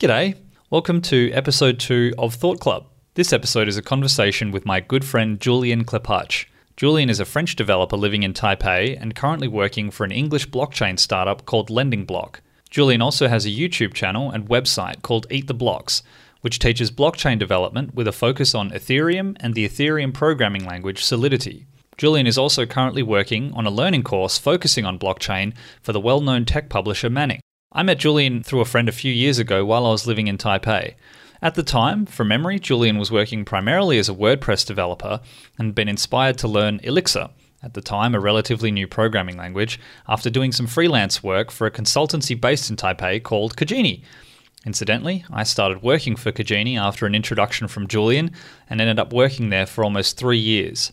G'day. 0.00 0.34
Welcome 0.70 1.02
to 1.02 1.30
episode 1.32 1.78
two 1.78 2.14
of 2.16 2.32
Thought 2.32 2.58
Club. 2.58 2.86
This 3.16 3.34
episode 3.34 3.68
is 3.68 3.76
a 3.76 3.82
conversation 3.82 4.50
with 4.50 4.64
my 4.64 4.80
good 4.80 5.04
friend 5.04 5.38
Julian 5.38 5.84
Klepatch. 5.84 6.46
Julian 6.74 7.10
is 7.10 7.20
a 7.20 7.26
French 7.26 7.54
developer 7.54 7.98
living 7.98 8.22
in 8.22 8.32
Taipei 8.32 8.96
and 8.98 9.14
currently 9.14 9.46
working 9.46 9.90
for 9.90 10.04
an 10.04 10.10
English 10.10 10.48
blockchain 10.48 10.98
startup 10.98 11.44
called 11.44 11.68
Lending 11.68 12.06
Block. 12.06 12.40
Julian 12.70 13.02
also 13.02 13.28
has 13.28 13.44
a 13.44 13.50
YouTube 13.50 13.92
channel 13.92 14.30
and 14.30 14.48
website 14.48 15.02
called 15.02 15.26
Eat 15.30 15.48
the 15.48 15.52
Blocks, 15.52 16.02
which 16.40 16.58
teaches 16.58 16.90
blockchain 16.90 17.38
development 17.38 17.94
with 17.94 18.08
a 18.08 18.12
focus 18.12 18.54
on 18.54 18.70
Ethereum 18.70 19.36
and 19.40 19.54
the 19.54 19.68
Ethereum 19.68 20.14
programming 20.14 20.64
language 20.64 21.04
Solidity. 21.04 21.66
Julian 21.98 22.26
is 22.26 22.38
also 22.38 22.64
currently 22.64 23.02
working 23.02 23.52
on 23.52 23.66
a 23.66 23.70
learning 23.70 24.04
course 24.04 24.38
focusing 24.38 24.86
on 24.86 24.98
blockchain 24.98 25.52
for 25.82 25.92
the 25.92 26.00
well 26.00 26.22
known 26.22 26.46
tech 26.46 26.70
publisher 26.70 27.10
Manning. 27.10 27.39
I 27.72 27.84
met 27.84 28.00
Julian 28.00 28.42
through 28.42 28.62
a 28.62 28.64
friend 28.64 28.88
a 28.88 28.92
few 28.92 29.12
years 29.12 29.38
ago 29.38 29.64
while 29.64 29.86
I 29.86 29.90
was 29.90 30.04
living 30.04 30.26
in 30.26 30.38
Taipei. 30.38 30.94
At 31.40 31.54
the 31.54 31.62
time, 31.62 32.04
from 32.04 32.26
memory, 32.26 32.58
Julian 32.58 32.98
was 32.98 33.12
working 33.12 33.44
primarily 33.44 33.96
as 34.00 34.08
a 34.08 34.12
WordPress 34.12 34.66
developer 34.66 35.20
and 35.56 35.72
been 35.72 35.88
inspired 35.88 36.36
to 36.38 36.48
learn 36.48 36.80
Elixir, 36.82 37.28
at 37.62 37.74
the 37.74 37.80
time 37.80 38.12
a 38.12 38.18
relatively 38.18 38.72
new 38.72 38.88
programming 38.88 39.36
language, 39.36 39.78
after 40.08 40.28
doing 40.28 40.50
some 40.50 40.66
freelance 40.66 41.22
work 41.22 41.52
for 41.52 41.64
a 41.64 41.70
consultancy 41.70 42.38
based 42.38 42.70
in 42.70 42.76
Taipei 42.76 43.22
called 43.22 43.54
Kajini. 43.54 44.02
Incidentally, 44.66 45.24
I 45.30 45.44
started 45.44 45.80
working 45.80 46.16
for 46.16 46.32
Kajini 46.32 46.76
after 46.76 47.06
an 47.06 47.14
introduction 47.14 47.68
from 47.68 47.86
Julian 47.86 48.32
and 48.68 48.80
ended 48.80 48.98
up 48.98 49.12
working 49.12 49.50
there 49.50 49.66
for 49.66 49.84
almost 49.84 50.18
three 50.18 50.38
years. 50.38 50.92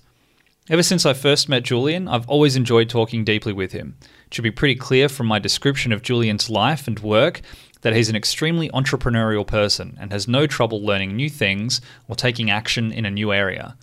Ever 0.70 0.84
since 0.84 1.08
I 1.08 1.14
first 1.14 1.50
met 1.50 1.64
Julian, 1.64 2.08
I've 2.08 2.30
always 2.30 2.56
enjoyed 2.56 2.88
talking 2.88 3.24
deeply 3.24 3.52
with 3.52 3.72
him. 3.72 3.98
It 4.28 4.34
should 4.34 4.44
be 4.44 4.52
pretty 4.52 4.76
clear 4.76 5.08
from 5.08 5.28
my 5.28 5.40
description 5.40 5.94
of 5.94 6.02
Julian's 6.02 6.50
life 6.50 6.88
and 6.88 7.00
work 7.00 7.42
that 7.82 7.96
he's 7.96 8.10
an 8.10 8.16
extremely 8.16 8.70
entrepreneurial 8.70 9.48
person 9.48 9.98
and 10.00 10.12
has 10.12 10.28
no 10.28 10.46
trouble 10.46 10.86
learning 10.86 11.16
new 11.16 11.30
things 11.30 11.80
or 12.10 12.16
taking 12.16 12.50
action 12.50 12.92
in 12.92 13.06
a 13.06 13.12
new 13.12 13.32
area. 13.32 13.78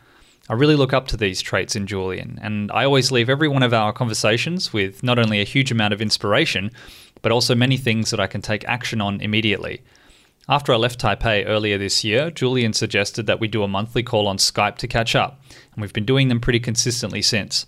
I 0.50 0.52
really 0.52 0.76
look 0.76 0.92
up 0.92 1.08
to 1.08 1.16
these 1.16 1.40
traits 1.40 1.74
in 1.74 1.86
Julian, 1.86 2.38
and 2.42 2.70
I 2.72 2.84
always 2.84 3.10
leave 3.10 3.30
every 3.30 3.48
one 3.48 3.62
of 3.62 3.72
our 3.72 3.94
conversations 3.94 4.74
with 4.74 5.02
not 5.02 5.18
only 5.18 5.40
a 5.40 5.44
huge 5.44 5.72
amount 5.72 5.94
of 5.94 6.02
inspiration, 6.02 6.70
but 7.22 7.32
also 7.32 7.54
many 7.54 7.78
things 7.78 8.10
that 8.10 8.20
I 8.20 8.26
can 8.26 8.42
take 8.42 8.66
action 8.66 9.00
on 9.00 9.22
immediately. 9.22 9.80
After 10.46 10.74
I 10.74 10.76
left 10.76 11.00
Taipei 11.00 11.44
earlier 11.46 11.78
this 11.78 12.04
year, 12.04 12.30
Julian 12.30 12.74
suggested 12.74 13.24
that 13.24 13.40
we 13.40 13.48
do 13.48 13.62
a 13.62 13.68
monthly 13.68 14.02
call 14.02 14.28
on 14.28 14.36
Skype 14.36 14.76
to 14.76 14.86
catch 14.86 15.16
up, 15.16 15.40
and 15.72 15.80
we've 15.80 15.94
been 15.94 16.04
doing 16.04 16.28
them 16.28 16.40
pretty 16.40 16.60
consistently 16.60 17.22
since. 17.22 17.64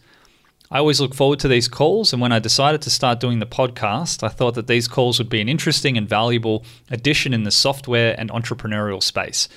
I 0.71 0.79
always 0.79 1.01
look 1.01 1.15
forward 1.15 1.39
to 1.41 1.49
these 1.49 1.69
calls, 1.69 2.13
and 2.13 2.21
when 2.21 2.33
I 2.33 2.41
decided 2.41 2.83
to 2.83 2.91
start 2.91 3.21
doing 3.21 3.39
the 3.39 3.47
podcast, 3.47 4.25
I 4.25 4.29
thought 4.29 4.55
that 4.55 4.67
these 4.67 4.89
calls 4.89 5.19
would 5.19 5.29
be 5.29 5.41
an 5.41 5.49
interesting 5.49 5.97
and 5.97 6.09
valuable 6.09 6.65
addition 6.91 7.33
in 7.33 7.45
the 7.45 7.53
software 7.53 8.17
and 8.19 8.31
entrepreneurial 8.31 9.01
space. 9.01 9.49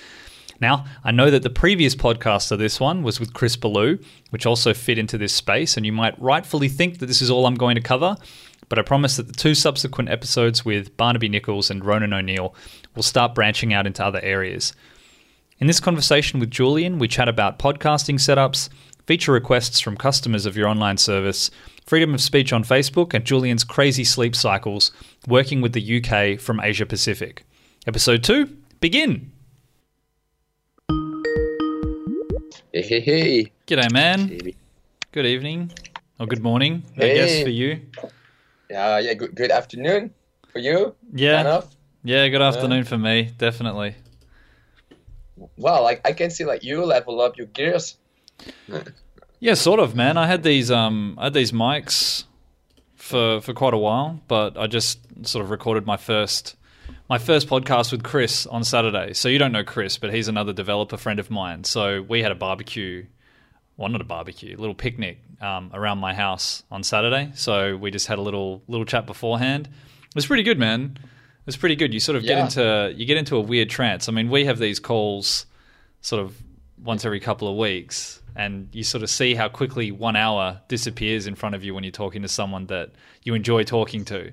Now, 0.62 0.86
I 1.04 1.12
know 1.12 1.32
that 1.32 1.42
the 1.42 1.50
previous 1.50 1.96
podcast 1.96 2.52
of 2.52 2.60
this 2.60 2.80
one 2.80 3.02
was 3.02 3.20
with 3.20 3.34
Chris 3.34 3.56
Ballou, 3.56 3.98
which 4.30 4.46
also 4.46 4.72
fit 4.74 5.00
into 5.00 5.18
this 5.18 5.34
space, 5.34 5.78
and 5.78 5.86
you 5.86 5.92
might 5.92 6.20
rightfully 6.22 6.70
think 6.70 7.00
that 7.00 7.08
this 7.08 7.24
is 7.24 7.32
all 7.32 7.48
I'm 7.48 7.56
going 7.56 7.76
to 7.76 7.82
cover, 7.82 8.16
but 8.68 8.78
I 8.78 8.84
promise 8.84 9.18
that 9.18 9.28
the 9.28 9.34
two 9.34 9.56
subsequent 9.56 10.10
episodes 10.10 10.64
with 10.64 10.96
Barnaby 10.96 11.30
Nichols 11.30 11.72
and 11.72 11.84
Ronan 11.84 12.14
O'Neill 12.14 12.54
will 12.96 13.02
start 13.02 13.34
branching 13.34 13.74
out 13.74 13.88
into 13.88 14.06
other 14.06 14.22
areas. 14.22 14.74
In 15.58 15.68
this 15.68 15.80
conversation 15.80 16.40
with 16.40 16.52
Julian, 16.52 17.00
we 17.00 17.08
chat 17.08 17.28
about 17.28 17.60
podcasting 17.60 18.16
setups, 18.16 18.70
feature 19.10 19.32
requests 19.32 19.80
from 19.80 19.98
customers 19.98 20.46
of 20.46 20.56
your 20.56 20.68
online 20.68 20.96
service, 20.96 21.50
freedom 21.84 22.14
of 22.14 22.22
speech 22.22 22.54
on 22.54 22.64
Facebook, 22.64 23.12
and 23.16 23.26
Julian's 23.26 23.64
crazy 23.64 24.04
sleep 24.04 24.36
cycles 24.36 24.92
working 25.28 25.62
with 25.62 25.74
the 25.74 25.82
UK 25.98 26.40
from 26.40 26.60
Asia 26.60 26.86
Pacific. 26.86 27.44
Episode 27.88 28.24
2, 28.24 28.56
begin! 28.80 29.32
Hey, 32.72 32.84
hey, 32.84 33.00
hey. 33.00 33.52
G'day, 33.66 33.92
man. 33.92 34.28
Hey. 34.28 34.54
Good 35.12 35.26
evening, 35.26 35.72
or 36.20 36.28
good 36.28 36.44
morning, 36.44 36.84
I 36.96 37.02
Hey. 37.02 37.14
guess, 37.16 37.42
for 37.42 37.50
you. 37.50 37.82
Yeah, 38.70 39.00
yeah, 39.00 39.16
good, 39.16 39.34
good 39.34 39.50
afternoon 39.50 40.14
for 40.54 40.60
you. 40.60 40.94
Yeah. 41.16 41.42
Of. 41.48 41.76
Yeah, 42.04 42.28
good 42.28 42.44
afternoon 42.44 42.84
for 42.84 43.00
me, 43.00 43.32
definitely. 43.40 43.96
Well, 45.58 45.82
like 45.82 46.00
I 46.06 46.14
can 46.14 46.30
see 46.30 46.46
like 46.46 46.64
you 46.64 46.86
level 46.86 47.22
up 47.22 47.40
your 47.40 47.48
gears. 47.48 47.98
Yeah, 49.40 49.54
sort 49.54 49.80
of, 49.80 49.96
man. 49.96 50.18
I 50.18 50.28
had 50.28 50.44
these 50.44 50.70
um 50.72 51.16
I 51.18 51.26
had 51.26 51.34
these 51.34 51.52
mics 51.52 52.26
for 52.96 53.40
for 53.42 53.54
quite 53.54 53.74
a 53.74 53.78
while, 53.78 54.20
but 54.28 54.58
I 54.58 54.68
just 54.68 55.00
sort 55.26 55.44
of 55.44 55.52
recorded 55.52 55.86
my 55.86 55.98
first 55.98 56.56
my 57.10 57.18
first 57.18 57.48
podcast 57.48 57.92
with 57.92 58.04
Chris 58.04 58.46
on 58.46 58.64
Saturday. 58.64 59.14
So 59.14 59.30
you 59.30 59.40
don't 59.40 59.52
know 59.52 59.64
Chris, 59.64 59.98
but 59.98 60.14
he's 60.14 60.28
another 60.28 60.54
developer 60.54 60.98
friend 60.98 61.20
of 61.20 61.32
mine. 61.32 61.64
So 61.64 62.02
we 62.04 62.22
had 62.22 62.32
a 62.32 62.36
barbecue, 62.36 63.06
well, 63.78 63.90
not 63.90 64.02
a 64.02 64.04
barbecue, 64.06 64.56
a 64.56 64.60
little 64.60 64.76
picnic 64.76 65.20
um, 65.42 65.72
around 65.74 65.98
my 66.00 66.14
house 66.14 66.64
on 66.70 66.84
Saturday. 66.84 67.32
So 67.34 67.78
we 67.78 67.90
just 67.92 68.08
had 68.08 68.20
a 68.20 68.22
little 68.22 68.62
little 68.68 68.86
chat 68.86 69.06
beforehand. 69.06 69.68
It 69.68 70.16
was 70.16 70.26
pretty 70.26 70.44
good, 70.44 70.60
man. 70.60 70.98
It 71.02 71.46
was 71.46 71.58
pretty 71.58 71.76
good. 71.78 71.94
You 71.94 72.00
sort 72.00 72.16
of 72.18 72.24
Yeah. 72.24 72.36
get 72.36 72.40
into 72.46 72.94
you 72.96 73.06
get 73.06 73.18
into 73.18 73.38
a 73.38 73.42
weird 73.42 73.70
trance. 73.70 74.10
I 74.10 74.12
mean, 74.12 74.30
we 74.30 74.46
have 74.46 74.60
these 74.60 74.80
calls 74.80 75.46
sort 76.02 76.22
of 76.22 76.36
once 76.84 77.06
every 77.06 77.20
couple 77.20 77.48
of 77.48 77.56
weeks 77.58 78.22
and 78.36 78.70
you 78.72 78.84
sort 78.84 79.04
of 79.04 79.10
see 79.10 79.36
how 79.36 79.50
quickly 79.50 79.92
one 79.92 80.16
hour 80.16 80.62
disappears 80.68 81.28
in 81.28 81.36
front 81.36 81.56
of 81.56 81.64
you 81.64 81.74
when 81.74 81.84
you're 81.84 81.92
talking 81.92 82.22
to 82.22 82.28
someone 82.28 82.66
that 82.68 82.92
you 83.24 83.34
enjoy 83.34 83.64
talking 83.64 84.06
to 84.06 84.32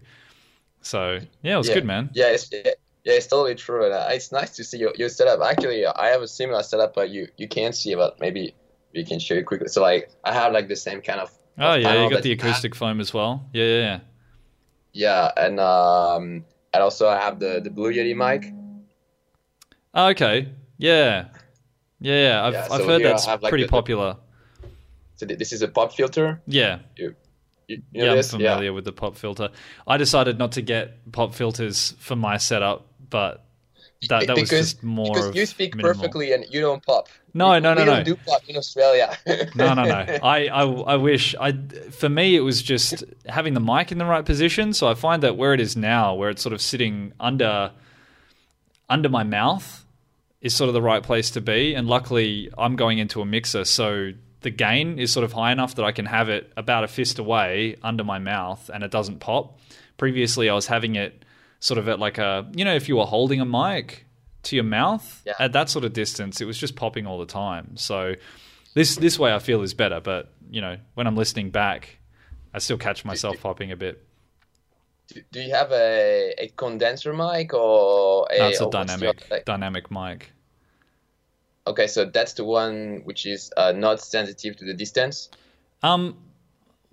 so 0.80 1.18
yeah 1.42 1.54
it 1.54 1.58
was 1.58 1.68
yeah. 1.68 1.74
good 1.74 1.84
man 1.84 2.10
Yeah, 2.12 2.28
it's 2.28 2.48
yeah, 2.52 2.70
yeah, 3.04 3.14
it's 3.14 3.26
totally 3.28 3.54
true. 3.54 3.84
And 3.84 3.94
uh, 3.94 4.08
it's 4.10 4.32
nice 4.32 4.50
to 4.56 4.64
see 4.64 4.78
your, 4.78 4.92
your 4.96 5.08
setup. 5.08 5.40
Actually, 5.40 5.86
I 5.86 6.08
have 6.08 6.22
a 6.22 6.28
similar 6.28 6.62
setup, 6.62 6.94
but 6.94 7.10
you 7.10 7.28
you 7.36 7.48
can't 7.48 7.74
see, 7.74 7.94
but 7.94 8.20
maybe 8.20 8.54
we 8.94 9.04
can 9.04 9.18
show 9.18 9.34
you 9.34 9.44
quickly. 9.44 9.68
So 9.68 9.80
like 9.82 10.10
I 10.24 10.32
have 10.32 10.52
like 10.52 10.68
the 10.68 10.76
same 10.76 11.00
kind 11.02 11.20
of. 11.20 11.30
oh 11.58 11.74
of 11.74 11.80
yeah 11.82 12.02
you 12.02 12.10
got 12.10 12.22
the 12.22 12.30
have. 12.30 12.38
acoustic 12.38 12.74
foam 12.74 13.00
as 13.00 13.12
well 13.14 13.48
yeah 13.52 13.64
yeah 13.64 13.80
yeah 13.80 14.00
Yeah, 14.92 15.30
and 15.36 15.60
um, 15.60 16.44
and 16.72 16.82
also 16.82 17.08
I 17.08 17.18
have 17.20 17.38
the 17.38 17.60
the 17.62 17.70
Blue 17.70 17.92
Yeti 17.92 18.14
mic. 18.16 18.52
oh, 19.94 20.08
okay 20.08 20.48
yeah 20.78 21.28
yeah 22.00 22.28
yeah 22.28 22.44
i've, 22.46 22.52
Yeah, 22.54 22.60
I've 22.70 22.80
so 22.82 22.86
heard 22.86 23.02
that's 23.02 23.24
have, 23.26 23.42
like, 23.42 23.50
pretty 23.50 23.64
the- 23.64 23.68
the- 23.68 23.70
popular 23.70 24.16
So 25.16 25.26
this 25.26 25.52
is 25.52 25.62
a 25.62 25.68
pop 25.68 25.92
filter. 25.94 26.40
yeah 26.46 26.80
You, 26.96 27.14
you 27.68 27.76
know 27.78 28.04
yeah 28.04 28.10
i'm 28.10 28.16
this? 28.16 28.30
familiar 28.30 28.72
with 28.72 28.84
the 28.84 28.92
pop 28.92 29.16
filter 29.16 29.48
i 29.86 29.96
decided 29.96 30.38
not 30.38 30.52
to 30.52 30.62
get 30.62 31.10
pop 31.12 31.34
filters 31.34 31.94
for 31.98 32.14
my 32.16 32.36
setup 32.36 32.86
but 33.10 33.42
that, 34.08 34.26
that 34.26 34.36
was 34.36 34.50
because 34.50 34.72
just 34.74 34.82
more 34.84 35.14
because 35.14 35.34
you 35.34 35.46
speak 35.46 35.74
minimal. 35.74 35.94
perfectly 35.94 36.32
and 36.34 36.44
you 36.50 36.60
don't 36.60 36.84
pop. 36.84 37.08
No, 37.32 37.52
We- 37.52 37.60
no, 37.60 37.72
no, 37.72 37.80
we 37.80 37.86
no. 37.86 37.94
don't 37.94 38.04
do 38.04 38.16
pop 38.16 38.42
in 38.46 38.56
Australia. 38.56 39.16
no, 39.54 39.72
no, 39.72 39.84
no. 39.84 39.90
I, 40.22 40.48
I, 40.48 40.62
I 40.64 40.96
wish. 40.96 41.34
I, 41.40 41.52
for 41.90 42.08
me, 42.10 42.36
it 42.36 42.40
was 42.40 42.62
just 42.62 43.04
having 43.26 43.54
the 43.54 43.60
mic 43.60 43.90
in 43.92 43.98
the 43.98 44.04
right 44.04 44.24
position. 44.24 44.74
So 44.74 44.86
I 44.86 44.94
find 44.94 45.22
that 45.22 45.38
where 45.38 45.54
it 45.54 45.60
is 45.60 45.76
now, 45.78 46.14
where 46.14 46.28
it's 46.28 46.42
sort 46.42 46.52
of 46.52 46.60
sitting 46.60 47.14
under, 47.18 47.72
under 48.88 49.08
my 49.08 49.24
mouth, 49.24 49.85
is 50.40 50.54
sort 50.54 50.68
of 50.68 50.74
the 50.74 50.82
right 50.82 51.02
place 51.02 51.30
to 51.32 51.40
be. 51.40 51.74
And 51.74 51.86
luckily, 51.88 52.50
I'm 52.56 52.76
going 52.76 52.98
into 52.98 53.20
a 53.20 53.26
mixer, 53.26 53.64
so 53.64 54.12
the 54.42 54.50
gain 54.50 54.98
is 54.98 55.12
sort 55.12 55.24
of 55.24 55.32
high 55.32 55.50
enough 55.52 55.74
that 55.76 55.84
I 55.84 55.92
can 55.92 56.06
have 56.06 56.28
it 56.28 56.52
about 56.56 56.84
a 56.84 56.88
fist 56.88 57.18
away 57.18 57.76
under 57.82 58.04
my 58.04 58.18
mouth, 58.18 58.70
and 58.72 58.84
it 58.84 58.90
doesn't 58.90 59.18
pop. 59.20 59.58
Previously, 59.96 60.48
I 60.50 60.54
was 60.54 60.66
having 60.66 60.94
it 60.96 61.24
sort 61.58 61.78
of 61.78 61.88
at 61.88 61.98
like 61.98 62.18
a, 62.18 62.50
you 62.54 62.64
know, 62.64 62.74
if 62.74 62.88
you 62.88 62.96
were 62.96 63.06
holding 63.06 63.40
a 63.40 63.44
mic 63.46 64.04
to 64.44 64.54
your 64.54 64.64
mouth 64.64 65.22
Yeah. 65.26 65.32
at 65.40 65.52
that 65.54 65.70
sort 65.70 65.84
of 65.84 65.92
distance, 65.94 66.40
it 66.40 66.44
was 66.44 66.58
just 66.58 66.76
popping 66.76 67.06
all 67.06 67.18
the 67.18 67.26
time. 67.26 67.76
So 67.76 68.14
this 68.74 68.94
this 68.96 69.18
way 69.18 69.34
I 69.34 69.38
feel 69.40 69.62
is 69.62 69.74
better, 69.74 70.00
but 70.00 70.32
you 70.50 70.60
know, 70.60 70.76
when 70.94 71.06
I'm 71.08 71.16
listening 71.16 71.50
back, 71.50 71.98
I 72.54 72.58
still 72.58 72.76
catch 72.78 73.04
myself 73.04 73.40
popping 73.40 73.72
a 73.72 73.76
bit. 73.76 74.06
do, 75.08 75.22
do 75.32 75.40
you 75.40 75.52
have 75.54 75.72
a, 75.72 76.34
a 76.38 76.48
condenser 76.56 77.12
mic 77.12 77.52
or 77.54 78.28
a, 78.30 78.50
it's 78.50 78.60
a 78.60 78.68
dynamic 78.70 79.08
other- 79.08 79.26
like- 79.30 79.44
dynamic 79.46 79.90
mic. 79.90 80.30
Okay, 81.66 81.86
so 81.86 82.04
that's 82.04 82.34
the 82.34 82.44
one 82.44 83.02
which 83.04 83.26
is 83.26 83.52
uh, 83.56 83.72
not 83.72 84.00
sensitive 84.00 84.56
to 84.56 84.64
the 84.64 84.74
distance. 84.74 85.28
Um, 85.82 86.16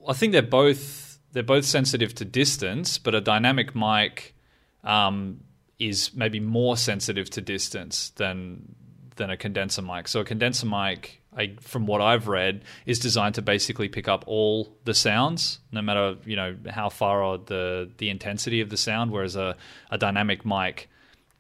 I 0.08 0.14
think 0.14 0.34
they're 0.34 0.42
both 0.42 1.20
they're 1.32 1.44
both 1.44 1.66
sensitive 1.66 2.14
to 2.16 2.26
distance, 2.26 2.98
but 2.98 3.16
a 3.16 3.22
dynamic 3.22 3.76
mic 3.76 4.36
um, 4.84 5.42
is 5.80 6.14
maybe 6.14 6.40
more 6.40 6.78
sensitive 6.78 7.30
to 7.32 7.42
distance 7.42 8.10
than 8.12 8.76
than 9.16 9.30
a 9.30 9.38
condenser 9.38 9.82
mic. 9.82 10.08
So 10.08 10.22
a 10.22 10.26
condenser 10.26 10.66
mic, 10.66 11.22
I, 11.36 11.56
from 11.60 11.86
what 11.86 12.02
I've 12.02 12.28
read, 12.28 12.64
is 12.86 13.00
designed 13.00 13.36
to 13.36 13.42
basically 13.42 13.88
pick 13.88 14.08
up 14.08 14.24
all 14.28 14.76
the 14.86 14.94
sounds, 14.94 15.60
no 15.72 15.82
matter 15.82 16.18
you 16.26 16.36
know 16.36 16.56
how 16.70 16.90
far 16.90 17.24
or 17.24 17.38
the 17.38 17.90
the 17.98 18.10
intensity 18.10 18.62
of 18.62 18.70
the 18.70 18.78
sound. 18.78 19.12
Whereas 19.12 19.36
a, 19.36 19.56
a 19.90 19.98
dynamic 19.98 20.46
mic 20.46 20.90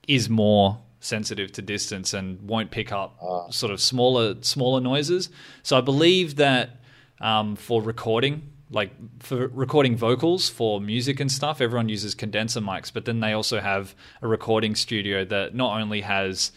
is 0.07 0.29
more 0.29 0.79
sensitive 1.03 1.51
to 1.51 1.61
distance 1.61 2.13
and 2.13 2.41
won't 2.47 2.71
pick 2.71 2.91
up 2.91 3.17
Ah. 3.21 3.49
sort 3.49 3.71
of 3.71 3.79
smaller 3.81 4.35
smaller 4.41 4.79
noises. 4.81 5.29
So 5.61 5.77
I 5.77 5.81
believe 5.81 6.35
that 6.37 6.81
um, 7.21 7.55
for 7.55 7.81
recording 7.81 8.49
like 8.71 8.91
for 9.19 9.47
recording 9.49 9.95
vocals 9.95 10.49
for 10.49 10.81
music 10.81 11.19
and 11.19 11.31
stuff, 11.31 11.61
everyone 11.61 11.89
uses 11.89 12.15
condenser 12.15 12.59
mics, 12.61 12.91
but 12.91 13.05
then 13.05 13.19
they 13.19 13.31
also 13.33 13.59
have 13.59 13.93
a 14.23 14.27
recording 14.27 14.73
studio 14.75 15.23
that 15.25 15.53
not 15.53 15.79
only 15.79 16.01
has 16.01 16.51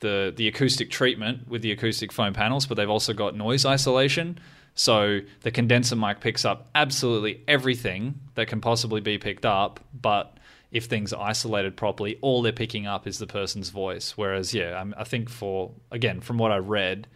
the 0.00 0.32
the 0.36 0.46
acoustic 0.46 0.90
treatment 0.90 1.48
with 1.48 1.62
the 1.62 1.72
acoustic 1.72 2.12
foam 2.12 2.32
panels, 2.34 2.66
but 2.66 2.76
they've 2.76 2.88
also 2.98 3.12
got 3.12 3.34
noise 3.36 3.66
isolation. 3.66 4.38
So 4.80 5.20
the 5.42 5.50
condenser 5.50 5.94
mic 5.94 6.20
picks 6.20 6.46
up 6.46 6.70
absolutely 6.74 7.44
everything 7.46 8.14
that 8.34 8.48
can 8.48 8.62
possibly 8.62 9.02
be 9.02 9.18
picked 9.18 9.44
up, 9.44 9.78
but 9.92 10.38
if 10.72 10.86
things 10.86 11.12
are 11.12 11.22
isolated 11.22 11.76
properly, 11.76 12.16
all 12.22 12.40
they're 12.40 12.50
picking 12.50 12.86
up 12.86 13.06
is 13.06 13.18
the 13.18 13.26
person's 13.26 13.68
voice. 13.68 14.16
Whereas, 14.16 14.54
yeah, 14.54 14.82
I 14.96 15.04
think 15.04 15.28
for 15.28 15.72
again 15.90 16.22
from 16.22 16.38
what 16.38 16.50
I 16.50 16.56
read, 16.56 17.08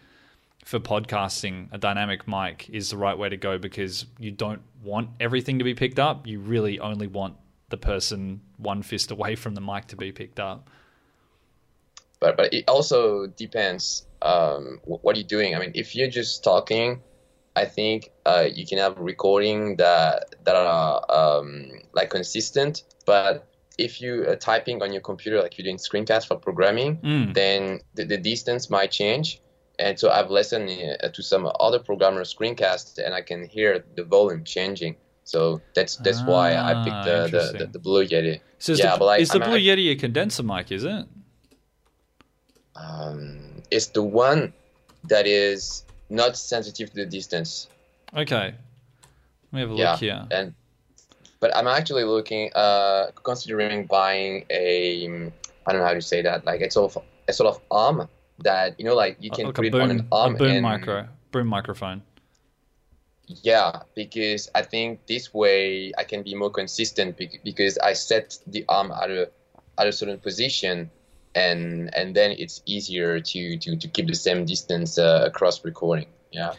for 0.62 0.78
podcasting, 0.78 1.72
a 1.72 1.78
dynamic 1.78 2.28
mic 2.28 2.68
is 2.68 2.90
the 2.90 2.98
right 2.98 3.16
way 3.16 3.30
to 3.30 3.38
go 3.38 3.56
because 3.56 4.04
you 4.18 4.30
don't 4.30 4.60
want 4.82 5.08
everything 5.18 5.56
to 5.56 5.64
be 5.64 5.72
picked 5.72 5.98
up. 5.98 6.26
You 6.26 6.40
really 6.40 6.78
only 6.80 7.06
want 7.06 7.34
the 7.70 7.78
person 7.78 8.42
one 8.58 8.82
fist 8.82 9.10
away 9.10 9.36
from 9.36 9.54
the 9.54 9.62
mic 9.62 9.86
to 9.86 9.96
be 9.96 10.12
picked 10.12 10.38
up. 10.38 10.68
But 12.20 12.36
but 12.36 12.52
it 12.52 12.68
also 12.68 13.26
depends 13.26 14.04
um, 14.20 14.80
what 14.84 15.16
you're 15.16 15.24
doing. 15.24 15.56
I 15.56 15.60
mean, 15.60 15.72
if 15.74 15.96
you're 15.96 16.10
just 16.10 16.44
talking, 16.44 17.00
I 17.56 17.64
think 17.66 18.10
uh, 18.26 18.48
you 18.52 18.66
can 18.66 18.78
have 18.78 18.98
recording 18.98 19.76
that 19.76 20.34
that 20.44 20.56
are 20.56 21.04
um, 21.10 21.70
like 21.92 22.10
consistent. 22.10 22.82
But 23.06 23.46
if 23.78 24.00
you 24.00 24.28
are 24.28 24.36
typing 24.36 24.82
on 24.82 24.92
your 24.92 25.02
computer, 25.02 25.40
like 25.42 25.56
you're 25.58 25.64
doing 25.64 25.76
screencast 25.78 26.26
for 26.26 26.36
programming, 26.36 26.98
Mm. 26.98 27.34
then 27.34 27.80
the, 27.94 28.04
the 28.04 28.16
distance 28.18 28.70
might 28.70 28.90
change. 28.90 29.40
And 29.78 29.98
so 29.98 30.10
I've 30.10 30.30
listened 30.30 30.70
uh, 31.02 31.08
to 31.08 31.22
some 31.22 31.50
other 31.60 31.80
programmer 31.80 32.22
screencasts, 32.22 32.98
and 33.04 33.12
I 33.14 33.22
can 33.22 33.44
hear 33.46 33.84
the 33.96 34.04
volume 34.04 34.44
changing. 34.44 34.96
So 35.24 35.60
that's 35.74 35.96
that's 35.96 36.22
why 36.22 36.54
I 36.54 36.74
Ah, 36.74 36.84
picked 36.84 37.04
the, 37.04 37.38
the, 37.38 37.58
the, 37.58 37.66
the 37.72 37.78
Blue 37.78 38.04
Yeti. 38.06 38.40
So 38.58 38.72
is 38.72 38.78
Yeah, 38.78 38.92
the, 38.92 38.98
but 38.98 39.04
like, 39.06 39.20
is 39.20 39.30
the 39.30 39.40
Blue 39.40 39.54
I- 39.54 39.60
Yeti 39.60 39.90
a 39.90 39.96
condenser 39.96 40.42
mic? 40.42 40.70
Is 40.70 40.84
it? 40.84 41.06
Um, 42.76 43.62
it's 43.70 43.86
the 43.88 44.02
one 44.02 44.52
that 45.04 45.26
is 45.26 45.83
not 46.08 46.36
sensitive 46.36 46.90
to 46.90 46.96
the 46.96 47.06
distance. 47.06 47.68
Okay, 48.16 48.54
let 48.54 49.52
me 49.52 49.60
have 49.60 49.70
a 49.70 49.74
yeah, 49.74 49.90
look 49.92 50.00
here. 50.00 50.26
and 50.30 50.54
but 51.40 51.54
I'm 51.54 51.66
actually 51.66 52.04
looking, 52.04 52.50
uh, 52.54 53.10
considering 53.22 53.84
buying 53.84 54.46
a, 54.48 55.06
I 55.66 55.72
don't 55.72 55.82
know 55.82 55.86
how 55.86 55.92
to 55.92 56.00
say 56.00 56.22
that, 56.22 56.46
like 56.46 56.62
it's 56.62 56.74
sort 56.74 56.96
of 56.96 57.02
a 57.28 57.32
sort 57.34 57.54
of 57.54 57.60
arm 57.70 58.08
that 58.38 58.78
you 58.78 58.84
know, 58.86 58.94
like 58.94 59.18
you 59.20 59.30
can 59.30 59.46
like 59.46 59.54
put 59.54 59.66
it 59.66 59.74
on 59.74 59.88
boom, 59.88 59.90
an 59.90 60.08
arm 60.10 60.34
a 60.36 60.38
boom 60.38 60.50
and 60.50 60.62
micro, 60.62 61.06
boom 61.32 61.46
microphone. 61.46 62.02
yeah, 63.26 63.82
because 63.94 64.50
I 64.54 64.62
think 64.62 65.06
this 65.06 65.34
way 65.34 65.92
I 65.98 66.04
can 66.04 66.22
be 66.22 66.34
more 66.34 66.50
consistent 66.50 67.20
because 67.44 67.76
I 67.78 67.92
set 67.92 68.38
the 68.46 68.64
arm 68.68 68.90
at 68.90 69.10
a 69.10 69.30
at 69.78 69.86
a 69.86 69.92
certain 69.92 70.18
position. 70.18 70.90
And 71.34 71.94
and 71.96 72.14
then 72.14 72.32
it's 72.38 72.62
easier 72.66 73.18
to, 73.20 73.56
to, 73.58 73.76
to 73.76 73.88
keep 73.88 74.06
the 74.06 74.14
same 74.14 74.44
distance 74.44 74.98
uh, 74.98 75.22
across 75.26 75.64
recording. 75.64 76.06
Yeah. 76.30 76.52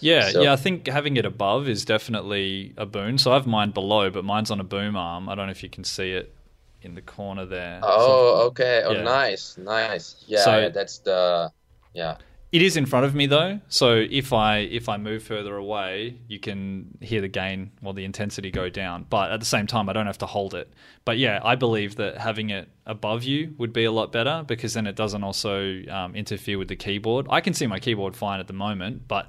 Yeah, 0.00 0.30
So- 0.30 0.42
yeah. 0.42 0.52
I 0.52 0.56
think 0.56 0.86
having 0.86 1.16
it 1.16 1.24
above 1.26 1.68
is 1.68 1.84
definitely 1.84 2.72
a 2.76 2.86
boon. 2.86 3.18
So 3.18 3.30
I 3.32 3.34
have 3.34 3.46
mine 3.46 3.70
below, 3.70 4.10
but 4.10 4.24
mine's 4.24 4.50
on 4.50 4.60
a 4.60 4.64
boom 4.64 4.96
arm. 4.96 5.28
I 5.28 5.34
don't 5.34 5.46
know 5.46 5.50
if 5.52 5.62
you 5.62 5.68
can 5.68 5.84
see 5.84 6.12
it 6.12 6.34
in 6.82 6.94
the 6.94 7.02
corner 7.02 7.44
there. 7.44 7.80
So 7.82 7.88
Oh, 7.90 8.46
okay. 8.48 8.82
Oh, 8.84 8.92
Yeah. 8.92 9.02
nice, 9.02 9.56
nice. 9.58 10.16
Yeah, 10.26 10.44
So- 10.44 10.58
yeah, 10.58 10.68
that's 10.70 10.98
the 10.98 11.50
yeah. 11.94 12.16
It 12.52 12.62
is 12.62 12.76
in 12.76 12.84
front 12.84 13.06
of 13.06 13.14
me 13.14 13.26
though. 13.26 13.60
So 13.68 14.04
if 14.10 14.32
I 14.32 14.58
if 14.58 14.88
I 14.88 14.96
move 14.96 15.22
further 15.22 15.56
away, 15.56 16.18
you 16.26 16.40
can 16.40 16.98
hear 17.00 17.20
the 17.20 17.28
gain 17.28 17.70
or 17.82 17.94
the 17.94 18.04
intensity 18.04 18.50
go 18.50 18.68
down. 18.68 19.06
But 19.08 19.30
at 19.30 19.38
the 19.38 19.46
same 19.46 19.66
time, 19.66 19.88
I 19.88 19.92
don't 19.92 20.06
have 20.06 20.18
to 20.18 20.26
hold 20.26 20.54
it. 20.54 20.72
But 21.04 21.18
yeah, 21.18 21.40
I 21.44 21.54
believe 21.54 21.96
that 21.96 22.18
having 22.18 22.50
it 22.50 22.68
above 22.86 23.22
you 23.22 23.54
would 23.58 23.72
be 23.72 23.84
a 23.84 23.92
lot 23.92 24.10
better 24.10 24.44
because 24.46 24.74
then 24.74 24.86
it 24.86 24.96
doesn't 24.96 25.22
also 25.22 25.82
um, 25.88 26.16
interfere 26.16 26.58
with 26.58 26.68
the 26.68 26.76
keyboard. 26.76 27.26
I 27.30 27.40
can 27.40 27.54
see 27.54 27.68
my 27.68 27.78
keyboard 27.78 28.16
fine 28.16 28.40
at 28.40 28.48
the 28.48 28.52
moment, 28.52 29.06
but 29.06 29.28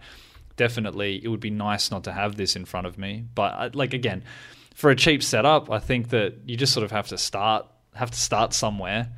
definitely 0.58 1.24
it 1.24 1.28
would 1.28 1.40
be 1.40 1.52
nice 1.52 1.92
not 1.92 2.04
to 2.06 2.12
have 2.12 2.36
this 2.36 2.56
in 2.56 2.66
front 2.66 2.88
of 2.88 2.98
me. 2.98 3.26
But 3.36 3.54
I, 3.54 3.70
like 3.74 3.94
again, 3.94 4.24
for 4.74 4.90
a 4.90 4.96
cheap 4.96 5.22
setup, 5.22 5.70
I 5.70 5.78
think 5.78 6.10
that 6.10 6.36
you 6.46 6.58
just 6.58 6.74
sort 6.74 6.86
of 6.86 6.92
have 6.92 7.08
to 7.10 7.20
start 7.20 7.68
have 7.94 8.10
to 8.10 8.20
start 8.20 8.54
somewhere. 8.54 9.10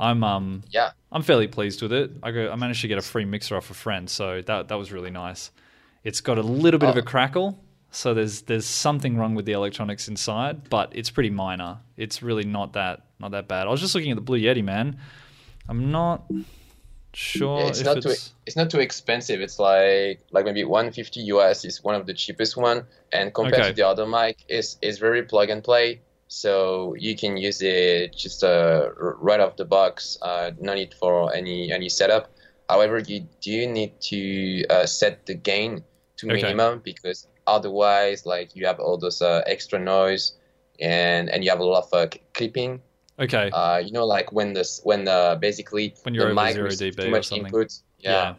I'm 0.00 0.24
um 0.24 0.62
Yeah. 0.70 0.92
I'm 1.12 1.22
fairly 1.22 1.46
pleased 1.48 1.82
with 1.82 1.92
it. 1.92 2.10
I 2.22 2.30
go 2.32 2.50
I 2.50 2.56
managed 2.56 2.80
to 2.82 2.88
get 2.88 2.98
a 2.98 3.02
free 3.02 3.24
mixer 3.24 3.56
off 3.56 3.70
a 3.70 3.74
friend, 3.74 4.08
so 4.08 4.42
that 4.42 4.68
that 4.68 4.76
was 4.76 4.90
really 4.92 5.10
nice. 5.10 5.50
It's 6.04 6.20
got 6.20 6.38
a 6.38 6.42
little 6.42 6.80
bit 6.80 6.88
of 6.88 6.96
a 6.96 7.02
Oh. 7.02 7.02
crackle, 7.02 7.62
so 7.90 8.14
there's 8.14 8.42
there's 8.42 8.66
something 8.66 9.16
wrong 9.16 9.34
with 9.34 9.44
the 9.44 9.52
electronics 9.52 10.08
inside, 10.08 10.68
but 10.70 10.90
it's 10.96 11.10
pretty 11.10 11.30
minor. 11.30 11.78
It's 11.96 12.22
really 12.22 12.44
not 12.44 12.72
that 12.72 13.06
not 13.18 13.32
that 13.32 13.48
bad. 13.48 13.66
I 13.66 13.70
was 13.70 13.80
just 13.80 13.94
looking 13.94 14.10
at 14.10 14.16
the 14.16 14.22
Blue 14.22 14.38
Yeti, 14.40 14.64
man. 14.64 14.98
I'm 15.68 15.90
not 15.90 16.24
sure 17.12 17.58
Yeah, 17.58 17.68
it's 17.68 17.80
if 17.80 17.84
not 17.84 17.96
it's 17.96 18.06
too 18.06 18.10
it's 18.46 18.56
not 18.56 18.70
too 18.70 18.80
expensive. 18.80 19.40
It's 19.40 19.58
like 19.58 20.20
like 20.30 20.44
maybe 20.44 20.64
150 20.64 21.20
US 21.20 21.64
is 21.64 21.82
one 21.82 21.94
of 21.94 22.06
the 22.06 22.14
cheapest 22.14 22.56
one, 22.56 22.86
and 23.12 23.32
compared 23.34 23.62
Okay. 23.62 23.68
to 23.68 23.72
the 23.74 23.86
other 23.86 24.06
mic, 24.06 24.36
is 24.48 24.78
is 24.82 24.98
very 24.98 25.22
plug 25.24 25.50
and 25.50 25.62
play. 25.62 26.00
So 26.30 26.94
you 26.94 27.16
can 27.16 27.36
use 27.36 27.60
it 27.60 28.14
just 28.14 28.44
uh, 28.44 28.90
right 28.96 29.40
off 29.40 29.56
the 29.56 29.64
box. 29.64 30.16
Uh, 30.22 30.52
no 30.60 30.74
need 30.74 30.94
for 30.94 31.34
any 31.34 31.72
any 31.72 31.88
setup. 31.88 32.30
However, 32.68 33.00
you 33.00 33.26
do 33.40 33.66
need 33.66 34.00
to 34.14 34.64
uh, 34.70 34.86
set 34.86 35.26
the 35.26 35.34
gain 35.34 35.82
to 36.18 36.30
Okay. 36.30 36.42
minimum 36.42 36.82
because 36.84 37.26
otherwise, 37.48 38.26
like 38.26 38.54
you 38.54 38.64
have 38.66 38.78
all 38.78 38.96
those 38.96 39.20
uh, 39.20 39.42
extra 39.46 39.80
noise, 39.80 40.38
and 40.78 41.28
and 41.30 41.42
you 41.42 41.50
have 41.50 41.58
a 41.58 41.64
lot 41.64 41.82
of 41.82 41.92
uh, 41.92 42.06
clipping. 42.32 42.80
okay. 43.18 43.50
Uh, 43.50 43.78
you 43.78 43.90
know, 43.90 44.06
like 44.06 44.30
when 44.30 44.54
this 44.54 44.80
when 44.84 45.08
uh, 45.08 45.34
basically 45.34 45.94
When 46.04 46.14
you're 46.14 46.28
the 46.28 46.34
mic 46.34 46.54
zero 46.54 46.66
receives 46.70 46.94
dB 46.96 47.02
too 47.04 47.10
much 47.10 47.32
input. 47.32 47.74
yeah. 47.98 48.10
Yeah. 48.10 48.34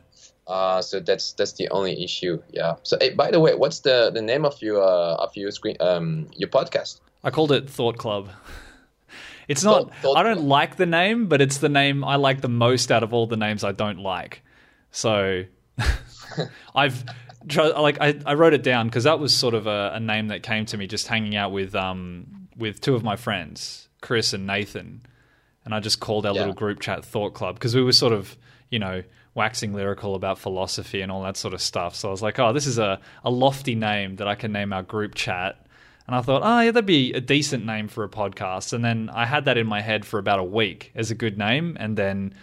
Uh, 0.47 0.81
so 0.81 0.99
that's 1.03 1.33
that's 1.33 1.53
the 1.59 1.67
only 1.75 2.01
issue. 2.03 2.39
Yeah. 2.55 2.75
So 2.83 2.95
hey, 3.01 3.11
by 3.11 3.31
the 3.31 3.39
way, 3.43 3.53
what's 3.53 3.81
the, 3.83 4.11
the 4.15 4.21
name 4.23 4.45
of 4.47 4.55
your 4.61 4.79
uh, 4.81 5.15
of 5.25 5.35
your 5.35 5.51
screen 5.51 5.75
um 5.83 6.27
your 6.39 6.47
podcast? 6.49 7.01
I 7.23 7.29
called 7.29 7.51
it 7.51 7.69
Thought 7.69 7.97
Club. 7.97 8.29
It's 9.47 9.63
not. 9.65 9.81
Thought- 9.89 9.95
Thought 10.01 10.17
I 10.17 10.23
don't 10.23 10.35
Club. 10.37 10.47
like 10.47 10.75
the 10.77 10.85
name, 10.85 11.27
but 11.27 11.41
it's 11.41 11.57
the 11.57 11.67
name 11.67 12.05
I 12.05 12.15
like 12.15 12.39
the 12.39 12.47
most 12.47 12.89
out 12.89 13.03
of 13.03 13.11
all 13.13 13.27
the 13.27 13.35
names 13.35 13.65
I 13.65 13.73
don't 13.73 13.99
like. 13.99 14.43
So 14.91 15.43
I've 16.75 17.03
tried. 17.49 17.69
Like 17.69 17.97
I, 17.99 18.17
I 18.25 18.35
wrote 18.35 18.53
it 18.53 18.63
down 18.63 18.87
because 18.87 19.03
that 19.03 19.19
was 19.19 19.35
sort 19.35 19.53
of 19.53 19.67
a, 19.67 19.91
a 19.95 19.99
name 19.99 20.27
that 20.29 20.43
came 20.43 20.65
to 20.67 20.77
me 20.77 20.87
just 20.87 21.07
hanging 21.07 21.35
out 21.35 21.51
with 21.51 21.75
um 21.75 22.47
with 22.55 22.79
two 22.81 22.95
of 22.95 23.03
my 23.03 23.15
friends, 23.15 23.89
Chris 24.01 24.31
and 24.33 24.47
Nathan, 24.47 25.01
and 25.65 25.73
I 25.73 25.79
just 25.79 25.99
called 25.99 26.25
our 26.25 26.33
Yeah. 26.33 26.41
little 26.41 26.53
group 26.55 26.79
chat 26.79 27.03
Thought 27.03 27.33
Club 27.33 27.55
because 27.55 27.75
we 27.75 27.83
were 27.83 27.91
sort 27.93 28.13
of 28.13 28.37
you 28.69 28.79
know 28.79 29.03
waxing 29.33 29.73
lyrical 29.73 30.15
about 30.15 30.37
philosophy 30.37 31.01
and 31.01 31.11
all 31.11 31.23
that 31.23 31.35
sort 31.35 31.53
of 31.53 31.61
stuff. 31.61 31.95
So 31.95 32.07
I 32.07 32.11
was 32.11 32.21
like, 32.21 32.37
oh, 32.39 32.53
this 32.53 32.67
is 32.67 32.77
a, 32.77 32.99
a 33.23 33.29
lofty 33.31 33.75
name 33.75 34.17
that 34.17 34.27
I 34.27 34.35
can 34.35 34.51
name 34.51 34.71
our 34.71 34.83
group 34.83 35.15
chat. 35.15 35.65
And 36.07 36.15
I 36.15 36.21
thought, 36.21 36.41
oh, 36.43 36.59
yeah, 36.61 36.71
that'd 36.71 36.85
be 36.85 37.13
a 37.13 37.21
decent 37.21 37.65
name 37.65 37.87
for 37.87 38.03
a 38.03 38.09
podcast. 38.09 38.73
And 38.73 38.83
then 38.83 39.09
I 39.13 39.25
had 39.25 39.45
that 39.45 39.57
in 39.57 39.67
my 39.67 39.81
head 39.81 40.05
for 40.05 40.19
about 40.19 40.39
a 40.39 40.43
week 40.43 40.91
as 40.95 41.11
a 41.11 41.15
good 41.15 41.37
name. 41.37 41.77
And 41.79 41.95
then 41.97 42.33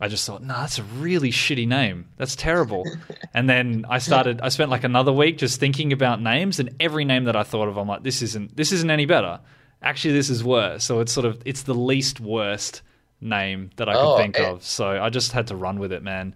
I 0.00 0.08
just 0.08 0.26
thought, 0.26 0.42
no, 0.42 0.54
that's 0.54 0.78
a 0.78 0.82
really 0.82 1.30
shitty 1.30 1.68
name. 1.68 2.08
That's 2.16 2.34
terrible. 2.34 2.84
and 3.34 3.48
then 3.48 3.84
I 3.88 3.98
started, 3.98 4.40
I 4.40 4.48
spent 4.48 4.70
like 4.70 4.84
another 4.84 5.12
week 5.12 5.38
just 5.38 5.60
thinking 5.60 5.92
about 5.92 6.20
names. 6.20 6.58
And 6.58 6.74
every 6.80 7.04
name 7.04 7.24
that 7.24 7.36
I 7.36 7.42
thought 7.44 7.68
of, 7.68 7.76
I'm 7.76 7.86
like, 7.86 8.02
this 8.02 8.22
isn't, 8.22 8.56
this 8.56 8.72
isn't 8.72 8.90
any 8.90 9.06
better. 9.06 9.40
Actually, 9.82 10.14
this 10.14 10.30
is 10.30 10.42
worse. 10.42 10.82
So 10.84 11.00
it's 11.00 11.12
sort 11.12 11.26
of, 11.26 11.40
it's 11.44 11.62
the 11.62 11.74
least 11.74 12.18
worst 12.20 12.82
name 13.20 13.70
that 13.76 13.88
I 13.88 13.92
could 13.92 14.00
Oh, 14.14 14.16
think 14.16 14.40
eh. 14.40 14.50
of. 14.50 14.64
So 14.64 14.86
I 14.88 15.10
just 15.10 15.32
had 15.32 15.46
to 15.48 15.56
run 15.56 15.78
with 15.78 15.92
it, 15.92 16.02
man. 16.02 16.34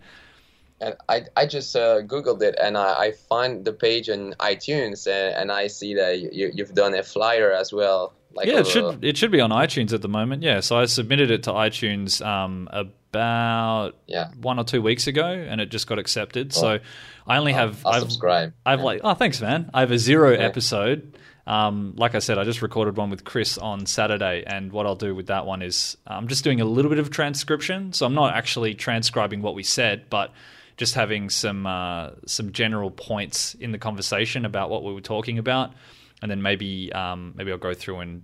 And 0.80 0.94
I, 1.08 1.23
I 1.37 1.47
just 1.47 1.75
uh, 1.75 2.02
googled 2.02 2.40
it 2.42 2.54
and 2.62 2.78
I, 2.78 2.92
I 3.06 3.12
find 3.12 3.64
the 3.64 3.73
page 3.73 4.08
on 4.08 4.35
iTunes 4.35 5.06
and, 5.06 5.35
and 5.35 5.52
I 5.52 5.66
see 5.66 5.94
that 5.94 6.20
you, 6.20 6.50
you've 6.54 6.75
done 6.75 6.94
a 6.94 7.02
flyer 7.02 7.50
as 7.52 7.73
well. 7.73 8.12
Like 8.32 8.47
yeah, 8.47 8.61
it 8.61 8.66
should 8.68 9.02
it 9.04 9.16
should 9.16 9.32
be 9.32 9.40
on 9.40 9.50
iTunes 9.50 9.92
at 9.92 10.02
the 10.02 10.08
moment. 10.08 10.42
Yeah, 10.44 10.61
so 10.61 10.78
I 10.78 10.85
submitted 10.85 11.30
it 11.32 11.42
to 11.44 11.50
iTunes 11.52 12.25
um, 12.25 12.68
about 12.70 13.94
Yeah. 14.06 14.28
one 14.40 14.58
or 14.58 14.64
two 14.64 14.82
weeks 14.82 15.06
ago, 15.06 15.25
and 15.26 15.61
it 15.61 15.70
just 15.70 15.87
got 15.87 15.99
accepted. 15.99 16.52
So 16.52 16.78
I 17.26 17.38
only 17.38 17.52
have 17.54 17.85
I'll 17.85 17.94
I've, 17.94 18.00
subscribe. 18.02 18.52
I've 18.64 18.78
Yeah. 18.80 18.85
like 18.85 19.00
oh 19.02 19.14
thanks 19.14 19.40
man. 19.40 19.70
I 19.75 19.80
have 19.80 19.90
a 19.90 19.99
zero 19.99 20.32
episode. 20.35 21.18
Um, 21.47 21.94
like 21.97 22.14
I 22.14 22.18
said, 22.18 22.37
I 22.38 22.44
just 22.44 22.61
recorded 22.61 22.99
one 22.99 23.08
with 23.08 23.25
Chris 23.25 23.56
on 23.56 23.87
Saturday, 23.87 24.44
and 24.47 24.70
what 24.70 24.85
I'll 24.87 24.94
do 24.94 25.14
with 25.14 25.28
that 25.28 25.47
one 25.47 25.62
is 25.62 25.97
I'm 26.06 26.28
just 26.28 26.44
doing 26.44 26.61
a 26.61 26.64
little 26.66 26.90
bit 26.90 26.99
of 26.99 27.11
transcription. 27.11 27.92
So 27.94 28.04
I'm 28.04 28.14
not 28.14 28.35
actually 28.35 28.75
transcribing 28.75 29.40
what 29.40 29.54
we 29.54 29.62
said, 29.62 30.11
but 30.11 30.32
just 30.78 30.94
having 30.94 31.28
some 31.28 31.66
uh, 31.66 32.11
some 32.25 32.52
general 32.52 32.90
points 32.90 33.54
in 33.54 33.73
the 33.73 33.78
conversation 33.78 34.47
about 34.47 34.70
what 34.70 34.85
we 34.85 34.94
were 34.94 35.02
talking 35.02 35.38
about, 35.38 35.75
and 36.23 36.30
then 36.30 36.40
maybe 36.40 36.90
um, 36.92 37.35
maybe 37.37 37.52
I'll 37.52 37.58
go 37.58 37.75
through 37.75 37.99
and 37.99 38.23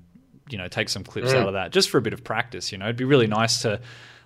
you 0.48 0.56
know 0.56 0.68
take 0.68 0.88
some 0.88 1.04
clips 1.04 1.32
out 1.34 1.48
of 1.48 1.54
that 1.54 1.72
just 1.72 1.90
for 1.90 1.98
a 1.98 2.02
bit 2.02 2.14
of 2.14 2.24
practice. 2.24 2.72
You 2.72 2.78
know, 2.78 2.86
it'd 2.86 2.96
be 2.96 3.04
really 3.04 3.26
nice 3.26 3.62
to 3.62 3.80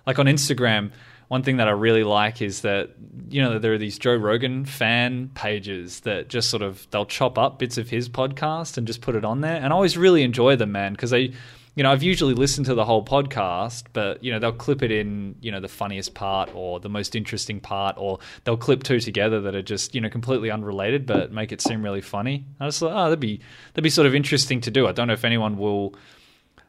like 0.05 0.19
on 0.19 0.27
Instagram. 0.27 0.91
one 1.27 1.43
thing 1.43 1.57
that 1.57 1.67
I 1.67 1.71
really 1.71 2.03
like 2.03 2.41
is 2.41 2.61
that 2.61 2.91
you 3.29 3.41
know 3.41 3.57
there 3.57 3.73
are 3.73 3.77
these 3.79 3.97
Joe 3.97 4.15
Rogan 4.15 4.63
fan 4.63 5.29
pages 5.33 6.01
that 6.01 6.29
just 6.29 6.51
sort 6.51 6.61
of 6.61 6.87
they'll 6.91 7.05
chop 7.07 7.39
up 7.39 7.57
bits 7.57 7.79
of 7.79 7.89
his 7.89 8.07
podcast 8.07 8.77
and 8.77 8.85
just 8.85 9.01
put 9.01 9.15
it 9.15 9.25
on 9.25 9.41
there, 9.41 9.55
and 9.55 9.67
I 9.67 9.71
always 9.71 9.97
really 9.97 10.21
enjoy 10.21 10.55
them, 10.55 10.71
man, 10.71 10.93
because 10.93 11.09
they 11.09 11.33
you 11.75 11.83
know, 11.83 11.91
I've 11.91 12.03
usually 12.03 12.33
listened 12.33 12.65
to 12.65 12.73
the 12.73 12.83
whole 12.83 13.03
podcast, 13.05 13.83
but 13.93 14.23
you 14.23 14.31
know, 14.31 14.39
they'll 14.39 14.51
clip 14.51 14.83
it 14.83 14.91
in, 14.91 15.35
you 15.41 15.51
know, 15.51 15.59
the 15.59 15.67
funniest 15.67 16.13
part 16.13 16.49
or 16.53 16.79
the 16.79 16.89
most 16.89 17.15
interesting 17.15 17.59
part, 17.59 17.95
or 17.97 18.19
they'll 18.43 18.57
clip 18.57 18.83
two 18.83 18.99
together 18.99 19.41
that 19.41 19.55
are 19.55 19.61
just, 19.61 19.95
you 19.95 20.01
know, 20.01 20.09
completely 20.09 20.51
unrelated, 20.51 21.05
but 21.05 21.31
make 21.31 21.51
it 21.51 21.61
seem 21.61 21.83
really 21.83 22.01
funny. 22.01 22.45
I 22.59 22.67
just 22.67 22.79
thought, 22.79 22.91
oh, 22.91 23.05
that'd 23.05 23.19
be 23.19 23.39
that'd 23.73 23.83
be 23.83 23.89
sort 23.89 24.07
of 24.07 24.15
interesting 24.15 24.61
to 24.61 24.71
do. 24.71 24.87
I 24.87 24.91
don't 24.91 25.07
know 25.07 25.13
if 25.13 25.25
anyone 25.25 25.57
will, 25.57 25.95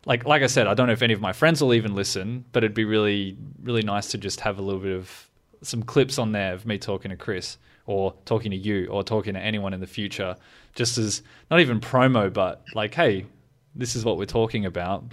like, 0.06 0.24
like 0.26 0.42
I 0.42 0.46
said, 0.46 0.66
I 0.66 0.74
don't 0.74 0.86
know 0.86 0.92
if 0.92 1.02
any 1.02 1.14
of 1.14 1.20
my 1.20 1.32
friends 1.32 1.62
will 1.62 1.74
even 1.74 1.94
listen, 1.94 2.44
but 2.52 2.62
it'd 2.62 2.74
be 2.74 2.84
really, 2.84 3.36
really 3.62 3.82
nice 3.82 4.10
to 4.12 4.18
just 4.18 4.40
have 4.40 4.58
a 4.58 4.62
little 4.62 4.80
bit 4.80 4.96
of 4.96 5.28
some 5.62 5.82
clips 5.82 6.18
on 6.18 6.32
there 6.32 6.54
of 6.54 6.66
me 6.66 6.78
talking 6.78 7.10
to 7.10 7.16
Chris 7.16 7.58
or 7.86 8.14
talking 8.24 8.50
to 8.50 8.56
you 8.56 8.86
or 8.86 9.02
talking 9.02 9.34
to 9.34 9.40
anyone 9.40 9.74
in 9.74 9.80
the 9.80 9.86
future, 9.86 10.36
just 10.74 10.98
as 10.98 11.22
not 11.50 11.60
even 11.60 11.80
promo, 11.80 12.32
but 12.32 12.62
like, 12.74 12.94
hey, 12.94 13.26
this 13.74 13.96
is 13.96 14.04
what 14.04 14.18
we're 14.18 14.26
talking 14.26 14.64
about. 14.66 15.04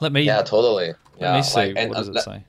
Let 0.00 0.12
me. 0.12 0.22
Yeah, 0.22 0.42
totally. 0.42 0.88
Let 0.88 1.20
yeah, 1.20 1.36
me 1.36 1.42
see. 1.42 1.56
like, 1.60 1.74
and, 1.76 1.90
what 1.90 1.98
does 1.98 2.08
uh, 2.08 2.12
it 2.12 2.22
say? 2.22 2.44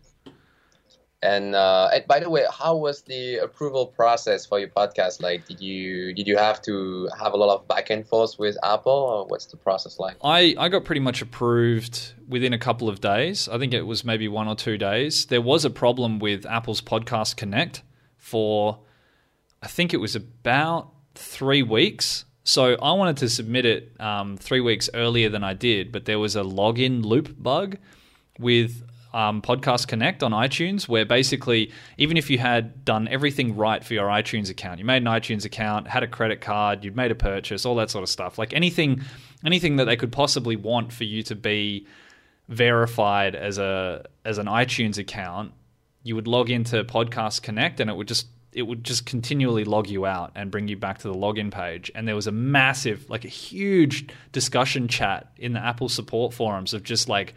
And, 1.23 1.53
uh, 1.53 1.89
and 1.93 2.07
by 2.07 2.19
the 2.19 2.31
way, 2.31 2.45
how 2.51 2.75
was 2.75 3.03
the 3.03 3.37
approval 3.37 3.85
process 3.85 4.45
for 4.45 4.57
your 4.57 4.69
podcast? 4.69 5.21
Like, 5.21 5.47
did 5.47 5.61
you 5.61 6.13
did 6.15 6.25
you 6.25 6.35
have 6.37 6.63
to 6.63 7.09
have 7.19 7.33
a 7.33 7.37
lot 7.37 7.53
of 7.53 7.67
back 7.67 7.91
and 7.91 8.07
forth 8.07 8.39
with 8.39 8.57
Apple, 8.63 8.91
or 8.91 9.25
what's 9.27 9.45
the 9.45 9.57
process 9.57 9.99
like? 9.99 10.15
I, 10.23 10.55
I 10.57 10.67
got 10.69 10.83
pretty 10.83 11.01
much 11.01 11.21
approved 11.21 12.13
within 12.27 12.53
a 12.53 12.57
couple 12.57 12.89
of 12.89 13.01
days. 13.01 13.47
I 13.47 13.59
think 13.59 13.71
it 13.71 13.83
was 13.83 14.03
maybe 14.03 14.27
one 14.27 14.47
or 14.47 14.55
two 14.55 14.79
days. 14.79 15.27
There 15.27 15.41
was 15.41 15.63
a 15.63 15.69
problem 15.69 16.17
with 16.17 16.43
Apple's 16.47 16.81
Podcast 16.81 17.35
Connect 17.35 17.83
for, 18.17 18.79
I 19.61 19.67
think 19.67 19.93
it 19.93 19.97
was 19.97 20.15
about 20.15 20.91
three 21.13 21.61
weeks. 21.61 22.25
So 22.43 22.75
I 22.75 22.93
wanted 22.93 23.17
to 23.17 23.29
submit 23.29 23.65
it 23.65 23.91
um, 23.99 24.37
three 24.37 24.61
weeks 24.61 24.89
earlier 24.93 25.29
than 25.29 25.43
I 25.43 25.53
did, 25.53 25.91
but 25.91 26.05
there 26.05 26.19
was 26.19 26.35
a 26.35 26.41
login 26.41 27.03
loop 27.05 27.35
bug 27.41 27.77
with 28.39 28.83
um, 29.13 29.41
Podcast 29.41 29.87
Connect 29.87 30.23
on 30.23 30.31
iTunes, 30.31 30.87
where 30.87 31.05
basically, 31.05 31.71
even 31.97 32.17
if 32.17 32.29
you 32.29 32.37
had 32.37 32.83
done 32.85 33.07
everything 33.09 33.55
right 33.55 33.83
for 33.83 33.93
your 33.93 34.07
iTunes 34.07 34.49
account, 34.49 34.79
you 34.79 34.85
made 34.85 35.03
an 35.03 35.07
iTunes 35.07 35.45
account, 35.45 35.87
had 35.87 36.01
a 36.01 36.07
credit 36.07 36.41
card, 36.41 36.83
you'd 36.83 36.95
made 36.95 37.11
a 37.11 37.15
purchase, 37.15 37.65
all 37.65 37.75
that 37.75 37.89
sort 37.89 38.03
of 38.03 38.09
stuff, 38.09 38.37
like 38.37 38.53
anything, 38.53 39.01
anything 39.45 39.75
that 39.75 39.85
they 39.85 39.97
could 39.97 40.11
possibly 40.11 40.55
want 40.55 40.93
for 40.93 41.03
you 41.03 41.23
to 41.23 41.35
be 41.35 41.85
verified 42.47 43.35
as 43.35 43.57
a 43.57 44.05
as 44.25 44.37
an 44.37 44.47
iTunes 44.47 44.97
account, 44.97 45.51
you 46.03 46.15
would 46.15 46.27
log 46.27 46.49
into 46.49 46.83
Podcast 46.83 47.41
Connect, 47.41 47.79
and 47.79 47.89
it 47.89 47.95
would 47.95 48.07
just 48.07 48.27
it 48.53 48.63
would 48.63 48.83
just 48.83 49.05
continually 49.05 49.63
log 49.63 49.87
you 49.87 50.05
out 50.05 50.31
and 50.35 50.51
bring 50.51 50.67
you 50.67 50.75
back 50.75 50.99
to 50.99 51.07
the 51.07 51.13
login 51.13 51.51
page. 51.51 51.91
And 51.95 52.07
there 52.07 52.15
was 52.15 52.27
a 52.27 52.31
massive, 52.31 53.09
like 53.09 53.23
a 53.23 53.29
huge 53.29 54.09
discussion 54.31 54.87
chat 54.87 55.31
in 55.37 55.53
the 55.53 55.59
Apple 55.59 55.89
support 55.89 56.33
forums 56.33 56.73
of 56.73 56.83
just 56.83 57.07
like, 57.07 57.33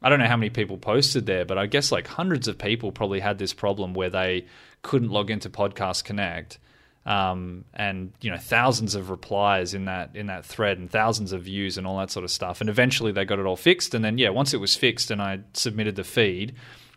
I 0.00 0.08
don't 0.08 0.20
know 0.20 0.26
how 0.26 0.36
many 0.36 0.50
people 0.50 0.78
posted 0.78 1.26
there, 1.26 1.44
but 1.44 1.58
I 1.58 1.66
guess 1.66 1.90
like 1.90 2.06
hundreds 2.06 2.46
of 2.46 2.56
people 2.56 2.92
probably 2.92 3.20
had 3.20 3.38
this 3.38 3.52
problem 3.52 3.94
where 3.94 4.10
they 4.10 4.46
couldn't 4.82 5.10
log 5.10 5.30
into 5.30 5.50
Podcast 5.50 6.04
Connect. 6.04 6.58
Um, 7.04 7.64
and 7.72 8.12
you 8.20 8.30
know 8.30 8.36
thousands 8.36 8.94
of 8.94 9.08
replies 9.08 9.72
in 9.72 9.86
that 9.86 10.14
in 10.14 10.26
that 10.26 10.44
thread 10.44 10.76
and 10.76 10.90
thousands 10.90 11.32
of 11.32 11.44
views 11.44 11.78
and 11.78 11.86
all 11.86 11.96
that 12.00 12.10
sort 12.10 12.22
of 12.22 12.30
stuff 12.30 12.60
and 12.60 12.68
eventually 12.68 13.12
they 13.12 13.24
got 13.24 13.38
it 13.38 13.46
all 13.46 13.56
fixed 13.56 13.94
and 13.94 14.04
then 14.04 14.18
yeah 14.18 14.28
once 14.28 14.52
it 14.52 14.58
was 14.58 14.76
fixed 14.76 15.10
and 15.10 15.22
I 15.22 15.40
submitted 15.54 15.96
the 15.96 16.04
feed 16.04 16.54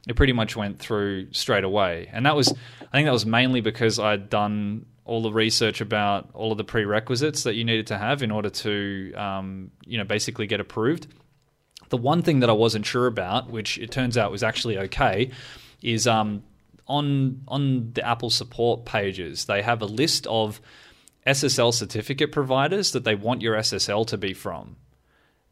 it 0.08 0.16
pretty 0.16 0.34
much 0.34 0.56
went 0.56 0.80
through 0.80 1.32
straight 1.32 1.64
away. 1.64 2.10
And 2.12 2.26
that 2.26 2.36
was, 2.36 2.52
I 2.82 2.92
think 2.92 3.06
that 3.06 3.12
was 3.12 3.26
mainly 3.26 3.62
because 3.62 4.00
I'd 4.00 4.30
done 4.30 4.86
all 5.06 5.22
the 5.22 5.32
research 5.32 5.82
about 5.82 6.30
all 6.34 6.52
of 6.52 6.58
the 6.58 6.64
prerequisites 6.64 7.44
that 7.44 7.56
you 7.56 7.64
needed 7.64 7.88
to 7.88 7.98
have 7.98 8.24
in 8.24 8.32
order 8.32 8.50
to, 8.50 9.14
um, 9.14 9.72
you 9.86 9.98
know, 9.98 10.04
basically 10.04 10.48
get 10.48 10.60
approved. 10.60 11.08
The 11.90 11.98
one 11.98 12.22
thing 12.22 12.40
that 12.40 12.50
I 12.50 12.54
wasn't 12.54 12.86
sure 12.86 13.08
about, 13.08 13.50
which 13.50 13.78
it 13.78 13.92
turns 13.92 14.18
out 14.18 14.32
was 14.32 14.44
actually 14.44 14.78
okay, 14.78 15.32
is 15.82 16.08
um, 16.08 16.44
on 16.88 17.42
on 17.48 17.92
the 17.94 18.06
Apple 18.06 18.30
support 18.30 18.86
pages 18.86 19.46
they 19.46 19.62
have 19.62 19.82
a 19.82 19.86
list 19.86 20.28
of 20.28 20.62
SSL 21.26 21.74
certificate 21.74 22.32
providers 22.32 22.92
that 22.92 23.04
they 23.04 23.16
want 23.16 23.42
your 23.42 23.56
SSL 23.56 24.06
to 24.08 24.18
be 24.18 24.34
from, 24.34 24.76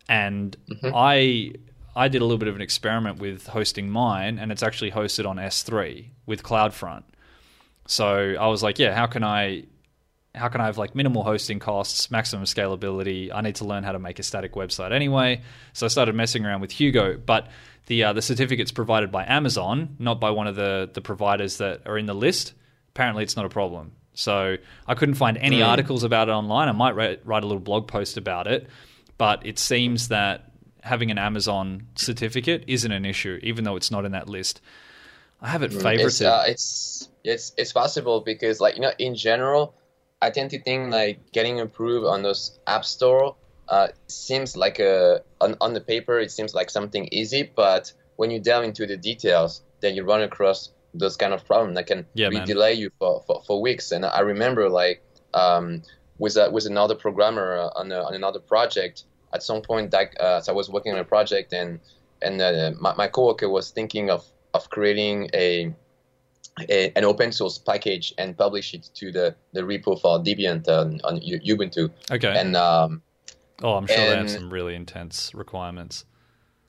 and 0.07 0.55
mm-hmm. 0.69 0.91
I 0.93 1.53
I 1.99 2.07
did 2.07 2.21
a 2.21 2.23
little 2.23 2.37
bit 2.37 2.47
of 2.47 2.55
an 2.55 2.61
experiment 2.61 3.19
with 3.19 3.47
hosting 3.47 3.89
mine, 3.89 4.39
and 4.39 4.53
it's 4.53 4.63
actually 4.63 4.91
hosted 4.91 5.27
on 5.27 5.35
S3 5.35 6.05
with 6.25 6.43
CloudFront. 6.43 7.03
So 7.87 8.35
I 8.39 8.47
was 8.47 8.63
like, 8.63 8.79
yeah, 8.79 8.95
how 8.95 9.05
can 9.05 9.21
I 9.21 9.65
how 10.33 10.47
can 10.47 10.61
I 10.61 10.67
have 10.67 10.77
like 10.77 10.95
minimal 10.95 11.25
hosting 11.25 11.59
costs, 11.59 12.09
maximum 12.09 12.45
scalability? 12.45 13.31
I 13.33 13.41
need 13.41 13.55
to 13.55 13.65
learn 13.65 13.83
how 13.83 13.91
to 13.91 13.99
make 13.99 14.17
a 14.17 14.23
static 14.23 14.53
website 14.53 14.93
anyway. 14.93 15.41
So 15.73 15.87
I 15.87 15.89
started 15.89 16.15
messing 16.15 16.45
around 16.45 16.61
with 16.61 16.71
Hugo, 16.71 17.17
but 17.17 17.49
the 17.87 18.05
uh, 18.05 18.13
the 18.13 18.21
certificates 18.21 18.71
provided 18.71 19.11
by 19.11 19.25
Amazon, 19.25 19.97
not 19.99 20.21
by 20.21 20.29
one 20.31 20.47
of 20.47 20.55
the 20.55 20.89
the 20.93 21.01
providers 21.01 21.57
that 21.57 21.85
are 21.85 21.97
in 21.97 22.05
the 22.05 22.15
list. 22.15 22.53
Apparently, 22.91 23.23
it's 23.23 23.35
not 23.35 23.45
a 23.45 23.49
problem. 23.49 23.91
So 24.13 24.55
I 24.87 24.95
couldn't 24.95 25.15
find 25.15 25.37
any 25.37 25.59
mm. 25.59 25.67
articles 25.67 26.05
about 26.05 26.29
it 26.29 26.31
online. 26.31 26.69
I 26.69 26.71
might 26.71 26.95
write, 26.95 27.25
write 27.25 27.43
a 27.43 27.45
little 27.45 27.61
blog 27.61 27.89
post 27.89 28.15
about 28.15 28.47
it, 28.47 28.67
but 29.17 29.45
it 29.45 29.59
seems 29.59 30.07
that 30.07 30.48
having 30.83 31.11
an 31.11 31.17
Amazon 31.17 31.87
certificate 31.95 32.63
isn't 32.67 32.91
an 32.91 33.05
issue, 33.05 33.39
even 33.43 33.63
though 33.63 33.75
it's 33.75 33.91
not 33.91 34.05
in 34.05 34.11
that 34.11 34.29
list. 34.29 34.61
I 35.41 35.49
have 35.49 35.63
it 35.63 35.71
mm, 35.71 35.81
favorited. 35.81 36.05
It's, 36.05 36.21
uh, 36.21 36.43
it's 36.47 37.09
it's 37.23 37.53
it's 37.57 37.71
possible 37.71 38.21
because 38.21 38.59
like 38.59 38.75
you 38.75 38.81
know 38.81 38.91
in 38.97 39.15
general, 39.15 39.75
I 40.21 40.29
tend 40.29 40.51
to 40.51 40.61
think 40.61 40.91
like 40.91 41.31
getting 41.31 41.59
approved 41.59 42.05
on 42.05 42.23
those 42.23 42.59
app 42.67 42.85
store 42.85 43.35
uh, 43.69 43.89
seems 44.07 44.57
like 44.57 44.79
a 44.79 45.21
on, 45.39 45.55
on 45.61 45.73
the 45.73 45.81
paper 45.81 46.19
it 46.19 46.31
seems 46.31 46.53
like 46.53 46.69
something 46.69 47.07
easy, 47.11 47.51
but 47.55 47.93
when 48.15 48.31
you 48.31 48.39
delve 48.39 48.65
into 48.65 48.85
the 48.85 48.97
details, 48.97 49.61
then 49.79 49.95
you 49.95 50.03
run 50.03 50.21
across 50.21 50.71
those 50.93 51.15
kind 51.15 51.33
of 51.33 51.45
problems 51.45 51.75
that 51.75 51.87
can 51.87 52.05
yeah, 52.13 52.27
really 52.27 52.45
delay 52.45 52.73
you 52.73 52.89
for, 52.99 53.23
for, 53.25 53.41
for 53.45 53.61
weeks. 53.61 53.91
And 53.91 54.05
I 54.05 54.21
remember 54.21 54.69
like 54.69 55.01
um, 55.33 55.83
with 56.17 56.35
a, 56.35 56.49
with 56.49 56.65
another 56.65 56.95
programmer 56.95 57.57
uh, 57.57 57.79
on, 57.79 57.91
a, 57.91 58.03
on 58.03 58.15
another 58.15 58.39
project, 58.39 59.03
at 59.33 59.43
some 59.43 59.61
point 59.61 59.91
that 59.91 60.19
uh, 60.19 60.41
so 60.41 60.51
I 60.51 60.55
was 60.55 60.69
working 60.69 60.93
on 60.93 60.99
a 60.99 61.03
project 61.03 61.53
and 61.53 61.79
and 62.21 62.41
uh, 62.41 62.71
my, 62.79 62.93
my 62.95 63.07
coworker 63.07 63.49
was 63.49 63.71
thinking 63.71 64.09
of 64.09 64.25
of 64.53 64.69
creating 64.69 65.29
a, 65.33 65.73
a, 66.69 66.91
an 66.95 67.03
open 67.03 67.31
source 67.31 67.57
package 67.57 68.13
and 68.17 68.37
publish 68.37 68.73
it 68.73 68.89
to 68.95 69.11
the, 69.11 69.35
the 69.53 69.61
repo 69.61 69.99
for 69.99 70.19
Debian 70.19 70.67
on, 70.67 70.99
on 71.03 71.19
Ubuntu. 71.19 71.91
Okay. 72.11 72.35
And 72.35 72.55
um, 72.55 73.01
oh, 73.61 73.75
I'm 73.75 73.87
sure 73.87 73.97
and, 73.97 74.11
they 74.11 74.17
have 74.17 74.29
some 74.29 74.49
really 74.49 74.75
intense 74.75 75.33
requirements. 75.33 76.05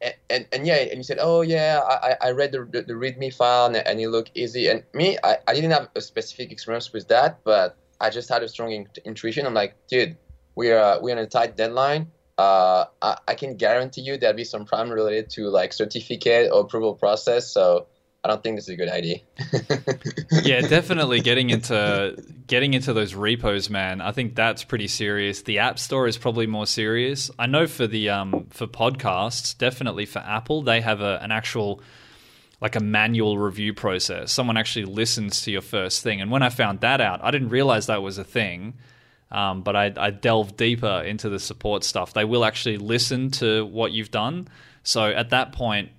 And, 0.02 0.14
and, 0.30 0.46
and, 0.52 0.66
yeah, 0.66 0.76
and 0.76 0.96
you 0.96 1.02
said, 1.02 1.18
oh 1.20 1.42
yeah, 1.42 1.80
I, 1.84 2.16
I 2.28 2.30
read 2.30 2.52
the, 2.52 2.66
the, 2.70 2.82
the 2.82 2.94
README 2.94 3.34
file 3.34 3.66
and, 3.66 3.76
and 3.76 4.00
it 4.00 4.08
looked 4.08 4.32
easy. 4.34 4.68
And 4.68 4.82
me, 4.94 5.18
I, 5.24 5.36
I 5.46 5.54
didn't 5.54 5.72
have 5.72 5.88
a 5.94 6.00
specific 6.00 6.52
experience 6.52 6.92
with 6.92 7.08
that, 7.08 7.40
but 7.44 7.76
I 8.00 8.10
just 8.10 8.28
had 8.28 8.42
a 8.42 8.48
strong 8.48 8.72
in- 8.72 8.88
intuition. 9.04 9.46
I'm 9.46 9.54
like, 9.54 9.74
dude, 9.88 10.16
we 10.54 10.70
are 10.72 11.00
we're 11.00 11.12
on 11.12 11.18
a 11.18 11.26
tight 11.26 11.56
deadline 11.56 12.10
uh, 12.40 12.86
I, 13.02 13.18
I, 13.28 13.34
can 13.34 13.56
guarantee 13.56 14.00
you 14.00 14.16
there'll 14.16 14.34
be 14.34 14.44
some 14.44 14.64
problem 14.64 14.90
related 14.90 15.28
to 15.30 15.50
like 15.50 15.74
certificate 15.74 16.50
or 16.50 16.62
approval 16.62 16.94
process. 16.94 17.50
So 17.50 17.86
I 18.24 18.28
don't 18.28 18.42
think 18.42 18.56
this 18.56 18.64
is 18.64 18.70
a 18.70 18.76
good 18.76 18.88
idea. 18.88 19.18
yeah, 20.42 20.62
definitely 20.62 21.20
getting 21.20 21.50
into 21.50 22.16
getting 22.46 22.72
into 22.72 22.94
those 22.94 23.14
repos, 23.14 23.68
man. 23.68 24.00
I 24.00 24.12
think 24.12 24.34
that's 24.34 24.64
pretty 24.64 24.88
serious. 24.88 25.42
The 25.42 25.58
App 25.58 25.78
Store 25.78 26.06
is 26.06 26.16
probably 26.16 26.46
more 26.46 26.66
serious. 26.66 27.30
I 27.38 27.46
know 27.46 27.66
for 27.66 27.86
the 27.86 28.08
um, 28.08 28.46
for 28.48 28.66
podcasts, 28.66 29.56
definitely 29.56 30.06
for 30.06 30.20
Apple, 30.20 30.62
they 30.62 30.80
have 30.80 31.02
a, 31.02 31.18
an 31.22 31.32
actual 31.32 31.82
like 32.62 32.74
a 32.74 32.80
manual 32.80 33.36
review 33.36 33.74
process. 33.74 34.32
Someone 34.32 34.56
actually 34.56 34.86
listens 34.86 35.42
to 35.42 35.50
your 35.50 35.62
first 35.62 36.02
thing. 36.02 36.22
And 36.22 36.30
when 36.30 36.42
I 36.42 36.48
found 36.48 36.80
that 36.80 37.02
out, 37.02 37.20
I 37.22 37.30
didn't 37.30 37.50
realize 37.50 37.86
that 37.86 38.02
was 38.02 38.16
a 38.16 38.24
thing. 38.24 38.74
Um, 39.30 39.62
but 39.62 39.76
I, 39.76 39.92
I 39.96 40.10
delve 40.10 40.56
deeper 40.56 41.02
into 41.06 41.28
the 41.28 41.38
support 41.38 41.84
stuff. 41.84 42.12
They 42.12 42.24
will 42.24 42.44
actually 42.44 42.78
listen 42.78 43.30
to 43.32 43.64
what 43.66 43.92
you've 43.92 44.10
done. 44.10 44.48
So 44.82 45.04
at 45.04 45.30
that 45.30 45.52
point, 45.52 45.90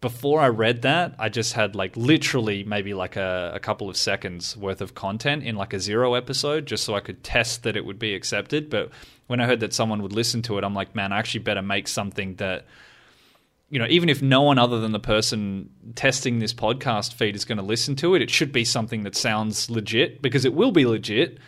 before 0.00 0.40
I 0.40 0.48
read 0.48 0.82
that, 0.82 1.14
I 1.18 1.28
just 1.28 1.54
had 1.54 1.74
like 1.74 1.96
literally 1.96 2.64
maybe 2.64 2.94
like 2.94 3.16
a, 3.16 3.52
a, 3.54 3.60
couple 3.60 3.88
of 3.88 3.96
seconds 3.96 4.56
worth 4.56 4.80
of 4.80 4.94
content 4.94 5.42
in 5.42 5.56
like 5.56 5.72
a 5.72 5.80
zero 5.80 6.14
episode 6.14 6.66
just 6.66 6.84
so 6.84 6.94
I 6.94 7.00
could 7.00 7.24
test 7.24 7.62
that 7.62 7.76
it 7.76 7.84
would 7.84 7.98
be 7.98 8.14
accepted. 8.14 8.68
But 8.68 8.90
when 9.26 9.40
I 9.40 9.46
heard 9.46 9.60
that 9.60 9.72
someone 9.72 10.02
would 10.02 10.12
listen 10.12 10.42
to 10.42 10.58
it, 10.58 10.64
I'm 10.64 10.74
like, 10.74 10.94
man, 10.94 11.12
I 11.12 11.18
actually 11.18 11.40
better 11.40 11.62
make 11.62 11.88
something 11.88 12.36
that, 12.36 12.66
you 13.70 13.78
know, 13.78 13.86
even 13.88 14.08
if 14.08 14.22
no 14.22 14.42
one 14.42 14.58
other 14.58 14.80
than 14.80 14.92
the 14.92 15.00
person 15.00 15.70
testing 15.94 16.38
this 16.38 16.52
podcast 16.54 17.14
feed 17.14 17.34
is 17.34 17.44
going 17.44 17.58
to 17.58 17.64
listen 17.64 17.96
to 17.96 18.14
it, 18.14 18.22
it 18.22 18.30
should 18.30 18.52
be 18.52 18.64
something 18.64 19.02
that 19.02 19.16
sounds 19.16 19.70
legit 19.70 20.20
because 20.20 20.44
it 20.44 20.54
will 20.54 20.72
be 20.72 20.86
legit 20.86 21.38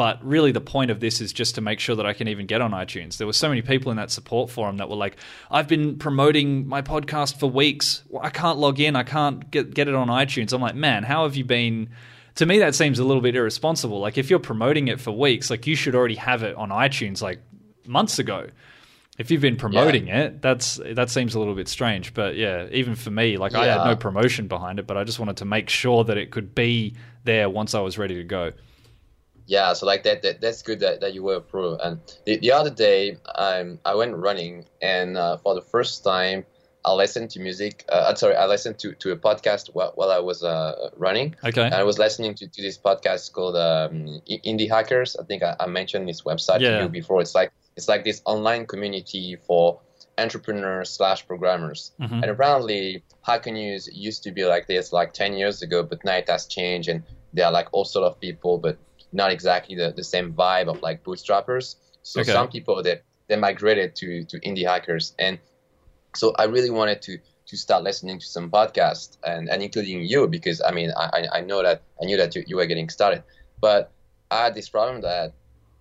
But 0.00 0.24
really, 0.24 0.50
the 0.50 0.62
point 0.62 0.90
of 0.90 0.98
this 0.98 1.20
is 1.20 1.30
just 1.30 1.56
to 1.56 1.60
make 1.60 1.78
sure 1.78 1.94
that 1.94 2.06
I 2.06 2.14
can 2.14 2.26
even 2.26 2.46
get 2.46 2.62
on 2.62 2.70
iTunes. 2.70 3.18
There 3.18 3.26
were 3.26 3.34
so 3.34 3.50
many 3.50 3.60
people 3.60 3.90
in 3.90 3.98
that 3.98 4.10
support 4.10 4.48
forum 4.48 4.78
that 4.78 4.88
were 4.88 4.96
like, 4.96 5.18
"I've 5.50 5.68
been 5.68 5.98
promoting 5.98 6.66
my 6.66 6.80
podcast 6.80 7.38
for 7.38 7.50
weeks. 7.50 8.02
I 8.18 8.30
can't 8.30 8.58
log 8.58 8.80
in. 8.80 8.96
I 8.96 9.02
can't 9.02 9.50
get 9.50 9.74
get 9.74 9.88
it 9.88 9.94
on 9.94 10.08
iTunes." 10.08 10.54
I'm 10.54 10.62
like, 10.62 10.74
"Man, 10.74 11.02
how 11.02 11.24
have 11.24 11.36
you 11.36 11.44
been?" 11.44 11.90
To 12.36 12.46
me, 12.46 12.60
that 12.60 12.74
seems 12.74 12.98
a 12.98 13.04
little 13.04 13.20
bit 13.20 13.36
irresponsible. 13.36 14.00
Like, 14.00 14.16
if 14.16 14.30
you're 14.30 14.38
promoting 14.38 14.88
it 14.88 15.02
for 15.02 15.10
weeks, 15.10 15.50
like 15.50 15.66
you 15.66 15.76
should 15.76 15.94
already 15.94 16.14
have 16.14 16.44
it 16.44 16.56
on 16.56 16.70
iTunes 16.70 17.20
like 17.20 17.42
months 17.86 18.18
ago 18.18 18.46
if 19.18 19.30
you've 19.30 19.42
been 19.42 19.56
promoting 19.56 20.06
yeah. 20.06 20.22
it, 20.22 20.40
that's 20.40 20.80
that 20.82 21.10
seems 21.10 21.34
a 21.34 21.38
little 21.38 21.54
bit 21.54 21.68
strange. 21.68 22.14
But 22.14 22.36
yeah, 22.36 22.68
even 22.72 22.94
for 22.94 23.10
me, 23.10 23.36
like 23.36 23.52
yeah. 23.52 23.60
I 23.60 23.66
had 23.66 23.84
no 23.84 23.96
promotion 23.96 24.48
behind 24.48 24.78
it, 24.78 24.86
but 24.86 24.96
I 24.96 25.04
just 25.04 25.18
wanted 25.18 25.36
to 25.36 25.44
make 25.44 25.68
sure 25.68 26.04
that 26.04 26.16
it 26.16 26.30
could 26.30 26.54
be 26.54 26.94
there 27.24 27.50
once 27.50 27.74
I 27.74 27.80
was 27.80 27.98
ready 27.98 28.14
to 28.14 28.24
go. 28.24 28.52
Yeah, 29.50 29.72
so 29.72 29.84
like 29.84 30.04
that, 30.04 30.22
that 30.22 30.40
that's 30.40 30.62
good 30.62 30.78
that, 30.78 31.00
that 31.00 31.12
you 31.12 31.24
were 31.24 31.34
approved. 31.34 31.80
And 31.82 31.98
the, 32.24 32.38
the 32.38 32.52
other 32.52 32.70
day, 32.70 33.16
um, 33.34 33.80
I 33.84 33.96
went 33.96 34.14
running, 34.14 34.66
and 34.80 35.18
uh, 35.18 35.38
for 35.38 35.56
the 35.56 35.60
first 35.60 36.04
time, 36.04 36.46
I 36.84 36.92
listened 36.92 37.30
to 37.30 37.40
music. 37.40 37.84
Uh, 37.88 38.14
sorry, 38.14 38.36
I 38.36 38.46
listened 38.46 38.78
to, 38.78 38.92
to 38.92 39.10
a 39.10 39.16
podcast 39.16 39.74
while, 39.74 39.90
while 39.96 40.12
I 40.12 40.20
was 40.20 40.44
uh, 40.44 40.90
running. 40.96 41.34
Okay. 41.42 41.64
And 41.64 41.74
I 41.74 41.82
was 41.82 41.98
listening 41.98 42.36
to, 42.36 42.46
to 42.46 42.62
this 42.62 42.78
podcast 42.78 43.32
called 43.32 43.56
um, 43.56 44.20
Indie 44.30 44.70
Hackers. 44.70 45.16
I 45.16 45.24
think 45.24 45.42
I, 45.42 45.56
I 45.58 45.66
mentioned 45.66 46.08
this 46.08 46.22
website 46.22 46.60
yeah. 46.60 46.76
to 46.76 46.82
you 46.84 46.88
before. 46.88 47.20
It's 47.20 47.34
like 47.34 47.50
it's 47.74 47.88
like 47.88 48.04
this 48.04 48.22
online 48.26 48.66
community 48.66 49.34
for 49.34 49.80
entrepreneurs 50.16 50.90
slash 50.90 51.26
programmers. 51.26 51.90
Mm-hmm. 52.00 52.22
And 52.22 52.24
apparently, 52.26 53.02
Hacker 53.22 53.50
News 53.50 53.88
used 53.92 54.22
to 54.22 54.30
be 54.30 54.44
like 54.44 54.68
this 54.68 54.92
like 54.92 55.12
10 55.12 55.32
years 55.32 55.60
ago, 55.62 55.82
but 55.82 56.04
now 56.04 56.18
it 56.18 56.28
has 56.28 56.46
changed 56.46 56.88
and 56.88 57.02
there 57.32 57.46
are 57.46 57.52
like 57.52 57.66
all 57.72 57.84
sort 57.84 58.06
of 58.06 58.20
people, 58.20 58.56
but 58.56 58.78
not 59.12 59.30
exactly 59.30 59.76
the, 59.76 59.92
the 59.94 60.04
same 60.04 60.32
vibe 60.32 60.68
of 60.68 60.82
like 60.82 61.02
bootstrappers. 61.04 61.76
So 62.02 62.20
okay. 62.20 62.32
some 62.32 62.48
people 62.48 62.82
that 62.82 63.02
they 63.28 63.36
migrated 63.36 63.94
to 63.96 64.24
to 64.24 64.40
indie 64.40 64.66
hackers, 64.66 65.14
and 65.18 65.38
so 66.14 66.34
I 66.38 66.44
really 66.44 66.70
wanted 66.70 67.02
to 67.02 67.18
to 67.46 67.56
start 67.56 67.82
listening 67.82 68.18
to 68.20 68.26
some 68.26 68.48
podcasts 68.50 69.16
and, 69.26 69.48
and 69.50 69.60
including 69.62 70.04
you 70.04 70.28
because 70.28 70.62
I 70.62 70.70
mean 70.70 70.92
I, 70.96 71.26
I 71.32 71.40
know 71.40 71.62
that 71.62 71.82
I 72.00 72.04
knew 72.04 72.16
that 72.16 72.34
you, 72.34 72.44
you 72.46 72.56
were 72.56 72.66
getting 72.66 72.88
started, 72.88 73.24
but 73.60 73.90
I 74.30 74.44
had 74.44 74.54
this 74.54 74.68
problem 74.68 75.00
that 75.02 75.34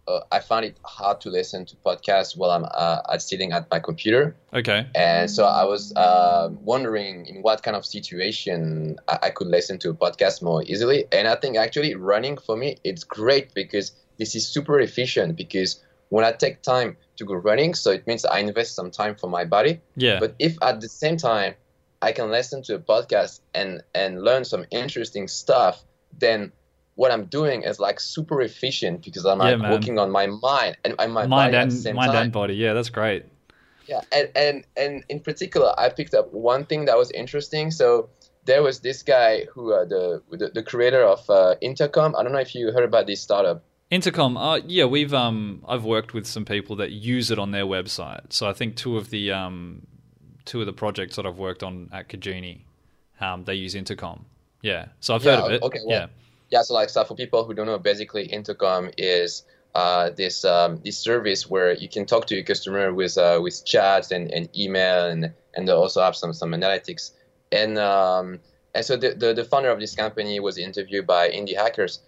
uh, 0.10 0.24
I 0.32 0.40
found 0.40 0.66
it 0.66 0.78
hard 0.84 1.22
to 1.22 1.30
listen 1.30 1.66
to 1.66 1.76
podcasts 1.86 2.36
while 2.36 2.52
I'm 2.52 2.66
uh, 2.72 3.18
sitting 3.20 3.52
at 3.52 3.70
my 3.70 3.80
computer. 3.80 4.36
Okay. 4.54 4.88
And 4.96 5.30
so 5.30 5.46
I 5.46 5.64
was 5.66 5.94
uh, 5.96 6.50
wondering 6.62 7.28
in 7.28 7.42
what 7.42 7.62
kind 7.64 7.78
of 7.78 7.86
situation 7.86 8.98
I-, 9.08 9.20
I, 9.24 9.30
could 9.30 9.48
listen 9.48 9.78
to 9.80 9.90
a 9.92 9.94
podcast 9.94 10.42
more 10.42 10.64
easily. 10.64 11.06
And 11.12 11.28
I 11.28 11.36
think 11.36 11.58
actually 11.58 11.94
running 11.96 12.38
for 12.38 12.58
me 12.58 12.78
it's 12.84 13.04
great 13.04 13.54
because 13.54 13.92
this 14.18 14.36
is 14.36 14.48
super 14.48 14.80
efficient 14.80 15.36
because 15.36 15.82
when 16.10 16.26
I 16.26 16.32
take 16.32 16.62
time 16.64 16.98
to 17.18 17.26
go 17.26 17.36
running, 17.36 17.76
so 17.76 17.92
it 17.92 18.08
means 18.08 18.26
I 18.26 18.40
invest 18.40 18.76
some 18.76 18.90
time 18.90 19.16
for 19.16 19.30
my 19.30 19.46
body. 19.46 19.80
Yeah. 19.96 20.20
But 20.20 20.34
if 20.40 20.58
at 20.62 20.82
the 20.82 20.90
same 20.90 21.18
time 21.18 21.54
I 22.02 22.12
can 22.14 22.32
listen 22.32 22.64
to 22.64 22.76
a 22.76 22.80
podcast 22.80 23.42
and 23.54 23.84
and 23.94 24.24
learn 24.24 24.44
some 24.46 24.66
interesting 24.72 25.28
stuff, 25.28 25.84
then 26.18 26.52
what 27.00 27.12
I'm 27.14 27.28
doing 27.28 27.64
is 27.64 27.80
like 27.80 27.98
super 27.98 28.42
efficient 28.42 29.06
because 29.06 29.26
I'm 29.26 29.38
like 29.38 29.58
yeah, 29.58 29.72
working 29.72 29.98
on 29.98 30.12
my 30.12 30.28
mind 30.28 30.76
and, 30.84 30.96
and 31.00 31.14
my 31.14 31.26
mind 31.26 31.56
and 31.56 31.96
mind 31.96 32.12
time. 32.12 32.24
and 32.24 32.32
body. 32.34 32.56
Yeah, 32.56 32.74
that's 32.74 32.90
great. 32.90 33.24
Yeah, 33.88 34.02
and, 34.12 34.30
and 34.36 34.66
and 34.76 35.04
in 35.08 35.22
particular, 35.22 35.74
I 35.78 35.88
picked 35.88 36.14
up 36.14 36.34
one 36.34 36.66
thing 36.66 36.84
that 36.86 36.98
was 36.98 37.10
interesting. 37.12 37.72
So 37.72 38.10
there 38.44 38.62
was 38.62 38.82
this 38.82 39.02
guy 39.02 39.46
who 39.46 39.72
uh, 39.72 39.86
the, 39.86 40.22
the, 40.30 40.50
the 40.50 40.62
creator 40.62 41.02
of 41.02 41.28
uh, 41.30 41.56
Intercom. 41.62 42.18
I 42.18 42.24
don't 42.24 42.34
know 42.34 42.40
if 42.40 42.54
you 42.54 42.74
heard 42.74 42.84
about 42.84 43.08
this 43.08 43.22
startup. 43.22 43.64
Intercom, 43.90 44.36
uh, 44.36 44.58
yeah, 44.68 44.84
we've 44.84 45.14
um, 45.14 45.64
I've 45.70 45.86
worked 45.86 46.14
with 46.14 46.28
some 46.28 46.44
people 46.44 46.76
that 46.76 46.92
use 46.92 47.32
it 47.32 47.40
on 47.40 47.52
their 47.52 47.66
website. 47.66 48.34
So 48.34 48.50
I 48.50 48.52
think 48.52 48.76
two 48.76 48.98
of 48.98 49.10
the 49.10 49.32
um, 49.32 49.88
two 50.44 50.60
of 50.60 50.66
the 50.66 50.74
projects 50.74 51.16
that 51.16 51.26
I've 51.26 51.40
worked 51.40 51.64
on 51.64 51.88
at 51.94 52.10
Kajini, 52.10 52.64
um, 53.22 53.46
they 53.46 53.56
use 53.56 53.74
Intercom. 53.74 54.26
Yeah, 54.62 54.88
so 55.00 55.16
I've 55.16 55.24
yeah, 55.24 55.38
heard 55.38 55.46
of 55.46 55.52
it. 55.54 55.64
Okay, 55.64 55.80
well, 55.86 55.98
yeah 55.98 56.08
yeah, 56.50 56.62
so 56.62 56.74
like 56.74 56.90
so 56.90 57.04
for 57.04 57.16
people 57.16 57.44
who 57.44 57.54
don't 57.54 57.68
know, 57.68 57.78
basically 57.78 58.26
Intercom 58.26 58.90
is 58.98 59.44
uh, 59.76 60.10
this 60.10 60.44
um, 60.46 60.82
this 60.84 60.98
service 60.98 61.50
where 61.50 61.74
you 61.74 61.88
can 61.88 62.06
talk 62.06 62.26
to 62.28 62.36
your 62.36 62.44
customer 62.44 62.94
with 62.94 63.18
uh, 63.18 63.40
with 63.42 63.64
chats 63.66 64.12
and, 64.12 64.32
and 64.32 64.50
email 64.58 65.06
and 65.06 65.32
and 65.54 65.68
they 65.68 65.72
also 65.72 66.02
have 66.02 66.16
some 66.16 66.34
some 66.34 66.52
analytics. 66.52 67.12
And 67.52 67.78
um, 67.78 68.40
and 68.74 68.86
so 68.86 68.96
the, 68.96 69.14
the, 69.14 69.34
the 69.34 69.44
founder 69.44 69.70
of 69.70 69.80
this 69.80 69.96
company 69.96 70.40
was 70.40 70.58
interviewed 70.58 71.08
by 71.08 71.30
indie 71.30 71.56
hackers. 71.56 72.00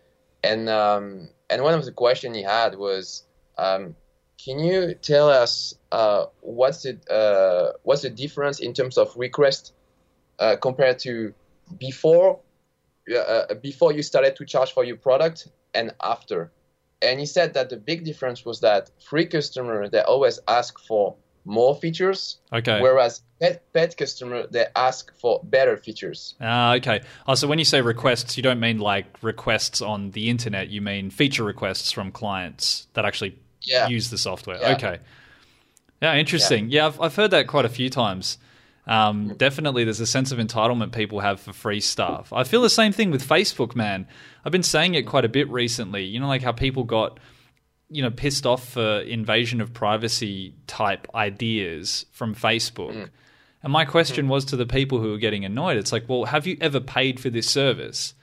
And 0.44 0.70
um, 0.70 1.30
and 1.50 1.62
one 1.62 1.74
of 1.74 1.86
the 1.86 1.92
questions 1.92 2.36
he 2.36 2.44
had 2.44 2.76
was 2.76 3.24
um, 3.58 3.96
can 4.44 4.58
you 4.60 4.96
tell 4.96 5.30
us 5.30 5.76
uh, 5.92 6.26
what's 6.42 6.84
the 6.84 6.98
uh, 7.12 7.78
what's 7.84 8.02
the 8.02 8.10
difference 8.10 8.60
in 8.60 8.74
terms 8.74 8.98
of 8.98 9.16
request 9.16 9.74
uh, 10.40 10.56
compared 10.56 10.98
to 11.00 11.34
before 11.78 12.40
uh, 13.10 13.18
uh, 13.18 13.54
before 13.56 13.92
you 13.92 14.04
started 14.04 14.36
to 14.36 14.46
charge 14.46 14.74
for 14.74 14.84
your 14.84 14.98
product 14.98 15.48
and 15.74 15.92
after. 16.04 16.52
And 17.02 17.20
he 17.20 17.26
said 17.26 17.56
that 17.56 17.70
the 17.70 17.78
big 17.78 18.06
difference 18.06 18.46
was 18.46 18.60
that 18.62 18.92
free 19.00 19.26
customer 19.26 19.90
they 19.90 20.02
always 20.02 20.40
ask 20.48 20.80
for 20.80 21.16
more 21.46 21.76
features. 21.76 22.38
Okay. 22.54 22.80
Whereas 22.80 23.24
pet 23.40 23.64
pet 23.74 23.98
customer 23.98 24.46
they 24.48 24.68
ask 24.76 25.12
for 25.18 25.42
better 25.44 25.78
features. 25.78 26.36
Ah, 26.40 26.72
uh, 26.72 26.76
okay. 26.76 27.02
Oh, 27.28 27.34
so 27.34 27.48
when 27.48 27.58
you 27.58 27.66
say 27.66 27.82
requests, 27.82 28.38
you 28.38 28.44
don't 28.44 28.60
mean 28.60 28.78
like 28.78 29.06
requests 29.24 29.82
on 29.82 30.12
the 30.12 30.30
internet. 30.30 30.70
You 30.70 30.82
mean 30.82 31.10
feature 31.10 31.44
requests 31.44 31.92
from 31.92 32.12
clients 32.12 32.88
that 32.94 33.06
actually 33.06 33.40
yeah. 33.62 33.88
use 33.88 34.10
the 34.12 34.18
software. 34.18 34.60
Yeah. 34.60 34.74
Okay. 34.74 35.00
Yeah, 36.02 36.16
interesting. 36.16 36.70
Yeah, 36.70 36.82
yeah 36.82 36.88
I've, 36.88 37.02
I've 37.02 37.16
heard 37.16 37.32
that 37.32 37.48
quite 37.48 37.66
a 37.66 37.70
few 37.70 37.90
times. 37.90 38.38
Um, 38.88 39.36
definitely, 39.38 39.84
there's 39.84 40.00
a 40.00 40.08
sense 40.08 40.32
of 40.32 40.40
entitlement 40.40 40.92
people 40.92 41.20
have 41.20 41.40
for 41.40 41.54
free 41.54 41.80
stuff. 41.80 42.34
I 42.34 42.44
feel 42.44 42.62
the 42.62 42.70
same 42.70 42.92
thing 42.92 43.12
with 43.12 43.28
Facebook, 43.28 43.76
man. 43.76 44.08
I've 44.44 44.52
been 44.52 44.64
saying 44.64 44.96
it 44.96 45.04
quite 45.04 45.26
a 45.26 45.30
bit 45.30 45.50
recently. 45.50 46.04
You 46.06 46.20
know, 46.20 46.28
like 46.28 46.42
how 46.42 46.52
people 46.52 46.84
got, 46.84 47.20
you 47.90 48.02
know, 48.02 48.10
pissed 48.10 48.46
off 48.46 48.68
for 48.68 49.02
invasion 49.02 49.62
of 49.62 49.74
privacy 49.74 50.56
type 50.66 51.08
ideas 51.14 52.06
from 52.12 52.34
Facebook. 52.34 52.94
Mm. 52.94 53.10
And 53.64 53.72
my 53.72 53.86
question 53.86 54.28
was 54.28 54.46
to 54.46 54.56
the 54.56 54.66
people 54.66 55.00
who 55.00 55.12
were 55.12 55.20
getting 55.20 55.46
annoyed 55.46 55.78
it's 55.78 55.92
like, 55.92 56.10
well, 56.10 56.26
have 56.26 56.48
you 56.48 56.58
ever 56.60 56.80
paid 56.80 57.20
for 57.20 57.30
this 57.30 57.48
service? 57.48 58.16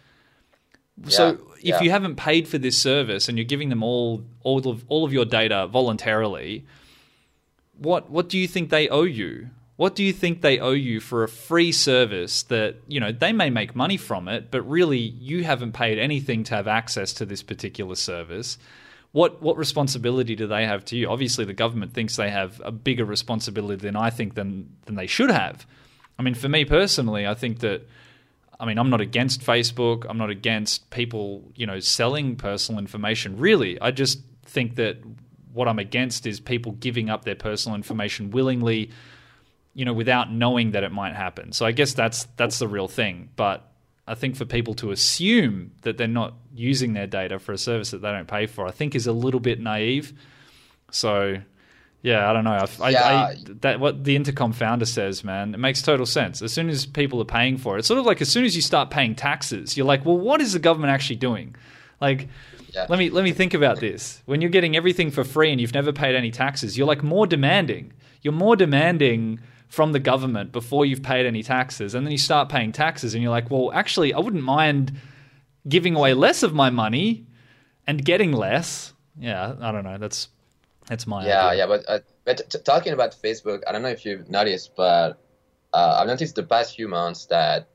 Yeah, 1.05 1.11
so 1.11 1.31
if 1.59 1.65
yeah. 1.65 1.81
you 1.81 1.91
haven't 1.91 2.17
paid 2.17 2.49
for 2.49 2.59
this 2.59 2.77
service 2.77 3.29
and 3.29 3.39
you're 3.39 3.45
giving 3.45 3.69
them 3.69 3.85
all 3.85 4.25
all 4.43 4.67
of 4.69 4.85
all 4.89 5.05
of 5.05 5.13
your 5.13 5.25
data 5.25 5.69
voluntarily, 5.69 6.67
what 7.77 8.11
what 8.11 8.29
do 8.29 8.37
you 8.37 8.49
think 8.49 8.71
they 8.71 8.89
owe 8.89 9.05
you? 9.05 9.51
What 9.79 9.95
do 9.95 10.03
you 10.03 10.13
think 10.13 10.41
they 10.41 10.59
owe 10.59 10.73
you 10.73 10.99
for 10.99 11.23
a 11.23 11.29
free 11.29 11.71
service 11.71 12.43
that, 12.45 12.79
you 12.89 12.99
know, 12.99 13.13
they 13.13 13.33
may 13.33 13.49
make 13.49 13.77
money 13.77 13.97
from 13.97 14.27
it, 14.27 14.51
but 14.51 14.63
really 14.63 14.99
you 14.99 15.45
haven't 15.45 15.71
paid 15.71 16.01
anything 16.01 16.43
to 16.45 16.57
have 16.57 16.67
access 16.67 17.13
to 17.13 17.25
this 17.25 17.45
particular 17.45 17.95
service? 17.95 18.59
What 19.13 19.41
what 19.41 19.57
responsibility 19.57 20.35
do 20.35 20.49
they 20.49 20.67
have 20.67 20.85
to 20.87 20.97
you? 20.97 21.09
Obviously 21.09 21.45
the 21.45 21.55
government 21.55 21.95
thinks 21.95 22.17
they 22.17 22.29
have 22.29 22.61
a 22.65 22.73
bigger 22.73 23.05
responsibility 23.05 23.81
than 23.81 23.95
I 23.95 24.11
think 24.11 24.35
than 24.35 24.69
than 24.87 24.97
they 24.97 25.07
should 25.07 25.31
have. 25.31 25.65
I 26.19 26.25
mean, 26.25 26.35
for 26.35 26.49
me 26.49 26.65
personally, 26.65 27.25
I 27.25 27.35
think 27.35 27.61
that 27.61 27.89
I 28.59 28.67
mean, 28.67 28.81
I'm 28.81 28.91
not 28.91 29.01
against 29.01 29.43
Facebook. 29.43 30.07
I'm 30.09 30.19
not 30.19 30.31
against 30.31 30.91
people, 30.91 31.53
you 31.55 31.67
know, 31.67 31.79
selling 31.79 32.35
personal 32.35 32.81
information. 32.81 33.39
Really, 33.39 33.81
I 33.81 33.93
just 33.93 34.23
think 34.45 34.75
that 34.75 34.97
what 35.53 35.69
I'm 35.69 35.79
against 35.79 36.27
is 36.27 36.41
people 36.41 36.73
giving 36.73 37.11
up 37.11 37.25
their 37.25 37.37
personal 37.37 37.77
information 37.77 38.33
willingly 38.33 38.91
you 39.79 39.85
know, 39.85 39.93
without 39.93 40.33
knowing 40.33 40.73
that 40.73 40.83
it 40.83 40.91
might 40.91 41.15
happen. 41.15 41.53
So 41.53 41.65
I 41.65 41.71
guess 41.71 41.95
that's 41.95 42.25
that's 42.37 42.59
the 42.59 42.67
real 42.67 42.89
thing. 42.89 43.29
But 43.37 43.65
I 44.09 44.17
think 44.17 44.35
for 44.35 44.45
people 44.45 44.75
to 44.75 44.91
assume 44.91 45.71
that 45.83 45.97
they're 45.97 46.09
not 46.09 46.35
using 46.53 46.95
their 46.95 47.07
data 47.07 47.39
for 47.39 47.53
a 47.53 47.59
service 47.59 47.93
that 47.93 48.03
they 48.03 48.11
don't 48.11 48.27
pay 48.27 48.47
for, 48.47 48.67
I 48.67 48.73
think 48.73 48.97
is 48.97 49.07
a 49.07 49.13
little 49.13 49.39
bit 49.39 49.61
naive. 49.61 50.15
So 50.91 51.37
yeah, 52.03 52.29
I 52.29 52.33
don't 52.33 52.43
know. 52.43 52.67
I, 52.81 52.91
yeah. 52.91 53.07
I, 53.07 53.37
that 53.61 53.79
what 53.79 54.03
the 54.03 54.17
intercom 54.17 54.53
founder 54.53 54.85
says, 54.85 55.23
man, 55.23 55.55
it 55.55 55.59
makes 55.59 55.81
total 55.81 56.07
sense. 56.07 56.43
As 56.43 56.53
soon 56.53 56.71
as 56.71 56.85
people 56.85 57.21
are 57.23 57.25
paying 57.25 57.57
for 57.57 57.77
it, 57.77 57.79
it's 57.79 57.89
sort 57.89 58.01
of 58.01 58.05
like 58.05 58.21
as 58.21 58.29
soon 58.29 58.45
as 58.45 58.57
you 58.57 58.63
start 58.63 58.91
paying 58.91 59.15
taxes, 59.15 59.77
you're 59.77 59.87
like, 59.87 60.05
well, 60.05 60.19
what 60.19 60.41
is 60.41 60.55
the 60.55 60.59
government 60.59 60.91
actually 60.91 61.17
doing? 61.17 61.55
Like, 62.01 62.27
yeah. 62.75 62.87
let 62.89 62.99
me 62.99 63.11
let 63.11 63.23
me 63.23 63.31
think 63.31 63.55
about 63.55 63.79
this. 63.79 64.25
When 64.27 64.41
you're 64.41 64.51
getting 64.51 64.75
everything 64.75 65.13
for 65.13 65.23
free 65.23 65.53
and 65.53 65.61
you've 65.61 65.75
never 65.75 65.93
paid 65.93 66.17
any 66.17 66.33
taxes, 66.33 66.77
you're 66.77 66.89
like 66.89 67.05
more 67.05 67.29
demanding. 67.29 67.93
You're 68.23 68.33
more 68.33 68.57
demanding 68.57 69.39
from 69.69 69.93
the 69.93 70.01
government 70.01 70.51
before 70.53 70.87
you've 70.87 71.03
paid 71.03 71.27
any 71.27 71.43
taxes. 71.43 71.95
And 71.95 72.07
then 72.07 72.13
you 72.13 72.19
start 72.19 72.49
paying 72.49 72.73
taxes 72.73 73.15
and 73.15 73.23
you're 73.23 73.31
like, 73.31 73.51
well, 73.51 73.71
actually, 73.73 74.13
I 74.15 74.19
wouldn't 74.19 74.43
mind 74.43 74.93
giving 75.69 75.95
away 75.95 76.15
less 76.15 76.43
of 76.43 76.55
my 76.55 76.71
money 76.71 77.27
and 77.87 78.05
getting 78.05 78.33
less. 78.33 78.93
Yeah, 79.19 79.55
I 79.61 79.73
don't 79.73 79.85
know. 79.85 79.99
That's 79.99 80.29
that's 80.87 81.07
my 81.07 81.27
yeah, 81.27 81.47
idea. 81.49 81.59
yeah. 81.59 81.67
But, 81.67 81.85
uh, 81.89 81.99
but 82.25 82.51
t- 82.51 82.59
talking 82.65 82.93
about 82.93 83.15
Facebook, 83.15 83.63
I 83.67 83.73
don't 83.73 83.83
know 83.83 83.89
if 83.89 84.05
you've 84.07 84.31
noticed, 84.31 84.75
but 84.75 85.21
uh, 85.75 85.99
I've 86.01 86.07
noticed 86.07 86.35
the 86.35 86.43
past 86.43 86.77
few 86.77 86.89
months 86.89 87.27
that 87.27 87.69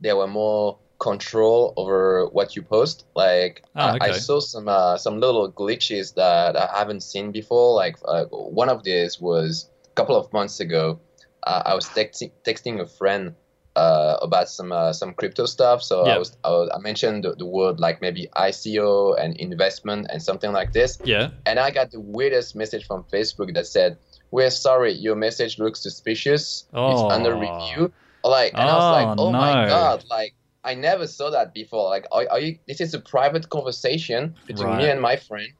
there 0.00 0.16
were 0.16 0.28
more 0.28 0.78
control 0.98 1.74
over 1.76 2.26
what 2.26 2.54
you 2.54 2.62
post. 2.62 3.04
Like 3.14 3.64
Oh, 3.74 3.80
I, 3.80 3.98
I 4.00 4.10
saw 4.12 4.40
some 4.40 4.68
uh, 4.68 4.96
some 4.96 5.20
little 5.20 5.50
glitches 5.50 6.14
that 6.14 6.56
I 6.56 6.68
haven't 6.78 7.02
seen 7.02 7.32
before. 7.32 7.74
Like 7.74 7.96
uh, 8.04 8.24
one 8.26 8.68
of 8.68 8.84
these 8.84 9.20
was 9.20 9.68
a 9.86 9.94
couple 9.94 10.16
of 10.16 10.32
months 10.32 10.60
ago. 10.60 11.00
Uh, 11.46 11.62
I 11.66 11.74
was 11.74 11.86
texting 11.86 12.30
texting 12.44 12.80
a 12.80 12.86
friend 12.86 13.34
uh, 13.76 14.16
about 14.22 14.48
some 14.48 14.72
uh, 14.72 14.92
some 14.92 15.12
crypto 15.14 15.46
stuff. 15.46 15.82
So 15.82 16.06
Yeah. 16.06 16.14
I 16.14 16.18
was 16.18 16.36
I, 16.44 16.50
was, 16.50 16.70
I 16.74 16.78
mentioned 16.78 17.24
the, 17.24 17.34
the 17.34 17.46
word 17.46 17.80
like 17.80 18.00
maybe 18.00 18.28
ICO 18.36 19.18
and 19.20 19.36
investment 19.36 20.06
and 20.10 20.22
something 20.22 20.52
like 20.52 20.72
this, 20.72 20.98
Yeah. 21.04 21.30
and 21.46 21.58
I 21.58 21.70
got 21.70 21.90
the 21.90 22.00
weirdest 22.00 22.54
message 22.56 22.86
from 22.86 23.04
Facebook 23.12 23.52
that 23.54 23.66
said, 23.66 23.98
"We're 24.30 24.50
sorry, 24.50 24.92
your 24.92 25.16
message 25.16 25.58
looks 25.58 25.80
suspicious. 25.82 26.64
Oh. 26.72 26.92
It's 26.92 27.14
under 27.14 27.34
review." 27.34 27.92
Like, 28.22 28.52
and 28.54 28.62
I 28.62 28.74
was 28.74 28.92
like, 29.04 29.18
Oh, 29.18 29.26
"Oh 29.26 29.32
my 29.32 29.66
god!" 29.68 30.04
Like, 30.08 30.34
I 30.64 30.74
never 30.74 31.06
saw 31.06 31.28
that 31.30 31.52
before. 31.52 31.90
Like, 31.90 32.06
are, 32.10 32.26
are 32.30 32.40
you? 32.40 32.58
This 32.66 32.80
is 32.80 32.94
a 32.94 33.00
private 33.00 33.50
conversation 33.50 34.34
between 34.46 34.78
me 34.78 34.88
and 34.88 35.00
my 35.00 35.16
friend. 35.16 35.52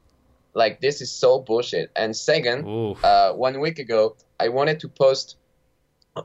Like, 0.55 0.79
this 0.81 1.01
is 1.01 1.11
so 1.11 1.39
bullshit. 1.39 1.91
And 1.95 2.15
second, 2.15 2.65
uh, 3.03 3.33
one 3.33 3.59
week 3.59 3.77
ago, 3.77 4.15
I 4.39 4.47
wanted 4.49 4.79
to 4.79 4.87
post 4.87 5.35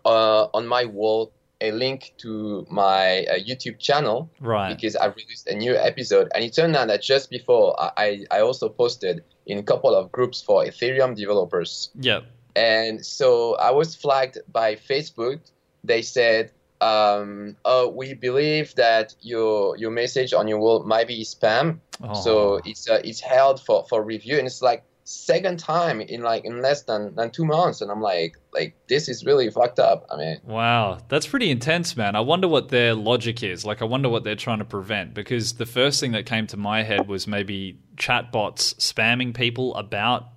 uh, 0.05 0.46
on 0.55 0.66
my 0.66 0.85
wall 0.85 1.33
a 1.62 1.72
link 1.72 2.14
to 2.16 2.66
my 2.70 3.24
uh, 3.24 3.35
YouTube 3.35 3.79
channel 3.79 4.31
Right. 4.40 4.74
because 4.74 4.96
I 4.96 5.07
released 5.07 5.46
a 5.46 5.55
new 5.55 5.76
episode, 5.76 6.31
and 6.35 6.42
it 6.42 6.55
turned 6.55 6.74
out 6.74 6.88
that 6.88 7.03
just 7.03 7.29
before 7.29 7.76
I, 7.79 8.24
I, 8.31 8.40
also 8.40 8.70
posted 8.70 9.22
in 9.44 9.59
a 9.59 9.62
couple 9.62 9.94
of 9.94 10.11
groups 10.11 10.40
for 10.40 10.64
Ethereum 10.64 11.14
developers, 11.14 11.90
Yeah. 12.00 12.20
and 12.57 13.05
so 13.05 13.57
I 13.57 13.72
was 13.72 13.94
flagged 13.94 14.38
by 14.50 14.76
Facebook. 14.76 15.40
They 15.85 16.00
said, 16.00 16.50
um, 16.81 17.57
"Oh, 17.66 17.88
we 17.88 18.14
believe 18.14 18.74
that 18.76 19.14
your 19.20 19.76
your 19.76 19.90
message 19.90 20.33
on 20.33 20.48
your 20.48 20.59
wall 20.61 20.83
might 20.85 21.09
be 21.09 21.24
spam, 21.24 21.81
Oh. 22.03 22.14
so 22.14 22.61
it's 22.64 22.88
uh, 22.88 23.03
it's 23.05 23.20
held 23.20 23.61
for, 23.61 23.85
for 23.87 24.03
review." 24.03 24.38
And 24.38 24.46
it's 24.46 24.62
like 24.62 24.83
second 25.10 25.58
time 25.58 26.00
in 26.00 26.22
like 26.22 26.44
in 26.44 26.62
less 26.62 26.82
than, 26.82 27.14
than 27.16 27.30
two 27.30 27.44
months, 27.44 27.80
and 27.80 27.90
I'm 27.90 28.00
like, 28.00 28.36
like 28.52 28.76
this 28.88 29.08
is 29.08 29.24
really 29.24 29.50
fucked 29.50 29.80
up. 29.80 30.06
I 30.10 30.16
mean, 30.16 30.40
Wow, 30.44 30.98
that's 31.08 31.26
pretty 31.26 31.50
intense, 31.50 31.96
man. 31.96 32.14
I 32.14 32.20
wonder 32.20 32.46
what 32.46 32.68
their 32.68 32.94
logic 32.94 33.42
is. 33.42 33.64
Like, 33.64 33.82
I 33.82 33.86
wonder 33.86 34.08
what 34.08 34.22
they're 34.22 34.36
trying 34.36 34.60
to 34.60 34.64
prevent. 34.64 35.14
Because 35.14 35.54
the 35.54 35.66
first 35.66 36.00
thing 36.00 36.12
that 36.12 36.26
came 36.26 36.46
to 36.48 36.56
my 36.56 36.84
head 36.84 37.08
was 37.08 37.26
maybe 37.26 37.78
chatbots 37.96 38.74
spamming 38.76 39.34
people 39.34 39.74
about 39.74 40.28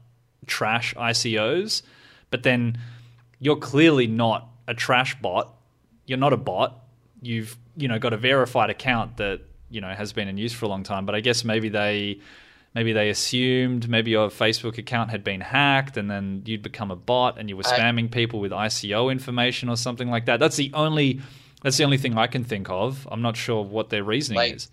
trash 0.47 0.95
ICOs. 0.95 1.83
But 2.31 2.41
then 2.41 2.79
you're 3.39 3.57
clearly 3.57 4.07
not 4.07 4.49
a 4.67 4.73
trash 4.73 5.19
bot. 5.21 5.53
You're 6.07 6.17
not 6.17 6.33
a 6.33 6.37
bot. 6.37 6.83
You've 7.21 7.57
you 7.77 7.87
know 7.87 7.99
got 7.99 8.13
a 8.13 8.17
verified 8.17 8.71
account 8.71 9.17
that 9.17 9.41
you 9.69 9.81
know 9.81 9.89
has 9.89 10.13
been 10.13 10.27
in 10.27 10.37
use 10.37 10.51
for 10.51 10.65
a 10.65 10.69
long 10.69 10.81
time. 10.81 11.05
But 11.05 11.13
I 11.13 11.19
guess 11.19 11.43
maybe 11.43 11.69
they 11.69 12.21
maybe 12.75 12.93
they 12.93 13.09
assumed 13.09 13.87
maybe 13.89 14.11
your 14.11 14.29
Facebook 14.29 14.77
account 14.77 15.11
had 15.11 15.23
been 15.23 15.41
hacked 15.41 15.97
and 15.97 16.09
then 16.09 16.41
you'd 16.45 16.63
become 16.63 16.91
a 16.91 16.95
bot 16.95 17.37
and 17.37 17.49
you 17.49 17.55
were 17.57 17.63
spamming 17.63 18.09
people 18.11 18.39
with 18.39 18.51
ICO 18.51 19.11
information 19.11 19.69
or 19.69 19.77
something 19.77 20.09
like 20.09 20.25
that. 20.25 20.39
That's 20.39 20.55
the 20.57 20.71
only 20.73 21.21
that's 21.61 21.77
the 21.77 21.83
only 21.85 21.97
thing 21.97 22.17
I 22.17 22.27
can 22.27 22.43
think 22.43 22.69
of. 22.69 23.07
I'm 23.11 23.21
not 23.21 23.37
sure 23.37 23.63
what 23.63 23.89
their 23.89 24.03
reasoning 24.03 24.37
Like- 24.37 24.55
is. 24.55 24.69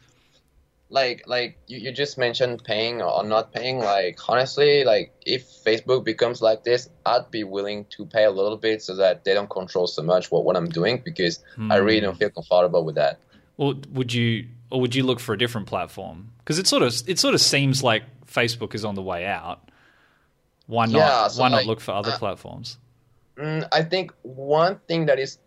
like 0.92 1.22
like 1.26 1.56
you, 1.68 1.78
you 1.78 1.92
just 1.92 2.18
mentioned 2.18 2.64
paying 2.64 3.00
or 3.00 3.22
not 3.22 3.52
paying 3.52 3.78
like 3.78 4.18
honestly 4.28 4.82
like 4.82 5.12
if 5.24 5.42
facebook 5.64 6.02
becomes 6.04 6.42
like 6.42 6.64
this 6.64 6.88
i'd 7.06 7.30
be 7.30 7.44
willing 7.44 7.84
to 7.90 8.04
pay 8.06 8.24
a 8.24 8.30
little 8.30 8.56
bit 8.56 8.82
so 8.82 8.96
that 8.96 9.22
they 9.24 9.32
don't 9.32 9.48
control 9.50 9.86
so 9.86 10.02
much 10.02 10.32
what, 10.32 10.44
what 10.44 10.56
i'm 10.56 10.68
doing 10.68 11.00
because 11.04 11.38
i 11.70 11.76
really 11.76 12.00
Hmm. 12.00 12.06
don't 12.06 12.18
feel 12.18 12.30
comfortable 12.30 12.84
with 12.84 12.96
that 12.96 13.20
Or 13.56 13.74
would 13.92 14.12
you 14.12 14.46
or 14.72 14.80
would 14.80 14.94
you 14.96 15.04
look 15.04 15.20
for 15.20 15.32
a 15.32 15.38
different 15.38 15.66
platform? 15.68 16.32
Because 16.50 16.58
it 16.58 16.66
sort 16.66 16.82
of 16.82 16.92
it 17.06 17.16
sort 17.20 17.34
of 17.34 17.40
seems 17.40 17.80
like 17.84 18.02
Facebook 18.26 18.74
is 18.74 18.84
on 18.84 18.96
the 18.96 19.02
way 19.02 19.24
out. 19.24 19.70
Why 20.66 20.86
not? 20.86 20.98
Yeah, 20.98 21.28
so 21.28 21.42
why 21.42 21.48
not 21.48 21.64
look 21.64 21.80
for 21.80 21.92
other 21.92 22.10
uh, 22.10 22.18
platforms? 22.18 22.76
mm, 23.36 23.68
i 23.70 23.82
think 23.82 24.12
one 24.22 24.80
thing 24.88 25.06
that 25.06 25.18
is 25.20 25.38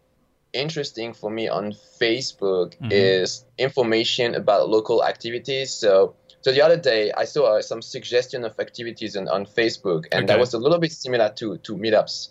interesting 0.53 1.13
for 1.13 1.29
me 1.29 1.49
on 1.49 1.73
facebook 2.01 2.69
Mhm. 2.79 2.89
is 2.91 3.43
information 3.57 4.33
about 4.35 4.69
local 4.69 5.03
activities 5.03 5.71
so 5.71 6.15
so 6.41 6.51
the 6.53 6.61
other 6.61 6.77
day 6.77 7.11
i 7.17 7.25
saw 7.25 7.57
uh, 7.57 7.61
some 7.61 7.81
suggestion 7.81 8.45
of 8.45 8.57
activities 8.59 9.17
on, 9.17 9.27
on 9.27 9.45
facebook 9.45 10.05
and 10.13 10.29
that 10.29 10.39
was 10.39 10.53
a 10.53 10.57
little 10.57 10.79
bit 10.79 10.91
similar 10.93 11.29
to 11.39 11.57
to 11.57 11.75
meetups 11.75 12.29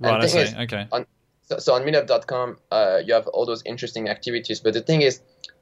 Right, 0.00 0.22
I 0.22 0.26
see. 0.26 0.38
is, 0.40 0.54
okay. 0.54 0.86
so, 1.48 1.58
so 1.58 1.74
on 1.74 1.82
meetup.com 1.82 2.48
uh, 2.70 2.98
you 3.04 3.12
have 3.14 3.26
all 3.28 3.44
those 3.46 3.62
interesting 3.66 4.08
activities 4.08 4.58
but 4.60 4.72
the 4.72 4.82
thing 4.82 5.02
is 5.02 5.20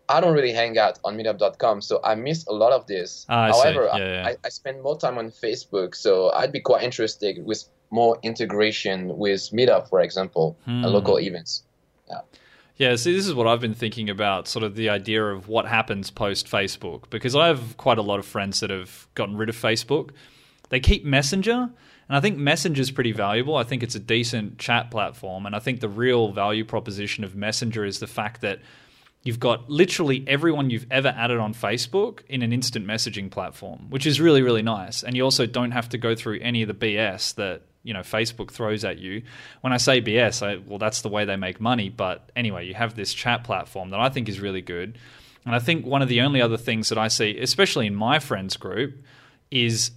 i 0.09 0.21
don't 0.21 0.35
really 0.35 0.53
hang 0.53 0.77
out 0.79 0.99
on 1.05 1.17
meetup.com 1.17 1.81
so 1.81 2.01
i 2.05 2.15
miss 2.15 2.47
a 2.47 2.53
lot 2.53 2.73
of 2.73 2.87
this 2.87 3.25
Ah, 3.29 3.49
however 3.53 3.89
Yeah, 3.95 3.99
yeah. 4.23 4.27
I, 4.29 4.37
I 4.45 4.49
spend 4.51 4.83
more 4.83 4.99
time 4.99 5.17
on 5.19 5.31
facebook 5.31 5.95
so 5.95 6.31
i'd 6.33 6.53
be 6.53 6.61
quite 6.61 6.83
interested 6.83 7.45
with 7.45 7.65
more 7.91 8.19
integration 8.23 9.17
with 9.17 9.41
meetup 9.53 9.89
for 9.89 10.01
example 10.01 10.57
Hmm. 10.65 10.85
and 10.85 10.93
local 10.93 11.19
events 11.19 11.63
Yeah. 12.09 12.21
Yeah, 12.77 12.97
see, 12.97 13.13
this 13.15 13.25
is 13.29 13.35
what 13.35 13.47
I've 13.47 13.61
been 13.61 13.73
thinking 13.75 14.11
about 14.11 14.49
sort 14.49 14.65
of 14.65 14.75
the 14.75 14.89
idea 14.89 15.25
of 15.25 15.47
what 15.47 15.65
happens 15.67 16.11
post 16.11 16.51
Facebook 16.51 17.09
because 17.09 17.37
I 17.37 17.47
have 17.47 17.77
quite 17.77 17.99
a 17.99 18.03
lot 18.03 18.19
of 18.19 18.27
friends 18.27 18.59
that 18.61 18.71
have 18.71 19.07
gotten 19.15 19.37
rid 19.37 19.49
of 19.49 19.55
Facebook. 19.57 20.11
They 20.71 20.81
keep 20.81 21.05
Messenger, 21.05 21.71
and 22.09 22.17
I 22.17 22.19
think 22.19 22.37
Messenger 22.37 22.83
is 22.83 22.91
pretty 22.91 23.13
valuable. 23.13 23.55
I 23.55 23.63
think 23.63 23.85
it's 23.85 23.95
a 23.95 24.01
decent 24.01 24.59
chat 24.59 24.91
platform, 24.91 25.47
and 25.47 25.55
I 25.55 25.61
think 25.61 25.79
the 25.79 25.89
real 25.89 26.33
value 26.33 26.65
proposition 26.65 27.23
of 27.23 27.37
Messenger 27.37 27.85
is 27.85 28.01
the 28.01 28.09
fact 28.09 28.41
that 28.41 28.59
you've 29.25 29.41
got 29.41 29.69
literally 29.69 30.23
everyone 30.29 30.71
you've 30.71 30.87
ever 30.91 31.09
added 31.09 31.39
on 31.39 31.55
Facebook 31.55 32.21
in 32.29 32.43
an 32.43 32.53
instant 32.53 32.87
messaging 32.87 33.31
platform, 33.31 33.91
which 33.91 34.07
is 34.07 34.21
really 34.21 34.43
really 34.43 34.63
nice. 34.63 35.03
And 35.03 35.17
you 35.17 35.25
also 35.25 35.47
don't 35.47 35.73
have 35.73 35.89
to 35.91 35.99
go 35.99 36.15
through 36.15 36.39
any 36.41 36.63
of 36.63 36.69
the 36.69 36.75
BS 36.75 37.35
that 37.35 37.63
you 37.83 37.93
know 37.93 38.01
Facebook 38.01 38.51
throws 38.51 38.85
at 38.85 38.99
you. 38.99 39.23
When 39.63 39.73
I 39.73 39.79
say 39.79 40.01
BS, 40.01 40.47
I, 40.47 40.63
well 40.67 40.79
that's 40.79 41.03
the 41.03 41.09
way 41.09 41.25
they 41.25 41.37
make 41.37 41.61
money. 41.61 41.89
But 41.89 42.31
anyway, 42.37 42.67
you 42.67 42.75
have 42.75 42.95
this 42.95 43.13
chat 43.13 43.45
platform 43.45 43.91
that 43.91 44.01
I 44.01 44.11
think 44.11 44.29
is 44.29 44.41
really 44.41 44.63
good. 44.63 44.99
And 45.47 45.55
I 45.55 45.59
think 45.59 45.85
one 45.85 46.03
of 46.03 46.09
the 46.09 46.23
only 46.23 46.41
other 46.41 46.57
things 46.57 46.89
that 46.89 46.99
I 46.99 47.09
see, 47.09 47.39
especially 47.39 47.87
in 47.87 47.95
my 47.95 48.19
friends 48.19 48.57
group, 48.57 49.03
is 49.51 49.91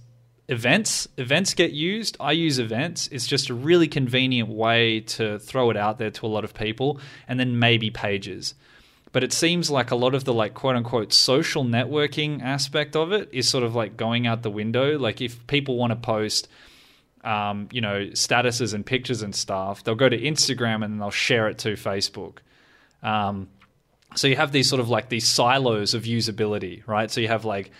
events. 0.48 1.08
Events 1.16 1.54
get 1.54 1.72
used. 1.72 2.16
I 2.20 2.32
use 2.32 2.58
events. 2.58 3.08
It's 3.08 3.26
just 3.26 3.48
a 3.48 3.54
really 3.54 3.88
convenient 3.88 4.50
way 4.50 5.00
to 5.00 5.38
throw 5.38 5.70
it 5.70 5.76
out 5.76 5.98
there 5.98 6.10
to 6.10 6.26
a 6.26 6.28
lot 6.28 6.44
of 6.44 6.52
people, 6.52 7.00
and 7.26 7.40
then 7.40 7.58
maybe 7.58 7.90
pages. 7.90 8.54
But 9.18 9.24
it 9.24 9.32
seems 9.32 9.68
like 9.68 9.90
a 9.90 9.96
lot 9.96 10.14
of 10.14 10.22
the 10.22 10.32
like 10.32 10.54
quote 10.54 10.76
unquote 10.76 11.12
social 11.12 11.64
networking 11.64 12.40
aspect 12.40 12.94
of 12.94 13.10
it 13.10 13.28
is 13.32 13.48
sort 13.48 13.64
of 13.64 13.74
like 13.74 13.96
going 13.96 14.28
out 14.28 14.42
the 14.42 14.50
window. 14.50 14.96
Like 14.96 15.20
if 15.20 15.44
people 15.48 15.76
want 15.76 15.90
to 15.90 15.96
post 15.96 16.46
um, 17.24 17.68
you 17.72 17.80
know, 17.80 18.10
statuses 18.12 18.74
and 18.74 18.86
pictures 18.86 19.22
and 19.22 19.34
stuff, 19.34 19.82
they'll 19.82 19.96
go 19.96 20.08
to 20.08 20.16
Instagram 20.16 20.84
and 20.84 21.00
they'll 21.00 21.10
share 21.10 21.48
it 21.48 21.58
to 21.58 21.70
Facebook. 21.70 22.36
Um, 23.02 23.48
so 24.14 24.28
you 24.28 24.36
have 24.36 24.52
these 24.52 24.68
sort 24.68 24.78
of 24.78 24.88
like 24.88 25.08
these 25.08 25.26
silos 25.26 25.94
of 25.94 26.04
usability, 26.04 26.86
right? 26.86 27.10
So 27.10 27.20
you 27.20 27.26
have 27.26 27.44
like 27.44 27.72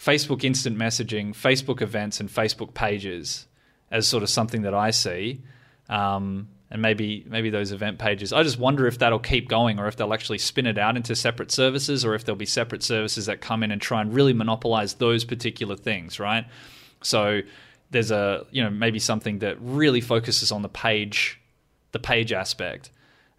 Facebook 0.00 0.42
instant 0.42 0.78
messaging, 0.78 1.34
Facebook 1.34 1.82
events, 1.82 2.18
and 2.18 2.30
Facebook 2.30 2.72
pages 2.72 3.46
as 3.90 4.08
sort 4.08 4.22
of 4.22 4.30
something 4.30 4.62
that 4.62 4.72
I 4.72 4.92
see. 4.92 5.42
Um, 5.90 6.48
and 6.70 6.82
maybe 6.82 7.24
maybe 7.28 7.50
those 7.50 7.72
event 7.72 7.98
pages. 7.98 8.32
I 8.32 8.42
just 8.42 8.58
wonder 8.58 8.86
if 8.86 8.98
that'll 8.98 9.18
keep 9.18 9.48
going, 9.48 9.78
or 9.78 9.88
if 9.88 9.96
they'll 9.96 10.12
actually 10.12 10.38
spin 10.38 10.66
it 10.66 10.78
out 10.78 10.96
into 10.96 11.14
separate 11.16 11.50
services, 11.50 12.04
or 12.04 12.14
if 12.14 12.24
there'll 12.24 12.36
be 12.36 12.46
separate 12.46 12.82
services 12.82 13.26
that 13.26 13.40
come 13.40 13.62
in 13.62 13.70
and 13.70 13.80
try 13.80 14.00
and 14.00 14.12
really 14.12 14.32
monopolize 14.32 14.94
those 14.94 15.24
particular 15.24 15.76
things, 15.76 16.20
right? 16.20 16.44
So 17.02 17.40
there's 17.90 18.10
a 18.10 18.46
you 18.50 18.62
know 18.62 18.70
maybe 18.70 18.98
something 18.98 19.38
that 19.40 19.56
really 19.60 20.00
focuses 20.00 20.52
on 20.52 20.62
the 20.62 20.68
page, 20.68 21.40
the 21.92 21.98
page 21.98 22.32
aspect, 22.32 22.90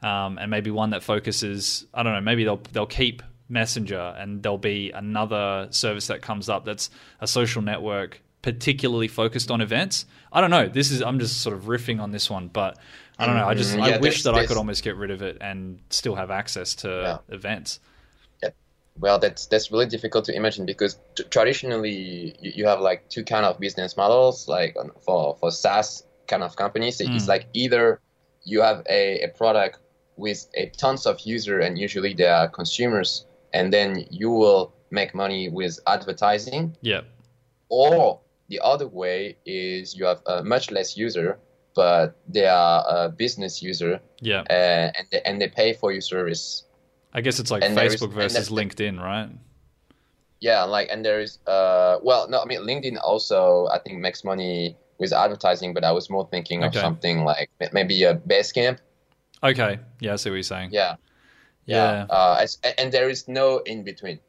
um, 0.02 0.38
and 0.39 0.50
maybe 0.50 0.72
one 0.72 0.89
that 0.92 1.04
focuses. 1.04 1.86
I 1.94 2.04
don't 2.04 2.13
know. 2.13 2.22
Maybe 2.22 2.44
they'll 2.44 2.62
they'll 2.72 2.86
keep 2.86 3.22
Messenger, 3.52 4.15
and 4.18 4.44
there'll 4.44 4.60
be 4.60 4.92
another 4.92 5.68
service 5.72 6.08
that 6.08 6.22
comes 6.22 6.50
up 6.50 6.65
that's 6.65 6.92
a 7.20 7.26
social 7.26 7.63
network 7.63 8.22
particularly 8.41 9.08
focused 9.08 9.52
on 9.52 9.62
events. 9.62 10.06
I 10.32 10.41
don't 10.41 10.49
know. 10.52 10.67
This 10.67 10.91
is 10.91 11.02
I'm 11.02 11.19
just 11.19 11.41
sort 11.41 11.56
of 11.56 11.63
riffing 11.65 11.99
on 12.02 12.12
this 12.12 12.30
one, 12.30 12.47
but 12.47 12.78
I 13.17 13.25
don't 13.25 13.36
know. 13.36 13.47
I 13.47 13.54
just 13.54 13.75
Mm, 13.75 13.82
I 13.82 13.97
wish 13.97 14.23
that 14.23 14.34
I 14.36 14.45
could 14.45 14.58
almost 14.58 14.84
get 14.84 14.95
rid 14.95 15.12
of 15.12 15.21
it 15.21 15.38
and 15.41 15.80
still 15.89 16.15
have 16.15 16.32
access 16.32 16.73
to 16.75 17.19
events. 17.30 17.80
Yeah. 18.41 18.49
well 18.97 19.19
that's 19.19 19.45
that's 19.47 19.71
really 19.71 19.86
difficult 19.88 20.25
to 20.25 20.34
imagine 20.36 20.65
because 20.65 20.97
t- 21.15 21.23
traditionally 21.30 21.91
you, 21.91 22.34
you 22.41 22.65
have 22.67 22.80
like 22.82 23.10
two 23.10 23.23
kind 23.23 23.45
of 23.45 23.60
business 23.60 23.95
models 23.97 24.47
like 24.47 24.75
for 25.06 25.36
for 25.39 25.52
SaaS 25.52 26.04
kind 26.28 26.43
of 26.43 26.56
companies 26.56 27.02
it's 27.02 27.25
Mm. 27.25 27.28
like 27.28 27.47
either 27.54 27.99
you 28.45 28.62
have 28.62 28.84
a, 28.89 29.21
a 29.23 29.28
product 29.30 29.80
with 30.15 30.47
a 30.56 30.67
tons 30.78 31.06
of 31.06 31.19
user 31.21 31.60
and 31.60 31.78
usually 31.78 32.13
they 32.13 32.28
are 32.28 32.47
consumers 32.47 33.25
and 33.54 33.71
then 33.73 34.06
you 34.10 34.30
will 34.30 34.73
make 34.91 35.13
money 35.13 35.49
with 35.49 35.80
advertising 35.88 36.75
Yeah. 36.82 37.02
or 37.69 38.19
the 38.50 38.60
other 38.60 38.88
way 38.88 39.38
is 39.46 39.96
you 39.96 40.06
have 40.06 40.22
a 40.26 40.44
much 40.44 40.72
less 40.72 40.98
user 40.98 41.38
but 41.76 42.18
they 42.28 42.46
are 42.48 42.84
a 42.88 43.10
business 43.10 43.62
user 43.62 44.00
Yeah. 44.22 44.42
uh, 44.50 44.92
and, 44.98 45.08
they, 45.12 45.22
and 45.24 45.42
they 45.42 45.48
pay 45.48 45.74
for 45.74 45.92
your 45.92 46.02
service 46.02 46.64
I 47.14 47.22
guess 47.22 47.40
it's 47.40 47.50
like 47.52 47.64
And 47.64 47.76
Facebook 47.78 48.04
and 48.06 48.14
versus 48.14 48.50
there- 48.50 48.58
LinkedIn, 48.66 49.00
right? 49.02 49.30
Yeah, 50.42 50.64
like 50.64 50.88
and 50.92 51.04
there's 51.04 51.40
uh 51.48 51.98
well 52.02 52.30
no 52.30 52.40
I 52.42 52.46
mean 52.46 52.62
LinkedIn 52.62 52.98
also 53.04 53.68
I 53.68 53.80
think 53.80 54.00
makes 54.00 54.24
money 54.24 54.78
with 55.00 55.12
advertising, 55.14 55.74
but 55.74 55.84
I 55.84 55.92
was 55.92 56.10
more 56.10 56.28
thinking 56.30 56.64
of 56.64 56.74
something 56.76 57.24
like 57.24 57.50
maybe 57.74 58.04
a 58.04 58.16
Basecamp. 58.16 58.78
Okay, 59.44 59.80
yeah, 60.02 60.14
I 60.14 60.16
see 60.18 60.30
what 60.30 60.36
you're 60.36 60.44
saying. 60.44 60.70
Yeah, 60.72 60.96
Yeah. 61.66 62.06
Uh, 62.10 62.46
and- 62.78 62.92
there 62.92 63.10
is 63.10 63.28
no 63.28 63.60
in 63.60 63.84
between. 63.84 64.20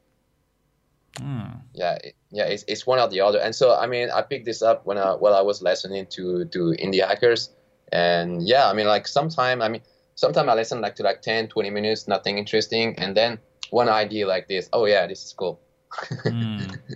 Hmm. 1.18 1.62
Yeah, 1.74 1.98
it- 2.04 2.14
yeah, 2.30 2.44
it's, 2.44 2.64
it's 2.68 2.86
one 2.86 2.98
or 2.98 3.08
the 3.08 3.20
other. 3.20 3.38
And 3.38 3.54
so 3.54 3.76
I 3.76 3.86
mean 3.86 4.10
I 4.10 4.22
picked 4.22 4.44
this 4.44 4.62
up 4.62 4.86
when 4.86 4.98
I 4.98 5.12
while 5.14 5.34
I 5.34 5.40
was 5.42 5.62
listening 5.62 6.06
to 6.10 6.44
to 6.46 6.58
indie 6.82 7.06
hackers, 7.06 7.50
and 7.92 8.46
yeah, 8.46 8.68
I 8.68 8.72
mean 8.72 8.86
like 8.86 9.06
sometime 9.06 9.62
I 9.62 9.68
mean 9.68 9.82
sometime 10.14 10.48
I 10.48 10.54
listen 10.54 10.80
like 10.80 10.96
to 10.96 11.02
like 11.02 11.22
10, 11.22 11.48
20 11.48 11.70
minutes, 11.70 12.06
nothing 12.08 12.38
interesting, 12.38 12.94
and 12.98 13.16
then 13.16 13.38
one 13.70 13.88
idea 13.88 14.26
like 14.26 14.48
this. 14.48 14.68
Oh 14.72 14.84
yeah, 14.86 15.06
this 15.06 15.24
is 15.24 15.32
cool. 15.32 15.60
Mm. 16.26 16.78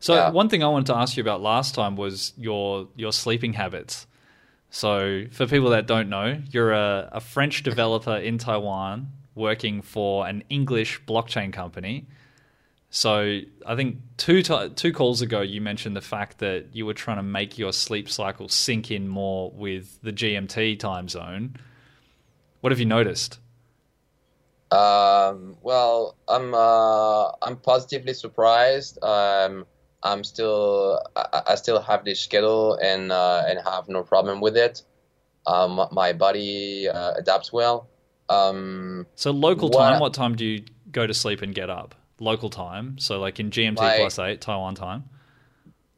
So 0.00 0.14
Yeah. 0.14 0.30
one 0.30 0.48
thing 0.48 0.62
I 0.62 0.68
wanted 0.68 0.86
to 0.86 0.94
ask 0.94 1.16
you 1.16 1.22
about 1.22 1.40
last 1.40 1.74
time 1.74 1.96
was 1.96 2.32
your 2.36 2.88
your 2.94 3.12
sleeping 3.12 3.54
habits. 3.54 4.06
So 4.70 5.24
for 5.32 5.46
people 5.46 5.70
that 5.70 5.86
don't 5.86 6.08
know, 6.08 6.40
you're 6.50 6.72
a, 6.72 7.08
a 7.12 7.20
French 7.20 7.62
developer 7.62 8.16
in 8.16 8.38
Taiwan 8.38 9.08
working 9.34 9.82
for 9.82 10.26
an 10.28 10.44
English 10.50 11.00
blockchain 11.04 11.52
company. 11.52 12.06
So 12.90 13.40
I 13.66 13.76
think 13.76 13.98
two 14.16 14.42
ti 14.42 14.70
two 14.70 14.92
calls 14.92 15.20
ago 15.20 15.40
you 15.42 15.60
mentioned 15.60 15.94
the 15.94 16.00
fact 16.00 16.38
that 16.38 16.68
you 16.72 16.86
were 16.86 16.94
trying 16.94 17.18
to 17.18 17.22
make 17.22 17.58
your 17.58 17.72
sleep 17.72 18.08
cycle 18.08 18.48
sync 18.48 18.90
in 18.90 19.08
more 19.08 19.50
with 19.52 20.00
the 20.02 20.12
GMT 20.12 20.78
time 20.78 21.08
zone. 21.08 21.56
What 22.60 22.72
have 22.72 22.80
you 22.80 22.86
noticed? 22.86 23.40
Um, 24.70 25.56
well, 25.62 26.16
I'm 26.28 26.54
uh, 26.54 27.28
I'm 27.42 27.56
positively 27.56 28.14
surprised. 28.14 29.02
Um, 29.02 29.66
I'm 30.02 30.24
still 30.24 31.00
I, 31.16 31.42
I 31.48 31.54
still 31.56 31.80
have 31.80 32.04
this 32.04 32.20
schedule 32.20 32.74
and 32.82 33.12
uh, 33.12 33.44
and 33.46 33.58
have 33.64 33.88
no 33.88 34.02
problem 34.02 34.40
with 34.40 34.56
it. 34.56 34.82
Um, 35.46 35.86
my 35.92 36.12
body 36.12 36.88
uh, 36.88 37.12
adapts 37.14 37.52
well. 37.52 37.88
Um, 38.28 39.06
So 39.14 39.30
local 39.30 39.68
What- 39.70 39.78
time, 39.78 40.00
what 40.00 40.12
time 40.12 40.36
do 40.36 40.44
you 40.44 40.64
go 40.92 41.06
to 41.06 41.14
sleep 41.14 41.40
and 41.40 41.54
get 41.54 41.70
up? 41.70 41.94
Local 42.20 42.50
time, 42.50 42.98
so 42.98 43.20
like 43.20 43.38
in 43.40 43.50
GMT 43.50 43.76
Like- 43.78 44.00
plus 44.00 44.18
eight, 44.18 44.40
Taiwan 44.40 44.74
time. 44.74 45.04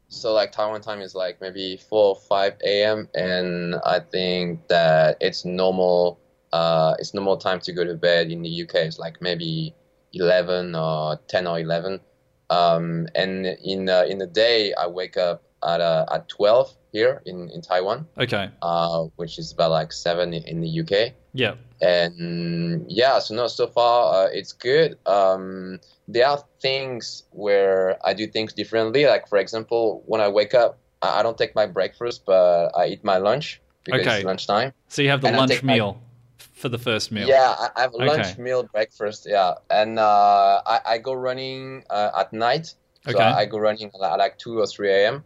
so 0.07 0.33
like 0.33 0.51
Taiwan 0.51 0.81
time 0.81 1.01
is 1.01 1.15
like 1.15 1.39
maybe 1.41 1.77
four 1.77 2.09
or 2.09 2.15
five 2.15 2.53
a.m. 2.63 3.07
and 3.15 3.75
I 3.85 3.99
think 3.99 4.67
that 4.67 5.17
it's 5.21 5.45
normal. 5.45 6.19
Uh, 6.53 6.95
it's 6.99 7.13
normal 7.13 7.37
time 7.37 7.59
to 7.61 7.71
go 7.71 7.83
to 7.85 7.93
bed 7.95 8.29
in 8.29 8.41
the 8.41 8.49
UK. 8.63 8.75
It's 8.75 8.99
like 8.99 9.21
maybe 9.21 9.73
eleven 10.13 10.75
or 10.75 11.17
ten 11.27 11.47
or 11.47 11.59
eleven. 11.59 12.01
Um, 12.49 13.07
and 13.15 13.45
in 13.45 13.87
uh, 13.89 14.03
in 14.07 14.17
the 14.17 14.27
day, 14.27 14.73
I 14.73 14.87
wake 14.87 15.15
up 15.17 15.43
at 15.65 15.79
uh, 15.81 16.05
at 16.11 16.27
twelve 16.27 16.75
here 16.91 17.21
in 17.25 17.49
in 17.49 17.61
Taiwan, 17.61 18.05
Okay, 18.19 18.49
uh, 18.61 19.05
which 19.15 19.39
is 19.39 19.53
about 19.53 19.71
like 19.71 19.93
seven 19.93 20.33
in, 20.33 20.43
in 20.43 20.59
the 20.61 20.81
UK. 20.81 21.13
Yeah, 21.33 21.55
And 21.81 22.85
yeah, 22.87 23.19
so 23.19 23.33
no, 23.35 23.47
so 23.47 23.67
far 23.67 24.25
uh, 24.25 24.29
it's 24.31 24.53
good. 24.53 24.97
Um, 25.05 25.79
there 26.07 26.27
are 26.27 26.43
things 26.61 27.23
where 27.31 27.97
I 28.05 28.13
do 28.13 28.27
things 28.27 28.53
differently. 28.53 29.05
Like 29.05 29.27
for 29.27 29.37
example, 29.37 30.03
when 30.05 30.21
I 30.21 30.27
wake 30.27 30.53
up, 30.53 30.77
I 31.01 31.23
don't 31.23 31.37
take 31.37 31.55
my 31.55 31.65
breakfast, 31.65 32.23
but 32.25 32.69
I 32.77 32.87
eat 32.87 33.03
my 33.03 33.17
lunch 33.17 33.61
because 33.83 34.01
Okay. 34.01 34.17
it's 34.17 34.25
lunchtime. 34.25 34.73
So 34.89 35.01
you 35.01 35.09
have 35.09 35.21
the 35.21 35.27
And 35.29 35.37
lunch 35.37 35.51
take 35.51 35.63
my- 35.63 35.73
meal 35.73 36.01
for 36.37 36.69
the 36.69 36.77
first 36.77 37.11
meal. 37.11 37.27
Yeah, 37.27 37.55
I, 37.75 37.81
have 37.81 37.93
lunch, 37.93 38.27
Okay. 38.37 38.41
meal, 38.41 38.63
breakfast. 38.71 39.25
Yeah, 39.27 39.53
and 39.69 39.97
uh, 39.97 40.61
I, 40.65 40.79
I 40.85 40.97
go 40.99 41.13
running 41.13 41.83
uh, 41.89 42.11
at 42.21 42.33
night. 42.33 42.75
So 43.09 43.17
Okay. 43.17 43.23
I, 43.23 43.39
I 43.41 43.45
go 43.45 43.57
running 43.57 43.89
at 43.89 44.17
like 44.19 44.37
two 44.37 44.59
or 44.59 44.67
three 44.67 44.91
a.m. 44.91 45.23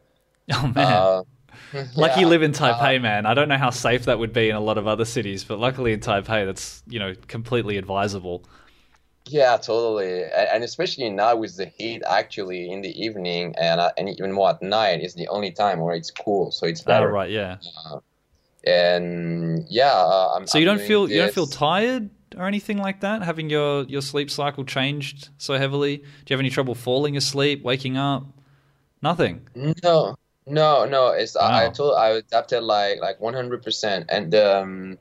Oh 0.54 0.68
man, 0.68 0.86
Uh, 0.88 1.24
lucky 1.96 2.20
yeah, 2.20 2.20
you 2.22 2.28
live 2.28 2.44
in 2.44 2.52
uh, 2.52 2.54
Taipei, 2.54 3.02
man. 3.02 3.26
I 3.26 3.34
don't 3.34 3.50
know 3.50 3.58
how 3.58 3.70
safe 3.70 4.06
that 4.06 4.20
would 4.20 4.34
be 4.34 4.50
in 4.50 4.56
a 4.56 4.60
lot 4.62 4.78
of 4.78 4.88
other 4.88 5.06
cities, 5.06 5.44
but 5.44 5.60
luckily 5.60 5.94
in 5.94 6.00
Taipei, 6.00 6.46
that's 6.46 6.84
you 6.88 7.00
know 7.00 7.14
completely 7.28 7.78
advisable. 7.78 8.44
Yeah, 9.28 9.58
totally, 9.58 10.24
and, 10.24 10.64
especially 10.64 11.10
now 11.10 11.36
with 11.36 11.58
the 11.58 11.66
heat, 11.66 12.04
actually 12.08 12.72
in 12.72 12.82
the 12.82 12.92
evening 13.04 13.56
and 13.58 13.82
uh, 13.82 13.92
and 13.98 14.08
even 14.10 14.32
more 14.32 14.52
at 14.52 14.62
night 14.62 15.02
is 15.02 15.16
the 15.16 15.28
only 15.30 15.52
time 15.52 15.80
where 15.80 15.96
it's 15.96 16.12
cool, 16.12 16.52
so 16.52 16.68
it's 16.68 16.84
Oh 16.86 16.86
better. 16.86 17.10
right, 17.10 17.30
yeah. 17.32 17.58
And 18.66 19.66
yeah, 19.70 19.92
uh, 19.94 20.34
I'm. 20.36 20.48
So 20.48 20.58
you 20.58 20.70
I'm 20.70 20.78
don't 20.78 20.86
feel 20.86 21.10
you 21.10 21.18
don't 21.20 21.34
feel 21.34 21.48
tired 21.48 22.10
or 22.38 22.48
anything 22.48 22.78
like 22.78 23.02
that, 23.02 23.22
having 23.24 23.50
your 23.50 23.84
your 23.84 24.02
sleep 24.02 24.30
cycle 24.32 24.64
changed 24.66 25.30
so 25.38 25.58
heavily. 25.58 25.98
Do 25.98 26.04
you 26.28 26.34
have 26.34 26.40
any 26.40 26.50
trouble 26.50 26.76
falling 26.76 27.16
asleep, 27.18 27.64
waking 27.64 27.98
up? 27.98 28.26
Nothing. 29.02 29.48
No, 29.84 30.16
no, 30.48 30.86
no. 30.86 31.08
It's 31.10 31.36
I, 31.36 31.66
I 31.66 31.70
told 31.70 31.96
I 31.98 32.10
adapted 32.10 32.64
like 32.64 33.00
like 33.02 33.20
100 33.20 33.64
percent, 33.64 34.06
and 34.10 34.34
um, 34.36 34.98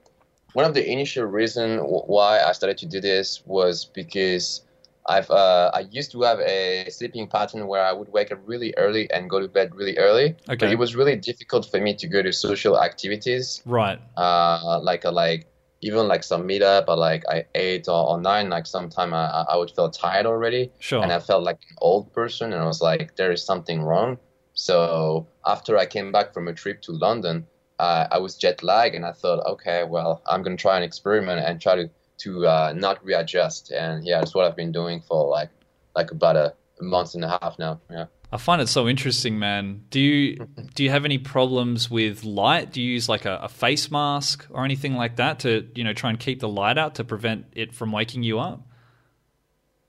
one 0.52 0.64
of 0.64 0.74
the 0.74 0.84
initial 0.90 1.24
reason 1.24 1.78
why 1.78 2.40
I 2.40 2.52
started 2.52 2.78
to 2.78 2.86
do 2.86 3.00
this 3.00 3.42
was 3.44 3.84
because 3.84 4.62
I've 5.06 5.30
uh, 5.30 5.70
I 5.74 5.80
used 5.90 6.12
to 6.12 6.22
have 6.22 6.40
a 6.40 6.88
sleeping 6.90 7.28
pattern 7.28 7.66
where 7.66 7.84
I 7.84 7.92
would 7.92 8.08
wake 8.08 8.32
up 8.32 8.38
really 8.46 8.72
early 8.78 9.10
and 9.12 9.28
go 9.28 9.38
to 9.40 9.48
bed 9.48 9.74
really 9.74 9.98
early. 9.98 10.36
But 10.46 10.62
Okay. 10.62 10.72
it 10.72 10.78
was 10.78 10.96
really 10.96 11.16
difficult 11.16 11.70
for 11.70 11.78
me 11.80 11.94
to 11.96 12.06
go 12.06 12.22
to 12.22 12.32
social 12.32 12.80
activities, 12.80 13.60
Right. 13.66 13.98
uh, 14.16 14.80
like 14.82 15.04
a, 15.04 15.10
like 15.10 15.46
even 15.82 16.08
like 16.08 16.22
some 16.24 16.48
meetup 16.48 16.84
or 16.88 16.96
like 16.96 17.22
I 17.28 17.44
eight 17.54 17.86
or, 17.88 18.08
or 18.10 18.20
nine. 18.20 18.48
Like 18.48 18.66
sometime 18.66 19.12
I 19.12 19.26
I- 19.26 19.46
I 19.52 19.56
would 19.56 19.70
feel 19.72 19.90
tired 19.90 20.24
already 20.24 20.70
Sure. 20.78 21.02
and 21.02 21.12
I 21.12 21.18
felt 21.18 21.42
like 21.44 21.58
an 21.68 21.76
old 21.82 22.12
person, 22.14 22.54
and 22.54 22.62
I 22.62 22.66
was 22.66 22.80
like, 22.80 23.16
there 23.16 23.30
is 23.32 23.44
something 23.44 23.82
wrong. 23.82 24.16
So 24.64 25.26
after 25.44 25.76
I 25.76 25.84
came 25.84 26.10
back 26.10 26.32
from 26.32 26.48
a 26.48 26.54
trip 26.54 26.80
to 26.82 26.92
London, 26.92 27.46
uh, 27.78 28.06
I 28.10 28.16
was 28.16 28.34
jet 28.34 28.62
lagged, 28.62 28.94
and 28.94 29.04
I 29.04 29.12
thought, 29.12 29.44
okay, 29.46 29.84
well, 29.84 30.22
I'm 30.26 30.42
gonna 30.42 30.56
try 30.56 30.78
an 30.78 30.82
experiment 30.82 31.44
and 31.44 31.60
try 31.60 31.74
to 31.76 31.90
to 32.22 32.46
uh, 32.46 32.72
not 32.74 33.04
readjust. 33.04 33.72
And 33.72 34.06
yeah, 34.06 34.20
that's 34.20 34.34
what 34.34 34.46
I've 34.46 34.56
been 34.56 34.72
doing 34.72 35.02
for 35.02 35.28
like 35.28 35.50
like 35.94 36.12
about 36.12 36.36
a, 36.36 36.54
a 36.80 36.82
month 36.82 37.14
and 37.14 37.24
a 37.24 37.38
half 37.42 37.58
now. 37.58 37.78
Yeah. 37.90 38.06
I 38.32 38.38
find 38.38 38.62
it 38.62 38.68
so 38.70 38.88
interesting, 38.88 39.38
man. 39.38 39.84
Do 39.90 40.00
you 40.00 40.48
do 40.74 40.82
you 40.82 40.88
have 40.88 41.04
any 41.04 41.18
problems 41.18 41.90
with 41.90 42.24
light? 42.24 42.72
Do 42.72 42.80
you 42.80 42.90
use 42.90 43.06
like 43.06 43.26
a, 43.26 43.40
a 43.42 43.50
face 43.50 43.90
mask 43.90 44.46
or 44.48 44.64
anything 44.64 44.94
like 44.94 45.16
that 45.16 45.40
to 45.40 45.68
you 45.74 45.84
know 45.84 45.92
try 45.92 46.08
and 46.08 46.18
keep 46.18 46.40
the 46.40 46.48
light 46.48 46.78
out 46.78 46.94
to 46.94 47.04
prevent 47.04 47.48
it 47.52 47.74
from 47.74 47.92
waking 47.92 48.22
you 48.22 48.40
up? 48.40 48.66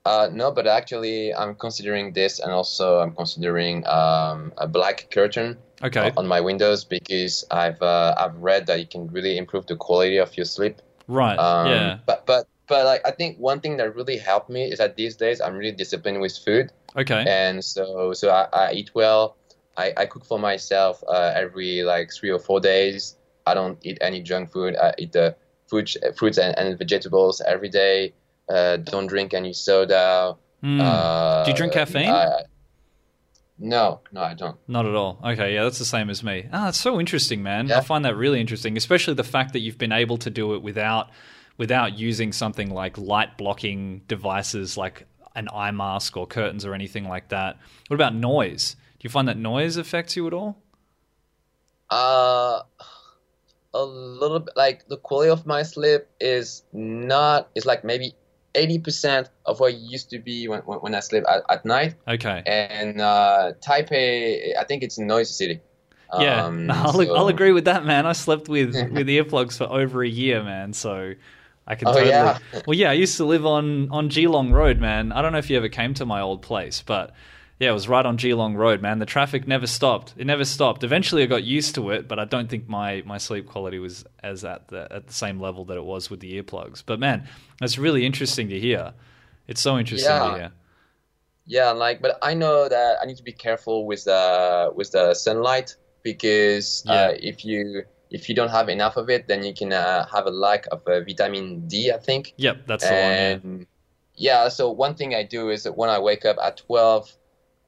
Uh, 0.06 0.28
no, 0.32 0.52
but 0.52 0.66
actually, 0.66 1.34
I'm 1.34 1.54
considering 1.56 2.12
this, 2.12 2.38
and 2.38 2.52
also 2.52 3.00
I'm 3.00 3.12
considering 3.14 3.84
um, 3.86 4.52
a 4.56 4.66
black 4.68 5.10
curtain 5.10 5.58
Okay, 5.82 6.10
on 6.16 6.26
my 6.26 6.40
windows 6.40 6.84
because 6.84 7.44
I've 7.50 7.82
uh, 7.82 8.14
I've 8.16 8.36
read 8.36 8.66
that 8.68 8.78
it 8.80 8.90
can 8.90 9.08
really 9.08 9.36
improve 9.36 9.66
the 9.66 9.76
quality 9.76 10.16
of 10.16 10.34
your 10.36 10.46
sleep. 10.46 10.80
right. 11.08 11.36
Um, 11.38 11.66
yeah. 11.66 11.98
But 12.06 12.24
but 12.24 12.46
but 12.68 12.84
like 12.86 13.02
I 13.04 13.10
think 13.10 13.38
one 13.38 13.60
thing 13.60 13.76
that 13.78 13.94
really 13.94 14.16
helped 14.16 14.48
me 14.48 14.70
is 14.72 14.78
that 14.78 14.96
these 14.96 15.16
days 15.16 15.40
I'm 15.40 15.54
really 15.56 15.72
disciplined 15.76 16.20
with 16.20 16.38
food, 16.38 16.70
Okay. 16.96 17.24
and 17.26 17.64
so 17.64 18.12
so 18.14 18.30
I, 18.30 18.48
I 18.52 18.72
eat 18.72 18.90
well. 18.94 19.36
I, 19.76 19.92
I 19.96 20.06
cook 20.06 20.24
for 20.24 20.38
myself 20.38 21.02
uh, 21.06 21.32
every 21.34 21.82
like 21.82 22.10
three 22.10 22.30
or 22.30 22.38
four 22.38 22.60
days. 22.60 23.16
I 23.44 23.52
don't 23.54 23.78
eat 23.82 23.98
any 24.00 24.22
junk 24.22 24.50
food. 24.52 24.74
I 24.76 24.94
eat 24.98 25.12
the 25.12 25.36
fruits 25.68 25.96
fruits 26.16 26.38
and, 26.38 26.56
and 26.58 26.78
vegetables 26.78 27.42
every 27.44 27.68
day. 27.68 28.14
Uh, 28.48 28.76
don't 28.76 29.06
drink 29.06 29.34
any 29.34 29.52
soda. 29.52 30.36
Hmm. 30.62 30.80
Uh, 30.80 31.44
Do 31.44 31.50
you 31.50 31.56
drink 31.56 31.72
caffeine? 31.72 32.08
I- 32.08 32.42
no, 33.58 34.00
no, 34.12 34.20
I 34.20 34.34
don't. 34.34 34.58
Not 34.68 34.84
at 34.84 34.94
all. 34.94 35.18
Okay, 35.24 35.54
yeah, 35.54 35.62
that's 35.64 35.78
the 35.78 35.86
same 35.86 36.10
as 36.10 36.22
me. 36.22 36.46
Ah, 36.52 36.68
it's 36.68 36.78
so 36.78 37.00
interesting, 37.00 37.42
man. 37.42 37.72
I 37.72 37.80
find 37.80 38.04
that 38.04 38.14
really 38.14 38.38
interesting, 38.38 38.76
especially 38.76 39.14
the 39.14 39.24
fact 39.24 39.54
that 39.54 39.60
you've 39.60 39.78
been 39.78 39.92
able 39.92 40.18
to 40.18 40.28
do 40.30 40.54
it 40.54 40.62
without 40.62 41.08
without 41.56 41.96
using 41.98 42.32
something 42.34 42.68
like 42.68 42.98
light 42.98 43.38
blocking 43.38 44.02
devices 44.08 44.76
like 44.76 45.06
an 45.34 45.48
eye 45.54 45.70
mask 45.70 46.18
or 46.18 46.26
curtains 46.26 46.66
or 46.66 46.74
anything 46.74 47.08
like 47.08 47.28
that. 47.30 47.56
What 47.88 47.94
about 47.94 48.14
noise? 48.14 48.74
Do 48.98 49.04
you 49.04 49.08
find 49.10 49.26
that 49.28 49.38
noise 49.38 49.78
affects 49.78 50.16
you 50.16 50.26
at 50.26 50.34
all? 50.34 50.58
Uh, 51.90 52.60
a 53.72 53.82
little 53.84 54.40
bit 54.40 54.54
like 54.54 54.86
the 54.88 54.98
quality 54.98 55.30
of 55.30 55.46
my 55.46 55.62
sleep 55.62 56.02
is 56.20 56.62
not. 56.74 57.48
It's 57.54 57.64
like 57.64 57.84
maybe 57.84 58.14
eighty 58.56 58.78
percent 58.78 59.28
of 59.44 59.60
what 59.60 59.72
it 59.74 59.78
used 59.78 60.10
to 60.10 60.18
be 60.18 60.48
when 60.48 60.60
when, 60.60 60.78
when 60.80 60.94
I 60.94 61.00
sleep 61.00 61.24
at, 61.28 61.42
at 61.48 61.64
night. 61.64 61.94
Okay. 62.08 62.42
And 62.46 63.00
uh, 63.00 63.52
Taipei, 63.60 64.56
I 64.58 64.64
think 64.64 64.82
it's 64.82 64.98
a 64.98 65.04
noisy 65.04 65.32
city. 65.32 65.60
Yeah, 66.18 66.44
Um, 66.46 66.70
I'll, 66.70 66.92
so- 66.92 67.14
I'll 67.16 67.28
agree 67.28 67.52
with 67.52 67.64
that, 67.66 67.84
man. 67.84 68.06
I 68.06 68.12
slept 68.12 68.48
with 68.48 68.74
with 68.92 69.06
earplugs 69.08 69.56
for 69.58 69.64
over 69.64 70.02
a 70.02 70.08
year, 70.08 70.42
man. 70.42 70.72
So 70.72 71.14
I 71.66 71.74
can 71.74 71.88
Oh, 71.88 71.92
totally. 71.92 72.10
yeah? 72.10 72.38
Well, 72.66 72.78
yeah, 72.78 72.90
I 72.90 72.94
used 72.94 73.16
to 73.18 73.24
live 73.24 73.44
on 73.44 73.90
on 73.90 74.08
Keelung 74.08 74.52
Road, 74.52 74.78
man. 74.80 75.12
I 75.12 75.20
don't 75.22 75.32
know 75.32 75.38
if 75.38 75.50
you 75.50 75.56
ever 75.56 75.68
came 75.68 75.94
to 75.94 76.06
my 76.06 76.20
old 76.20 76.42
place, 76.42 76.80
but 76.80 77.12
Yeah, 77.58 77.70
it 77.70 77.72
was 77.72 77.88
right 77.88 78.04
on 78.04 78.18
Keelung 78.18 78.54
Road, 78.54 78.82
man. 78.82 78.98
The 78.98 79.06
traffic 79.06 79.46
never 79.48 79.66
stopped. 79.66 80.12
It 80.18 80.26
never 80.26 80.44
stopped. 80.44 80.84
Eventually, 80.84 81.22
I 81.22 81.26
got 81.26 81.42
used 81.42 81.74
to 81.76 81.90
it, 81.90 82.06
but 82.06 82.18
I 82.18 82.26
don't 82.26 82.50
think 82.50 82.68
my, 82.68 83.02
my 83.06 83.16
sleep 83.16 83.46
quality 83.46 83.78
was 83.78 84.04
as 84.22 84.44
at 84.44 84.68
the 84.68 84.86
at 84.92 85.06
the 85.06 85.12
same 85.14 85.40
level 85.40 85.64
that 85.66 85.76
it 85.78 85.84
was 85.84 86.10
with 86.10 86.20
the 86.20 86.42
earplugs. 86.42 86.82
But 86.84 87.00
man, 87.00 87.26
that's 87.58 87.78
really 87.78 88.04
interesting 88.04 88.50
to 88.50 88.60
hear. 88.60 88.92
It's 89.48 89.60
so 89.62 89.78
interesting 89.78 90.10
Yeah. 90.10 90.28
to 90.30 90.34
hear. 90.36 90.52
Yeah, 91.46 91.70
like, 91.70 92.02
but 92.02 92.18
I 92.22 92.34
know 92.34 92.68
that 92.68 92.98
I 93.00 93.06
need 93.06 93.16
to 93.18 93.22
be 93.22 93.32
careful 93.32 93.86
with 93.86 94.04
the 94.04 94.72
with 94.74 94.90
the 94.92 95.14
sunlight 95.14 95.76
because 96.02 96.82
Yeah. 96.86 96.92
uh, 96.92 97.12
if 97.18 97.44
you 97.44 97.84
if 98.10 98.28
you 98.28 98.34
don't 98.34 98.50
have 98.50 98.68
enough 98.68 98.96
of 98.98 99.08
it, 99.08 99.28
then 99.28 99.42
you 99.42 99.54
can 99.54 99.72
uh, 99.72 100.06
have 100.12 100.26
a 100.26 100.30
lack 100.30 100.66
of 100.70 100.86
uh, 100.86 101.00
vitamin 101.00 101.66
D, 101.68 101.90
I 101.90 101.98
think. 101.98 102.34
Yep, 102.36 102.66
that's 102.66 102.84
the 102.86 102.92
one. 103.42 103.66
Yeah. 104.16 104.42
yeah, 104.44 104.48
so 104.48 104.70
one 104.70 104.94
thing 104.94 105.14
I 105.14 105.22
do 105.22 105.48
is 105.50 105.62
that 105.64 105.76
when 105.76 105.88
I 105.90 105.98
wake 105.98 106.24
up 106.24 106.36
at 106.42 106.58
12, 106.58 107.12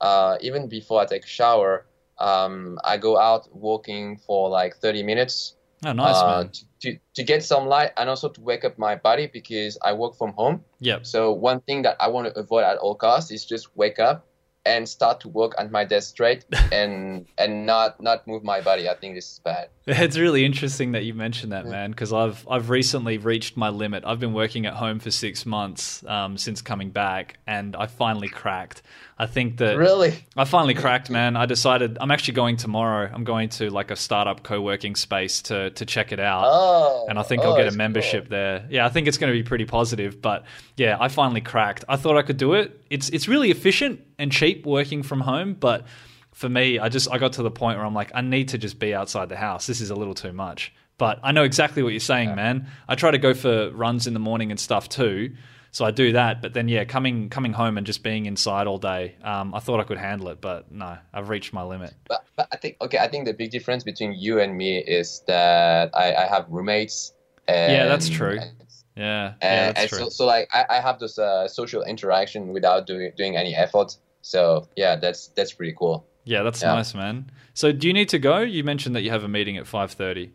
uh, 0.00 0.36
even 0.40 0.68
before 0.68 1.00
I 1.00 1.06
take 1.06 1.24
a 1.24 1.28
shower, 1.28 1.86
um, 2.18 2.78
I 2.84 2.96
go 2.96 3.18
out 3.18 3.48
walking 3.54 4.16
for 4.26 4.48
like 4.48 4.76
30 4.76 5.02
minutes 5.02 5.54
Oh, 5.86 5.92
nice, 5.92 6.16
uh, 6.16 6.26
man. 6.42 6.50
to, 6.50 6.64
to, 6.92 6.98
to 7.14 7.22
get 7.22 7.44
some 7.44 7.66
light 7.66 7.92
and 7.96 8.08
also 8.08 8.28
to 8.28 8.40
wake 8.40 8.64
up 8.64 8.76
my 8.78 8.96
body 8.96 9.28
because 9.32 9.78
I 9.82 9.92
work 9.92 10.16
from 10.16 10.32
home. 10.32 10.64
Yep. 10.80 11.06
So 11.06 11.32
one 11.32 11.60
thing 11.60 11.82
that 11.82 11.96
I 12.00 12.08
want 12.08 12.26
to 12.34 12.38
avoid 12.40 12.64
at 12.64 12.78
all 12.78 12.96
costs 12.96 13.30
is 13.30 13.44
just 13.44 13.76
wake 13.76 14.00
up 14.00 14.26
and 14.66 14.88
start 14.88 15.20
to 15.20 15.28
work 15.28 15.54
at 15.56 15.70
my 15.70 15.84
desk 15.84 16.10
straight 16.10 16.44
and 16.72 17.26
and 17.38 17.64
not 17.64 18.02
not 18.02 18.26
move 18.26 18.42
my 18.42 18.60
body. 18.60 18.88
I 18.88 18.94
think 18.96 19.14
this 19.14 19.30
is 19.34 19.38
bad. 19.38 19.68
It's 19.86 20.18
really 20.18 20.44
interesting 20.44 20.92
that 20.92 21.04
you 21.04 21.14
mentioned 21.14 21.52
that, 21.52 21.64
Yeah. 21.64 21.70
man, 21.70 21.90
because 21.92 22.12
I've 22.12 22.44
I've 22.50 22.68
recently 22.70 23.16
reached 23.16 23.56
my 23.56 23.68
limit. 23.68 24.02
I've 24.04 24.18
been 24.20 24.34
working 24.34 24.66
at 24.66 24.74
home 24.74 24.98
for 24.98 25.12
six 25.12 25.46
months 25.46 26.04
um, 26.06 26.36
since 26.36 26.60
coming 26.60 26.90
back, 26.90 27.38
and 27.46 27.76
I 27.76 27.86
finally 27.86 28.28
cracked. 28.28 28.82
I 29.20 29.26
think 29.26 29.56
that 29.56 29.76
Really? 29.76 30.14
I 30.36 30.44
finally 30.44 30.74
cracked, 30.74 31.10
man. 31.10 31.36
I 31.36 31.46
decided 31.46 31.98
I'm 32.00 32.12
actually 32.12 32.34
going 32.34 32.56
tomorrow. 32.56 33.10
I'm 33.12 33.24
going 33.24 33.48
to 33.50 33.68
like 33.68 33.90
a 33.90 33.96
startup 33.96 34.44
co-working 34.44 34.94
space 34.94 35.42
to 35.42 35.70
to 35.70 35.84
check 35.84 36.12
it 36.12 36.20
out. 36.20 36.44
Oh. 36.46 37.06
and 37.08 37.18
I 37.18 37.24
think 37.24 37.42
oh, 37.42 37.50
I'll 37.50 37.56
get 37.56 37.66
oh, 37.66 37.70
a 37.70 37.76
membership 37.76 38.24
cool. 38.24 38.30
there. 38.30 38.66
Yeah, 38.70 38.86
I 38.86 38.90
think 38.90 39.08
it's 39.08 39.18
going 39.18 39.32
to 39.32 39.36
be 39.36 39.42
pretty 39.42 39.64
positive. 39.64 40.22
But 40.22 40.44
yeah, 40.76 40.96
I 41.00 41.08
finally 41.08 41.40
cracked. 41.40 41.84
I 41.88 41.96
thought 41.96 42.16
I 42.16 42.22
could 42.22 42.36
do 42.36 42.54
it. 42.54 42.80
It's 42.90 43.08
it's 43.08 43.26
really 43.26 43.50
efficient 43.50 44.00
and 44.18 44.30
cheap 44.30 44.64
working 44.64 45.02
from 45.02 45.20
home, 45.20 45.54
but 45.54 45.86
for 46.32 46.48
me, 46.48 46.78
I 46.78 46.88
just 46.88 47.10
I 47.10 47.18
got 47.18 47.32
to 47.34 47.42
the 47.42 47.50
point 47.50 47.78
where 47.78 47.86
I'm 47.86 47.94
like, 47.94 48.12
I 48.14 48.20
need 48.20 48.50
to 48.50 48.58
just 48.58 48.78
be 48.78 48.94
outside 48.94 49.28
the 49.28 49.36
house. 49.36 49.66
This 49.66 49.80
is 49.80 49.90
a 49.90 49.96
little 49.96 50.14
too 50.14 50.32
much. 50.32 50.72
But 50.96 51.18
I 51.24 51.32
know 51.32 51.42
exactly 51.42 51.82
what 51.82 51.90
you're 51.90 52.00
saying, 52.00 52.34
man. 52.34 52.68
I 52.88 52.94
try 52.94 53.10
to 53.10 53.18
go 53.18 53.34
for 53.34 53.70
runs 53.70 54.06
in 54.06 54.14
the 54.14 54.20
morning 54.20 54.50
and 54.52 54.58
stuff 54.60 54.88
too. 54.88 55.34
So 55.78 55.84
I 55.84 55.92
do 55.92 56.10
that, 56.10 56.42
but 56.42 56.54
then 56.54 56.66
yeah, 56.66 56.82
coming 56.82 57.28
coming 57.30 57.52
home 57.52 57.78
and 57.78 57.86
just 57.86 58.02
being 58.02 58.26
inside 58.26 58.66
all 58.66 58.78
day, 58.78 59.14
um, 59.22 59.54
I 59.54 59.60
thought 59.60 59.78
I 59.78 59.84
could 59.84 59.96
handle 59.96 60.26
it, 60.30 60.40
but 60.40 60.72
no, 60.72 60.98
I've 61.14 61.28
reached 61.28 61.52
my 61.52 61.62
limit. 61.62 61.94
But, 62.08 62.24
but 62.34 62.48
I 62.50 62.56
think 62.56 62.78
okay. 62.80 62.98
I 62.98 63.06
think 63.06 63.26
the 63.26 63.32
big 63.32 63.52
difference 63.52 63.84
between 63.84 64.12
you 64.12 64.40
and 64.40 64.56
me 64.56 64.78
is 64.78 65.22
that 65.28 65.96
I, 65.96 66.16
I 66.16 66.26
have 66.26 66.46
roommates. 66.48 67.12
And, 67.46 67.72
Yeah, 67.72 67.86
that's 67.86 68.08
true. 68.08 68.40
And, 68.40 68.50
Yeah, 68.96 69.34
yeah, 69.40 69.66
that's 69.66 69.80
and 69.82 69.88
true. 69.88 69.98
so, 69.98 70.08
so 70.08 70.26
like 70.26 70.48
I, 70.52 70.64
I 70.68 70.80
have 70.80 70.98
this 70.98 71.16
uh, 71.16 71.46
social 71.46 71.84
interaction 71.84 72.48
without 72.48 72.88
doing 72.88 73.12
doing 73.16 73.36
any 73.36 73.54
effort. 73.54 73.98
So 74.22 74.66
yeah, 74.74 74.96
that's 74.96 75.28
that's 75.36 75.52
pretty 75.52 75.76
cool. 75.78 76.08
Yeah, 76.24 76.42
that's 76.42 76.60
Yeah. 76.60 76.74
nice, 76.74 76.92
man. 76.92 77.30
So, 77.54 77.70
do 77.70 77.86
you 77.86 77.92
need 77.92 78.08
to 78.08 78.18
go? 78.18 78.40
You 78.40 78.64
mentioned 78.64 78.96
that 78.96 79.02
you 79.02 79.12
have 79.12 79.22
a 79.22 79.28
meeting 79.28 79.56
at 79.56 79.68
five 79.68 79.92
thirty. 79.92 80.32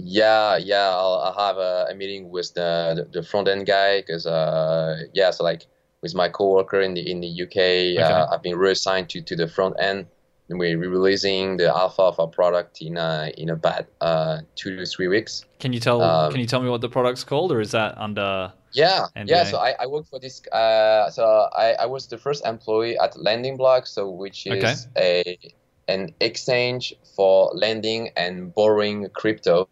Yeah, 0.00 0.56
yeah, 0.56 0.90
I'll, 0.90 1.20
I'll 1.24 1.46
have 1.46 1.56
a, 1.56 1.88
a 1.90 1.94
meeting 1.94 2.30
with 2.30 2.54
the 2.54 2.94
the, 2.96 3.20
the 3.20 3.26
front 3.26 3.48
end 3.48 3.66
guy 3.66 4.00
because 4.00 4.26
uh 4.26 5.02
yeah, 5.12 5.30
so 5.30 5.44
like 5.44 5.66
with 6.02 6.14
my 6.14 6.28
coworker 6.28 6.80
in 6.80 6.94
the 6.94 7.10
in 7.10 7.20
the 7.20 7.42
UK, 7.42 8.00
uh, 8.02 8.28
I've 8.30 8.42
been 8.42 8.56
reassigned 8.56 9.08
to 9.10 9.20
to 9.22 9.36
the 9.36 9.48
front 9.48 9.76
end. 9.80 10.06
And 10.50 10.58
we're 10.58 10.78
releasing 10.78 11.58
the 11.58 11.68
alpha 11.68 12.00
of 12.00 12.18
our 12.18 12.26
product 12.26 12.80
in 12.80 12.96
uh, 12.96 13.28
in 13.36 13.50
about 13.50 13.84
uh, 14.00 14.38
two 14.56 14.76
to 14.76 14.86
three 14.86 15.06
weeks. 15.06 15.44
Can 15.58 15.74
you 15.74 15.80
tell? 15.80 16.00
Um, 16.00 16.32
can 16.32 16.40
you 16.40 16.46
tell 16.46 16.62
me 16.62 16.70
what 16.70 16.80
the 16.80 16.88
product's 16.88 17.22
called, 17.22 17.52
or 17.52 17.60
is 17.60 17.72
that 17.72 17.98
under? 17.98 18.54
Yeah, 18.72 19.06
NDA. 19.14 19.28
yeah. 19.28 19.44
So 19.44 19.58
I, 19.58 19.74
I 19.78 19.86
work 19.86 20.06
for 20.06 20.18
this. 20.18 20.40
Uh, 20.46 21.10
so 21.10 21.48
I, 21.52 21.74
I 21.80 21.84
was 21.84 22.06
the 22.06 22.16
first 22.16 22.46
employee 22.46 22.98
at 22.98 23.18
Lending 23.20 23.58
Block, 23.58 23.86
so 23.86 24.08
which 24.08 24.46
is 24.46 24.88
a 24.96 25.38
an 25.88 26.14
exchange 26.20 26.94
for 27.16 27.50
lending 27.54 28.10
and 28.16 28.54
borrowing 28.54 29.08
crypto, 29.14 29.68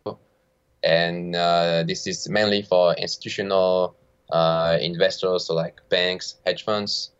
and 0.82 1.36
uh, 1.36 1.84
this 1.86 2.06
is 2.06 2.28
mainly 2.28 2.62
for 2.62 2.94
institutional 2.94 3.94
uh, 4.30 4.78
investors, 4.80 5.46
so 5.46 5.54
like 5.54 5.80
banks, 5.88 6.36
hedge 6.46 6.64
funds. 6.64 7.10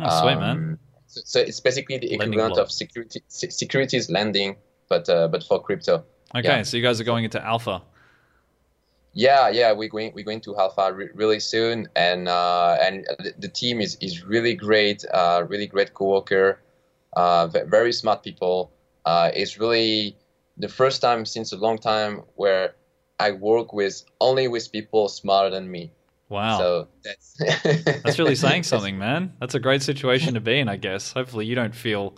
Oh, 0.00 0.22
sweet, 0.22 0.38
man. 0.38 0.50
Um, 0.56 0.78
So, 1.06 1.20
so 1.24 1.38
it's 1.40 1.60
basically 1.60 1.98
the 1.98 2.08
Lending 2.18 2.32
equivalent 2.32 2.54
Block. 2.54 2.66
of 2.66 2.72
security 2.72 3.22
se- 3.28 3.50
securities 3.50 4.10
lending, 4.10 4.56
but 4.88 5.08
uh, 5.08 5.28
but 5.28 5.44
for 5.44 5.62
crypto. 5.62 6.02
Okay, 6.34 6.48
yeah. 6.48 6.62
so 6.64 6.76
you 6.76 6.82
guys 6.82 7.00
are 7.00 7.04
going 7.04 7.22
into 7.22 7.38
alpha. 7.44 7.82
Yeah, 9.12 9.48
yeah, 9.48 9.70
we're 9.70 9.88
going 9.88 10.10
we're 10.12 10.24
going 10.24 10.40
to 10.40 10.56
Alpha 10.56 10.92
re- 10.92 11.14
really 11.14 11.38
soon, 11.38 11.86
and 11.94 12.26
uh, 12.26 12.76
and 12.82 13.06
the, 13.22 13.32
the 13.38 13.48
team 13.48 13.80
is 13.80 13.96
is 14.00 14.24
really 14.24 14.54
great, 14.56 15.04
uh, 15.14 15.44
really 15.46 15.68
great 15.68 15.94
coworker, 15.94 16.58
uh, 17.16 17.46
very 17.48 17.92
smart 17.92 18.22
people. 18.22 18.72
Uh, 19.04 19.30
it's 19.34 19.58
really 19.58 20.16
the 20.56 20.68
first 20.68 21.00
time 21.02 21.24
since 21.26 21.52
a 21.52 21.56
long 21.56 21.78
time 21.78 22.22
where 22.36 22.74
I 23.18 23.32
work 23.32 23.72
with 23.72 24.02
only 24.20 24.48
with 24.48 24.70
people 24.72 25.08
smarter 25.08 25.50
than 25.50 25.70
me. 25.70 25.92
Wow, 26.28 26.58
So 26.58 26.88
that's 27.04 27.36
that's 28.02 28.18
really 28.18 28.34
saying 28.34 28.62
something, 28.64 28.98
man. 29.06 29.34
That's 29.40 29.54
a 29.54 29.60
great 29.60 29.82
situation 29.82 30.34
to 30.34 30.40
be 30.40 30.58
in, 30.58 30.68
I 30.68 30.76
guess. 30.76 31.12
Hopefully, 31.12 31.46
you 31.46 31.54
don't 31.54 31.74
feel, 31.74 32.16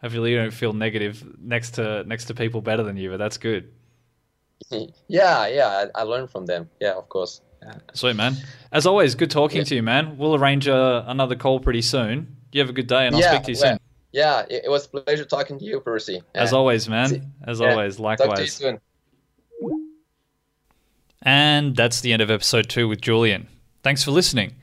hopefully, 0.00 0.30
you 0.32 0.36
don't 0.38 0.52
feel 0.52 0.72
negative 0.72 1.22
next 1.38 1.72
to 1.72 2.04
next 2.04 2.24
to 2.26 2.34
people 2.34 2.62
better 2.62 2.82
than 2.82 2.96
you. 2.96 3.10
But 3.10 3.18
that's 3.18 3.36
good. 3.36 3.70
yeah, 5.08 5.46
yeah. 5.46 5.86
I, 5.94 6.00
I 6.00 6.02
learned 6.04 6.30
from 6.30 6.46
them. 6.46 6.70
Yeah, 6.80 6.92
of 6.92 7.08
course. 7.08 7.42
Sweet, 7.94 8.16
man. 8.16 8.36
As 8.72 8.86
always, 8.86 9.14
good 9.14 9.30
talking 9.30 9.58
Yeah. 9.58 9.64
to 9.64 9.74
you, 9.76 9.82
man. 9.82 10.18
We'll 10.18 10.34
arrange 10.34 10.68
uh, 10.68 11.04
another 11.06 11.34
call 11.34 11.60
pretty 11.60 11.80
soon. 11.82 12.36
You 12.52 12.60
have 12.60 12.68
a 12.68 12.74
good 12.74 12.86
day, 12.86 13.06
and 13.06 13.14
I'll 13.14 13.22
yeah, 13.22 13.32
speak 13.32 13.44
to 13.44 13.52
you 13.52 13.58
well, 13.60 13.72
soon. 13.72 13.80
Yeah, 14.14 14.46
it, 14.48 14.62
it 14.66 14.68
was 14.70 14.86
a 14.86 15.00
pleasure 15.00 15.24
talking 15.24 15.58
to 15.58 15.64
you, 15.64 15.80
Percy. 15.80 16.22
As 16.36 16.52
always, 16.52 16.84
See- 16.84 16.90
man. 16.90 17.32
As 17.48 17.58
yeah. 17.58 17.70
always, 17.72 17.96
Talk 17.96 18.18
to 18.18 18.22
you 18.22 18.28
likewise. 18.28 18.52
soon. 18.52 18.80
And 21.22 21.74
that's 21.74 22.00
the 22.00 22.12
end 22.12 22.22
of 22.22 22.30
episode 22.30 22.68
two 22.68 22.86
with 22.86 23.00
Julian. 23.00 23.48
Thanks 23.82 24.04
for 24.04 24.12
listening. 24.12 24.54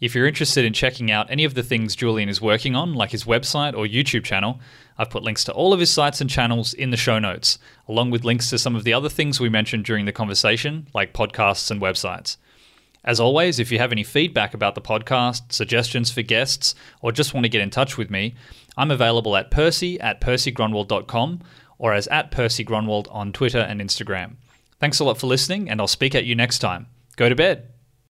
If 0.00 0.14
you're 0.14 0.26
interested 0.26 0.64
in 0.64 0.72
checking 0.72 1.10
out 1.10 1.30
any 1.30 1.44
of 1.44 1.52
the 1.52 1.62
things 1.62 1.94
Julian 1.94 2.30
is 2.30 2.40
working 2.40 2.74
on, 2.74 2.94
like 2.94 3.10
his 3.10 3.24
website 3.24 3.74
or 3.74 3.84
YouTube 3.86 4.24
channel, 4.24 4.58
I've 4.96 5.10
put 5.10 5.22
links 5.22 5.44
to 5.44 5.52
all 5.52 5.74
of 5.74 5.80
his 5.80 5.90
sites 5.90 6.22
and 6.22 6.30
channels 6.30 6.72
in 6.72 6.90
the 6.90 6.96
show 6.96 7.18
notes, 7.18 7.58
along 7.88 8.10
with 8.10 8.24
links 8.24 8.48
to 8.50 8.58
some 8.58 8.74
of 8.74 8.84
the 8.84 8.94
other 8.94 9.10
things 9.10 9.38
we 9.38 9.50
mentioned 9.50 9.84
during 9.84 10.06
the 10.06 10.12
conversation, 10.12 10.88
like 10.94 11.12
podcasts 11.12 11.70
and 11.70 11.80
websites. 11.80 12.38
As 13.04 13.20
always, 13.20 13.58
if 13.58 13.70
you 13.70 13.78
have 13.78 13.92
any 13.92 14.02
feedback 14.02 14.54
about 14.54 14.74
the 14.74 14.80
podcast, 14.80 15.52
suggestions 15.52 16.10
for 16.10 16.22
guests, 16.22 16.74
or 17.02 17.12
just 17.12 17.34
want 17.34 17.44
to 17.44 17.50
get 17.50 17.60
in 17.60 17.68
touch 17.70 17.98
with 17.98 18.10
me, 18.10 18.34
I'm 18.76 18.90
available 18.90 19.36
at 19.36 19.50
percy 19.50 20.00
at 20.00 20.20
percygrunwald.com 20.20 21.40
or 21.78 21.92
as 21.92 22.08
at 22.08 22.30
percygrunwald 22.30 23.06
on 23.10 23.32
Twitter 23.32 23.58
and 23.58 23.80
Instagram. 23.80 24.36
Thanks 24.80 24.98
a 24.98 25.04
lot 25.04 25.18
for 25.18 25.26
listening, 25.26 25.70
and 25.70 25.80
I'll 25.80 25.86
speak 25.86 26.14
at 26.14 26.24
you 26.24 26.34
next 26.34 26.58
time. 26.58 26.86
Go 27.16 27.28
to 27.28 27.34
bed. 27.34 27.73